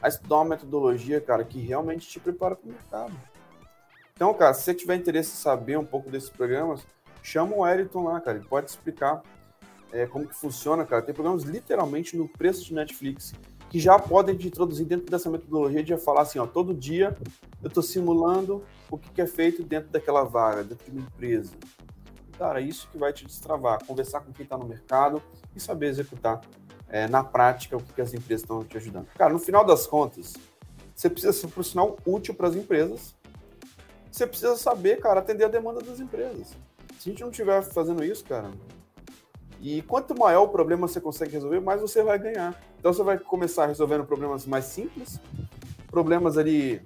a 0.02 0.08
estudar 0.08 0.38
uma 0.38 0.46
metodologia, 0.46 1.22
cara, 1.22 1.44
que 1.44 1.60
realmente 1.60 2.08
te 2.08 2.20
prepara 2.20 2.56
para 2.56 2.68
o 2.68 2.72
mercado. 2.72 3.14
Então, 4.14 4.34
cara, 4.34 4.54
se 4.54 4.64
você 4.64 4.74
tiver 4.74 4.96
interesse 4.96 5.32
em 5.32 5.38
saber 5.38 5.78
um 5.78 5.86
pouco 5.86 6.10
desses 6.10 6.30
programas, 6.30 6.86
chama 7.22 7.56
o 7.56 7.68
Eriton 7.68 8.04
lá, 8.04 8.20
cara. 8.22 8.38
Ele 8.38 8.48
pode 8.48 8.70
explicar 8.70 9.22
é, 9.92 10.06
como 10.06 10.28
que 10.28 10.36
funciona, 10.36 10.86
cara. 10.86 11.02
Tem 11.02 11.14
programas 11.14 11.44
literalmente 11.44 12.18
no 12.18 12.28
preço 12.28 12.64
de 12.64 12.74
Netflix 12.74 13.34
que 13.70 13.80
já 13.80 13.98
podem 14.00 14.36
te 14.36 14.48
introduzir 14.48 14.86
dentro 14.86 15.10
dessa 15.10 15.30
metodologia 15.30 15.84
de 15.84 15.98
falar 15.98 16.22
assim, 16.22 16.40
ó, 16.40 16.46
todo 16.46 16.74
dia 16.74 17.18
eu 17.62 17.68
estou 17.68 17.84
simulando 17.84 18.64
o 18.90 18.98
que, 18.98 19.22
é 19.22 19.28
feito 19.28 19.64
dentro 19.64 19.90
daquela 19.90 20.24
vaga, 20.24 20.64
dentro 20.64 20.86
de 20.86 20.98
uma 20.98 21.08
empresa. 21.08 21.54
Cara, 22.38 22.62
isso 22.62 22.88
que 22.92 22.98
vai 22.98 23.12
te 23.14 23.26
destravar, 23.26 23.84
conversar 23.86 24.22
com 24.22 24.32
quem 24.32 24.44
está 24.44 24.58
no 24.58 24.66
mercado 24.66 25.22
e 25.56 25.60
saber 25.60 25.88
executar 25.88 26.42
é, 26.90 27.08
na 27.08 27.24
prática 27.24 27.78
o 27.78 27.82
que, 27.82 27.94
que 27.94 28.02
as 28.02 28.14
empresas 28.14 28.44
estão 28.44 28.64
te 28.64 28.78
ajudando. 28.78 29.08
Cara, 29.16 29.34
no 29.34 29.40
final 29.40 29.66
das 29.66 29.88
contas, 29.88 30.34
você 30.96 31.10
precisa 31.10 31.34
ser 31.34 31.48
um 31.48 31.50
profissional 31.50 31.98
útil 32.06 32.34
para 32.34 32.48
as 32.48 32.56
empresas. 32.56 33.16
Você 34.12 34.26
precisa 34.26 34.56
saber, 34.56 35.00
cara, 35.00 35.20
atender 35.20 35.46
a 35.46 35.50
demanda 35.50 35.82
das 35.82 36.00
empresas. 36.00 36.56
Se 37.00 37.10
a 37.10 37.12
gente 37.12 37.22
não 37.22 37.30
estiver 37.30 37.62
fazendo 37.62 38.04
isso, 38.04 38.24
cara, 38.24 38.52
e 39.66 39.82
quanto 39.82 40.16
maior 40.16 40.44
o 40.44 40.50
problema 40.50 40.88
você 40.88 41.02
consegue 41.02 41.32
resolver, 41.32 41.60
mais 41.60 41.82
você 41.82 42.04
vai 42.04 42.20
ganhar. 42.20 42.56
Então 42.78 42.94
você 42.94 43.02
vai 43.02 43.18
começar 43.18 43.66
resolvendo 43.66 44.06
problemas 44.06 44.46
mais 44.46 44.66
simples, 44.66 45.20
problemas 45.90 46.38
ali. 46.38 46.80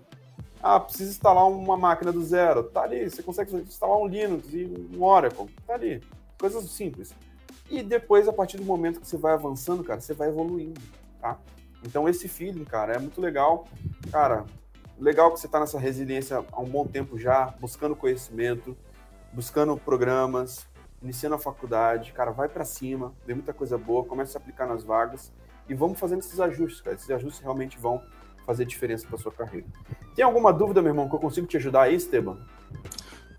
Ah, 0.64 0.80
precisa 0.80 1.12
instalar 1.12 1.46
uma 1.46 1.76
máquina 1.76 2.10
do 2.10 2.24
zero. 2.24 2.64
Tá 2.64 2.84
ali. 2.84 3.10
Você 3.10 3.22
consegue 3.22 3.54
instalar 3.58 3.98
um 3.98 4.08
Linux 4.08 4.54
e 4.54 4.64
um 4.96 5.04
Oracle. 5.04 5.48
Tá 5.68 5.74
ali. 5.74 6.02
Coisas 6.40 6.64
simples. 6.72 7.14
E 7.70 7.84
depois, 7.84 8.30
a 8.30 8.34
partir 8.34 8.56
do 8.56 8.64
momento 8.64 9.02
que 9.02 9.08
você 9.08 9.18
vai 9.18 9.34
avançando, 9.34 9.84
cara, 9.84 10.00
você 10.00 10.14
vai 10.14 10.30
evoluindo, 10.30 10.80
tá? 11.20 11.38
Então 11.86 12.08
esse 12.08 12.30
feeling, 12.30 12.64
cara, 12.64 12.94
é 12.94 12.98
muito 12.98 13.20
legal. 13.20 13.68
Cara, 14.10 14.46
legal 14.98 15.34
que 15.34 15.40
você 15.42 15.48
está 15.48 15.60
nessa 15.60 15.78
resiliência 15.78 16.46
há 16.50 16.62
um 16.62 16.70
bom 16.70 16.88
tempo 16.88 17.20
já, 17.20 17.54
buscando 17.60 17.94
conhecimento, 17.94 18.78
buscando 19.34 19.76
programas, 19.76 20.66
iniciando 21.02 21.36
a 21.36 21.40
faculdade, 21.40 22.12
cara, 22.12 22.32
vai 22.32 22.50
para 22.50 22.66
cima, 22.66 23.14
vê 23.26 23.34
muita 23.34 23.54
coisa 23.54 23.78
boa, 23.78 24.06
começa 24.06 24.38
a 24.38 24.42
aplicar 24.42 24.68
nas 24.68 24.84
vagas 24.84 25.32
e 25.68 25.74
vamos 25.74 26.00
fazendo 26.00 26.20
esses 26.20 26.40
ajustes, 26.40 26.82
cara. 26.82 26.96
Esses 26.96 27.10
ajustes 27.10 27.42
realmente 27.42 27.78
vão 27.78 28.02
fazer 28.46 28.66
diferença 28.66 29.08
para 29.08 29.18
sua 29.18 29.32
carreira. 29.32 29.68
Tem 30.16 30.26
alguma 30.26 30.52
dúvida, 30.52 30.82
meu 30.82 30.90
irmão, 30.90 31.08
que 31.08 31.16
eu 31.16 31.20
consigo 31.20 31.46
te 31.46 31.58
ajudar 31.58 31.84
aí, 31.84 31.96
Esteban? 31.96 32.38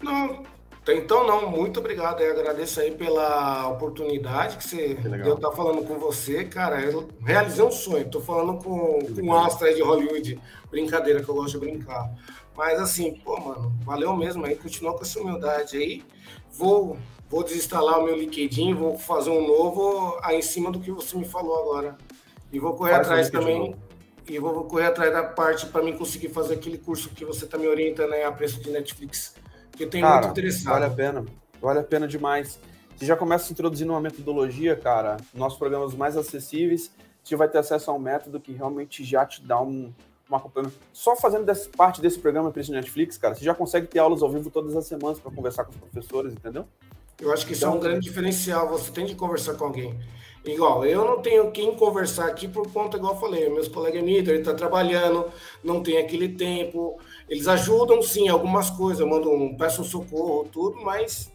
Não, 0.00 0.44
então 0.88 1.26
não. 1.26 1.50
Muito 1.50 1.80
obrigado. 1.80 2.20
Eu 2.20 2.38
agradeço 2.38 2.80
aí 2.80 2.92
pela 2.92 3.68
oportunidade 3.68 4.56
que 4.56 4.64
você 4.64 4.94
que 4.94 5.08
deu 5.08 5.34
estar 5.34 5.50
falando 5.52 5.84
com 5.84 5.98
você, 5.98 6.44
cara. 6.44 6.80
Eu 6.80 7.08
realizei 7.22 7.64
um 7.64 7.72
sonho. 7.72 8.06
Estou 8.06 8.22
falando 8.22 8.62
com, 8.62 9.00
com 9.14 9.22
um 9.22 9.34
astro 9.34 9.66
aí 9.66 9.74
de 9.74 9.82
Hollywood. 9.82 10.40
Brincadeira 10.70 11.22
que 11.22 11.28
eu 11.28 11.34
gosto 11.34 11.58
de 11.58 11.66
brincar. 11.66 12.08
Mas 12.56 12.78
assim, 12.80 13.14
pô, 13.24 13.38
mano, 13.38 13.72
valeu 13.84 14.14
mesmo 14.16 14.44
aí. 14.44 14.56
Continua 14.56 14.94
com 14.94 15.02
essa 15.02 15.20
humildade 15.20 15.76
aí. 15.76 16.04
Vou 16.52 16.96
vou 17.30 17.44
desinstalar 17.44 18.00
o 18.00 18.04
meu 18.04 18.16
LinkedIn, 18.16 18.74
vou 18.74 18.98
fazer 18.98 19.30
um 19.30 19.46
novo 19.46 20.18
aí 20.20 20.38
em 20.38 20.42
cima 20.42 20.70
do 20.70 20.80
que 20.80 20.90
você 20.90 21.16
me 21.16 21.24
falou 21.24 21.60
agora. 21.60 21.96
E 22.52 22.58
vou 22.58 22.74
correr 22.74 22.94
Faz 22.94 23.06
atrás 23.06 23.30
também. 23.30 23.76
E 24.28 24.38
vou 24.38 24.64
correr 24.64 24.86
atrás 24.86 25.12
da 25.12 25.22
parte 25.22 25.66
para 25.66 25.82
mim 25.82 25.96
conseguir 25.96 26.28
fazer 26.28 26.54
aquele 26.54 26.76
curso 26.76 27.08
que 27.10 27.24
você 27.24 27.44
está 27.44 27.56
me 27.56 27.68
orientando 27.68 28.12
aí 28.12 28.24
a 28.24 28.32
preço 28.32 28.60
de 28.60 28.70
Netflix. 28.70 29.34
Que 29.72 29.84
eu 29.84 29.90
tenho 29.90 30.04
cara, 30.04 30.20
muito 30.22 30.32
interessado. 30.32 30.72
Vale 30.72 30.84
a 30.86 30.90
pena. 30.90 31.24
Vale 31.60 31.78
a 31.78 31.84
pena 31.84 32.08
demais. 32.08 32.58
Você 32.96 33.06
já 33.06 33.16
começa 33.16 33.50
introduzindo 33.52 33.92
uma 33.92 34.00
metodologia, 34.00 34.76
cara, 34.76 35.16
nossos 35.32 35.58
programas 35.58 35.94
mais 35.94 36.16
acessíveis, 36.16 36.92
você 37.22 37.34
vai 37.34 37.48
ter 37.48 37.58
acesso 37.58 37.90
a 37.90 37.94
um 37.94 37.98
método 37.98 38.38
que 38.38 38.52
realmente 38.52 39.02
já 39.04 39.24
te 39.24 39.42
dá 39.42 39.60
um, 39.60 39.92
um. 40.36 40.70
Só 40.92 41.16
fazendo 41.16 41.44
desse, 41.44 41.68
parte 41.68 42.00
desse 42.00 42.18
programa 42.18 42.50
Preço 42.50 42.72
Netflix, 42.72 43.18
cara, 43.18 43.34
você 43.34 43.44
já 43.44 43.54
consegue 43.54 43.86
ter 43.86 43.98
aulas 43.98 44.22
ao 44.22 44.30
vivo 44.30 44.50
todas 44.50 44.76
as 44.76 44.86
semanas 44.86 45.18
para 45.18 45.30
conversar 45.30 45.64
com 45.64 45.72
os 45.72 45.76
professores, 45.76 46.32
entendeu? 46.32 46.66
Eu 47.20 47.32
acho 47.32 47.46
que 47.46 47.52
isso 47.52 47.62
então, 47.62 47.72
é 47.72 47.74
um 47.74 47.78
então, 47.78 47.90
grande 47.90 48.06
diferencial. 48.06 48.68
Você 48.68 48.90
tem 48.90 49.06
que 49.06 49.14
conversar 49.14 49.54
com 49.54 49.64
alguém. 49.64 49.98
Igual, 50.44 50.86
eu 50.86 51.04
não 51.04 51.20
tenho 51.20 51.50
quem 51.50 51.74
conversar 51.74 52.26
aqui 52.26 52.48
por 52.48 52.72
conta, 52.72 52.96
igual 52.96 53.12
eu 53.12 53.20
falei, 53.20 53.50
meus 53.50 53.68
colegas 53.68 54.02
Nito, 54.02 54.30
ele 54.30 54.38
está 54.38 54.54
trabalhando, 54.54 55.26
não 55.62 55.82
tem 55.82 55.98
aquele 55.98 56.30
tempo. 56.30 56.98
Eles 57.28 57.46
ajudam 57.46 58.00
sim 58.00 58.28
algumas 58.28 58.70
coisas, 58.70 59.06
mandam 59.06 59.34
um, 59.34 59.54
peço 59.54 59.82
um 59.82 59.84
socorro, 59.84 60.48
tudo, 60.50 60.80
mas 60.82 61.30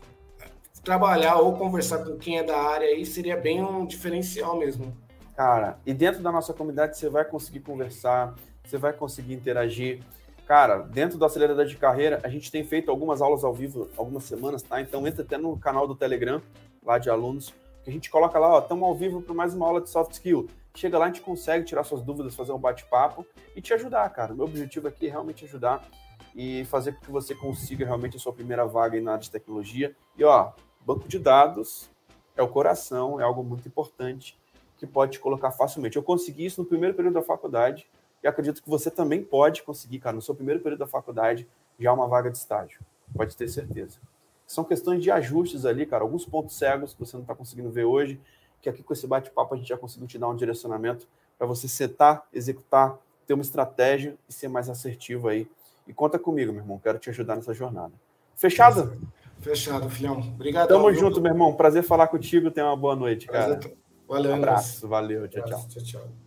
trabalhar 0.83 1.35
ou 1.37 1.53
conversar 1.53 1.99
com 1.99 2.17
quem 2.17 2.39
é 2.39 2.43
da 2.43 2.57
área 2.57 2.87
aí 2.87 3.05
seria 3.05 3.37
bem 3.37 3.63
um 3.63 3.85
diferencial 3.85 4.57
mesmo. 4.57 4.95
Cara, 5.35 5.77
e 5.85 5.93
dentro 5.93 6.23
da 6.23 6.31
nossa 6.31 6.53
comunidade 6.53 6.97
você 6.97 7.09
vai 7.09 7.25
conseguir 7.25 7.59
conversar, 7.59 8.33
você 8.69 8.77
vai 8.77 8.93
conseguir 8.93 9.33
interagir. 9.33 10.01
Cara, 10.45 10.79
dentro 10.79 11.17
do 11.17 11.25
acelerador 11.25 11.65
de 11.65 11.75
carreira, 11.75 12.19
a 12.23 12.29
gente 12.29 12.51
tem 12.51 12.63
feito 12.63 12.91
algumas 12.91 13.21
aulas 13.21 13.43
ao 13.43 13.53
vivo 13.53 13.89
algumas 13.97 14.25
semanas, 14.25 14.61
tá? 14.61 14.79
Então 14.79 15.07
entra 15.07 15.23
até 15.23 15.37
no 15.37 15.57
canal 15.57 15.87
do 15.87 15.95
Telegram, 15.95 16.41
lá 16.83 16.97
de 16.97 17.09
alunos, 17.09 17.53
que 17.83 17.89
a 17.89 17.93
gente 17.93 18.09
coloca 18.09 18.37
lá, 18.37 18.55
ó, 18.55 18.59
estamos 18.59 18.83
ao 18.83 18.95
vivo 18.95 19.21
para 19.21 19.33
mais 19.33 19.53
uma 19.53 19.65
aula 19.65 19.81
de 19.81 19.89
soft 19.89 20.13
skill. 20.13 20.47
Chega 20.75 20.97
lá, 20.97 21.05
a 21.05 21.07
gente 21.07 21.21
consegue 21.21 21.65
tirar 21.65 21.83
suas 21.83 22.01
dúvidas, 22.01 22.35
fazer 22.35 22.51
um 22.51 22.59
bate-papo 22.59 23.25
e 23.55 23.61
te 23.61 23.73
ajudar, 23.73 24.07
cara. 24.09 24.33
O 24.33 24.35
meu 24.35 24.45
objetivo 24.45 24.87
aqui 24.87 25.07
é 25.07 25.09
realmente 25.09 25.45
ajudar 25.45 25.87
e 26.35 26.65
fazer 26.65 26.93
com 26.93 27.05
que 27.05 27.11
você 27.11 27.33
consiga 27.33 27.85
realmente 27.85 28.17
a 28.17 28.19
sua 28.19 28.33
primeira 28.33 28.65
vaga 28.65 28.99
na 28.99 29.13
área 29.13 29.23
de 29.23 29.31
tecnologia. 29.31 29.95
E 30.17 30.23
ó, 30.23 30.51
banco 30.85 31.07
de 31.07 31.17
dados 31.17 31.89
é 32.35 32.43
o 32.43 32.47
coração, 32.47 33.19
é 33.19 33.23
algo 33.23 33.43
muito 33.43 33.67
importante 33.67 34.37
que 34.77 34.85
pode 34.85 35.13
te 35.13 35.19
colocar 35.19 35.51
facilmente. 35.51 35.95
Eu 35.95 36.03
consegui 36.03 36.45
isso 36.45 36.61
no 36.61 36.67
primeiro 36.67 36.93
período 36.93 37.13
da 37.13 37.21
faculdade 37.21 37.87
e 38.25 38.27
acredito 38.27 38.63
que 38.63 38.67
você 38.67 38.89
também 38.89 39.23
pode 39.23 39.61
conseguir, 39.61 39.99
cara, 39.99 40.15
no 40.15 40.21
seu 40.21 40.33
primeiro 40.33 40.59
período 40.59 40.79
da 40.79 40.87
faculdade, 40.87 41.47
já 41.79 41.93
uma 41.93 42.07
vaga 42.07 42.31
de 42.31 42.39
estágio. 42.39 42.79
Pode 43.15 43.37
ter 43.37 43.47
certeza. 43.47 43.99
São 44.47 44.63
questões 44.63 45.03
de 45.03 45.11
ajustes 45.11 45.63
ali, 45.63 45.85
cara, 45.85 46.03
alguns 46.03 46.25
pontos 46.25 46.57
cegos 46.57 46.95
que 46.95 46.99
você 46.99 47.15
não 47.15 47.21
está 47.21 47.35
conseguindo 47.35 47.69
ver 47.69 47.85
hoje, 47.85 48.19
que 48.63 48.67
aqui 48.67 48.81
com 48.81 48.93
esse 48.93 49.05
bate-papo 49.05 49.53
a 49.53 49.57
gente 49.57 49.69
já 49.69 49.77
conseguiu 49.77 50.07
te 50.07 50.17
dar 50.17 50.27
um 50.27 50.35
direcionamento 50.35 51.07
para 51.37 51.45
você 51.45 51.67
setar, 51.67 52.25
executar, 52.33 52.97
ter 53.27 53.35
uma 53.35 53.43
estratégia 53.43 54.17
e 54.27 54.33
ser 54.33 54.47
mais 54.47 54.71
assertivo 54.71 55.27
aí. 55.27 55.47
E 55.87 55.93
conta 55.93 56.17
comigo, 56.17 56.51
meu 56.51 56.63
irmão, 56.63 56.79
quero 56.79 56.97
te 56.97 57.11
ajudar 57.11 57.35
nessa 57.35 57.53
jornada. 57.53 57.93
Fechado? 58.35 58.99
Fechado, 59.39 59.87
filhão. 59.87 60.17
Obrigado. 60.17 60.67
Tamo 60.67 60.91
junto, 60.91 61.21
meu 61.21 61.31
irmão. 61.31 61.53
Prazer 61.53 61.83
falar 61.83 62.07
contigo. 62.07 62.49
Tenha 62.49 62.65
uma 62.65 62.75
boa 62.75 62.95
noite, 62.95 63.27
cara. 63.27 63.57
Prazer. 63.57 63.77
Valeu, 64.07 64.31
um 64.31 64.35
abraço. 64.35 64.87
Valeu. 64.87 65.27
Tchau, 65.27 65.45
tchau. 65.45 65.67
tchau, 65.69 65.83
tchau. 65.83 66.24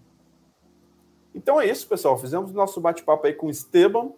Então 1.38 1.60
é 1.60 1.66
isso, 1.70 1.86
pessoal. 1.86 2.18
Fizemos 2.18 2.50
o 2.50 2.54
nosso 2.54 2.80
bate-papo 2.80 3.24
aí 3.24 3.32
com 3.32 3.46
o 3.46 3.50
Esteban. 3.50 4.10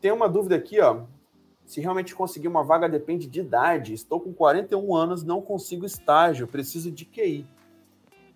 Tem 0.00 0.10
uma 0.10 0.28
dúvida 0.28 0.56
aqui, 0.56 0.80
ó. 0.80 1.02
Se 1.64 1.80
realmente 1.80 2.12
conseguir 2.12 2.48
uma 2.48 2.64
vaga 2.64 2.88
depende 2.88 3.28
de 3.28 3.38
idade. 3.38 3.94
Estou 3.94 4.20
com 4.20 4.34
41 4.34 4.92
anos, 4.92 5.22
não 5.22 5.40
consigo 5.40 5.86
estágio, 5.86 6.48
preciso 6.48 6.90
de 6.90 7.04
QI. 7.04 7.46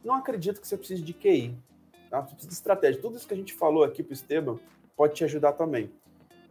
Não 0.04 0.14
acredito 0.14 0.60
que 0.60 0.68
você 0.68 0.76
precise 0.76 1.02
de 1.02 1.12
QI. 1.12 1.58
Tá? 2.08 2.20
Você 2.20 2.34
precisa 2.34 2.48
de 2.48 2.54
estratégia. 2.54 3.02
Tudo 3.02 3.16
isso 3.16 3.26
que 3.26 3.34
a 3.34 3.36
gente 3.36 3.52
falou 3.52 3.82
aqui 3.82 4.00
para 4.00 4.12
o 4.12 4.14
Esteban 4.14 4.60
pode 4.96 5.14
te 5.14 5.24
ajudar 5.24 5.54
também. 5.54 5.90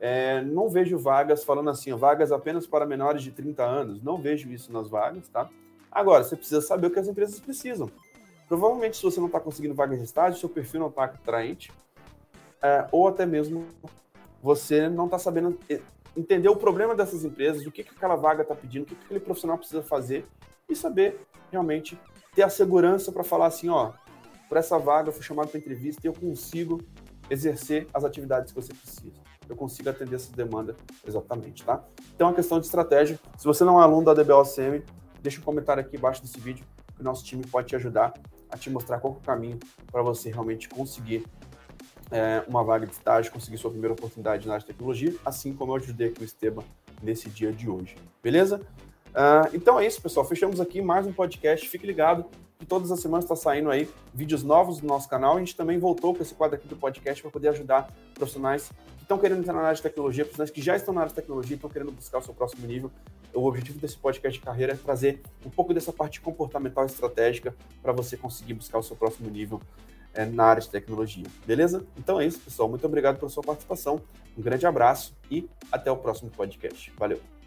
É, 0.01 0.41
não 0.41 0.67
vejo 0.67 0.97
vagas 0.97 1.45
falando 1.45 1.69
assim, 1.69 1.93
vagas 1.93 2.30
apenas 2.30 2.67
para 2.67 2.86
menores 2.86 3.23
de 3.23 3.32
30 3.32 3.63
anos. 3.63 4.03
Não 4.03 4.21
vejo 4.21 4.51
isso 4.51 4.69
nas 4.73 4.89
vagas, 4.89 5.30
tá? 5.30 5.49
Agora, 5.89 6.25
você 6.25 6.36
precisa 6.36 6.59
saber 6.59 6.88
o 6.88 6.91
que 6.91 6.99
as 6.99 7.07
empresas 7.07 7.39
precisam. 7.39 7.89
Provavelmente, 8.50 8.97
se 8.97 9.04
você 9.04 9.20
não 9.20 9.28
está 9.28 9.39
conseguindo 9.39 9.76
vagas 9.76 10.00
de 10.00 10.06
estágio, 10.06 10.39
seu 10.39 10.50
perfil 10.50 10.80
não 10.80 10.88
está 10.88 11.04
atraente, 11.04 11.72
é, 12.64 12.88
ou 12.91 13.08
até 13.08 13.24
mesmo 13.24 13.68
você 14.41 14.89
não 14.89 15.06
está 15.06 15.20
sabendo 15.20 15.58
entender 16.18 16.50
o 16.50 16.56
problema 16.56 16.95
dessas 16.95 17.24
empresas, 17.24 17.64
o 17.68 17.72
que, 17.72 17.84
que 17.84 17.91
aquela 17.95 18.16
vaga 18.16 18.41
está 18.41 18.56
pedindo, 18.56 18.84
o 18.84 18.86
que, 18.88 18.95
que 18.95 19.06
aquele 19.06 19.20
profissional 19.20 19.56
precisa 19.56 19.84
fazer 19.84 20.26
e 20.68 20.76
saber 20.76 21.22
realmente 21.52 22.00
ter 22.34 22.41
a 22.41 22.50
segurança 22.50 23.12
para 23.12 23.24
falar 23.24 23.45
assim, 23.45 23.70
ó, 23.70 23.91
para 24.50 24.60
essa 24.60 24.80
vaga 24.80 25.10
eu 25.10 25.14
fui 25.14 25.22
chamado 25.22 25.50
para 25.50 25.60
entrevista 25.60 26.02
e 26.04 26.08
eu 26.08 26.14
consigo 26.14 26.82
exercer 27.30 27.88
as 27.93 28.04
atividades 28.04 28.52
que 28.52 28.60
você 28.60 28.74
precisa. 28.74 29.14
Eu 29.47 29.56
consigo 29.56 29.89
atender 29.89 30.16
essa 30.16 30.36
demanda 30.36 30.76
exatamente, 31.08 31.64
tá? 31.64 31.84
Então, 32.16 32.28
é 32.28 32.30
uma 32.32 32.36
questão 32.36 32.60
de 32.60 32.66
estratégia. 32.66 33.20
Se 33.38 33.45
você 33.45 33.64
não 33.64 33.80
é 33.80 33.84
aluno 33.84 34.06
da 34.06 34.14
DBOCM, 34.16 34.84
deixa 35.22 35.39
um 35.39 35.43
comentário 35.43 35.82
aqui 35.82 35.97
embaixo 35.97 36.22
desse 36.22 36.39
vídeo 36.39 36.66
que 36.95 37.02
o 37.02 37.04
nosso 37.04 37.24
time 37.24 37.45
pode 37.45 37.68
te 37.68 37.76
ajudar 37.76 38.14
a 38.50 38.58
te 38.58 38.70
mostrar 38.70 39.00
qual 39.00 39.14
é 39.14 39.18
o 39.18 39.20
caminho 39.20 39.60
para 39.91 40.02
você 40.02 40.30
realmente 40.30 40.68
conseguir 40.70 41.26
é, 42.12 42.43
uma 42.47 42.64
vaga 42.64 42.86
de 42.86 42.93
estágio, 42.93 43.32
conseguir 43.32 43.58
sua 43.58 43.72
primeira 43.72 43.93
oportunidade 43.93 44.47
na 44.47 44.54
área 44.54 44.62
de 44.62 44.68
tecnologia, 44.68 45.14
assim 45.24 45.54
como 45.54 45.72
eu 45.72 45.76
ajudei 45.78 46.10
aqui 46.10 46.22
o 46.22 46.26
Esteban 46.26 46.64
nesse 47.02 47.30
dia 47.30 47.52
de 47.52 47.70
hoje. 47.70 47.95
Beleza? 48.22 48.62
Uh, 49.10 49.50
então 49.54 49.80
é 49.80 49.86
isso, 49.86 50.02
pessoal. 50.02 50.26
Fechamos 50.26 50.60
aqui 50.60 50.82
mais 50.82 51.06
um 51.08 51.14
podcast. 51.14 51.68
Fique 51.68 51.86
ligado 51.86 52.26
que 52.58 52.66
todas 52.66 52.91
as 52.91 53.00
semanas 53.00 53.26
está 53.26 53.36
saindo 53.36 53.72
aí 53.72 53.89
vídeos 54.14 54.43
novos 54.43 54.80
do 54.80 54.88
nosso 54.88 55.08
canal. 55.10 55.36
A 55.36 55.39
gente 55.39 55.56
também 55.56 55.80
voltou 55.80 56.14
com 56.14 56.22
esse 56.22 56.34
quadro 56.34 56.58
aqui 56.58 56.68
do 56.68 56.76
podcast 56.76 57.22
para 57.22 57.32
poder 57.32 57.50
ajudar 57.50 57.91
profissionais 58.14 58.70
que 58.97 59.04
estão 59.04 59.18
querendo 59.18 59.39
entrar 59.39 59.54
na 59.54 59.62
área 59.62 59.76
de 59.76 59.82
tecnologia, 59.82 60.26
profissionais 60.26 60.52
que 60.52 60.62
já 60.62 60.76
estão 60.76 60.93
na 60.93 61.02
área 61.02 61.10
de 61.10 61.16
tecnologia 61.16 61.54
e 61.54 61.56
estão 61.56 61.70
querendo 61.70 61.91
buscar 61.91 62.20
o 62.20 62.22
seu 62.22 62.34
próximo 62.34 62.68
nível 62.68 62.91
o 63.34 63.45
objetivo 63.45 63.80
desse 63.80 63.97
podcast 63.97 64.39
de 64.39 64.45
carreira 64.45 64.73
é 64.73 64.75
trazer 64.75 65.21
um 65.45 65.49
pouco 65.49 65.73
dessa 65.73 65.93
parte 65.93 66.19
comportamental 66.21 66.86
estratégica 66.86 67.55
para 67.82 67.91
você 67.91 68.17
conseguir 68.17 68.53
buscar 68.53 68.80
o 68.80 68.84
seu 68.84 68.95
próximo 68.95 69.30
nível 69.30 69.61
é, 70.13 70.25
na 70.25 70.45
área 70.45 70.61
de 70.61 70.69
tecnologia. 70.69 71.25
Beleza? 71.45 71.86
Então 71.97 72.19
é 72.19 72.25
isso, 72.25 72.39
pessoal. 72.39 72.67
Muito 72.69 72.86
obrigado 72.86 73.17
pela 73.17 73.30
sua 73.30 73.43
participação. 73.43 74.01
Um 74.38 74.41
grande 74.41 74.65
abraço 74.65 75.15
e 75.30 75.47
até 75.71 75.91
o 75.91 75.97
próximo 75.97 76.30
podcast. 76.32 76.91
Valeu! 76.97 77.38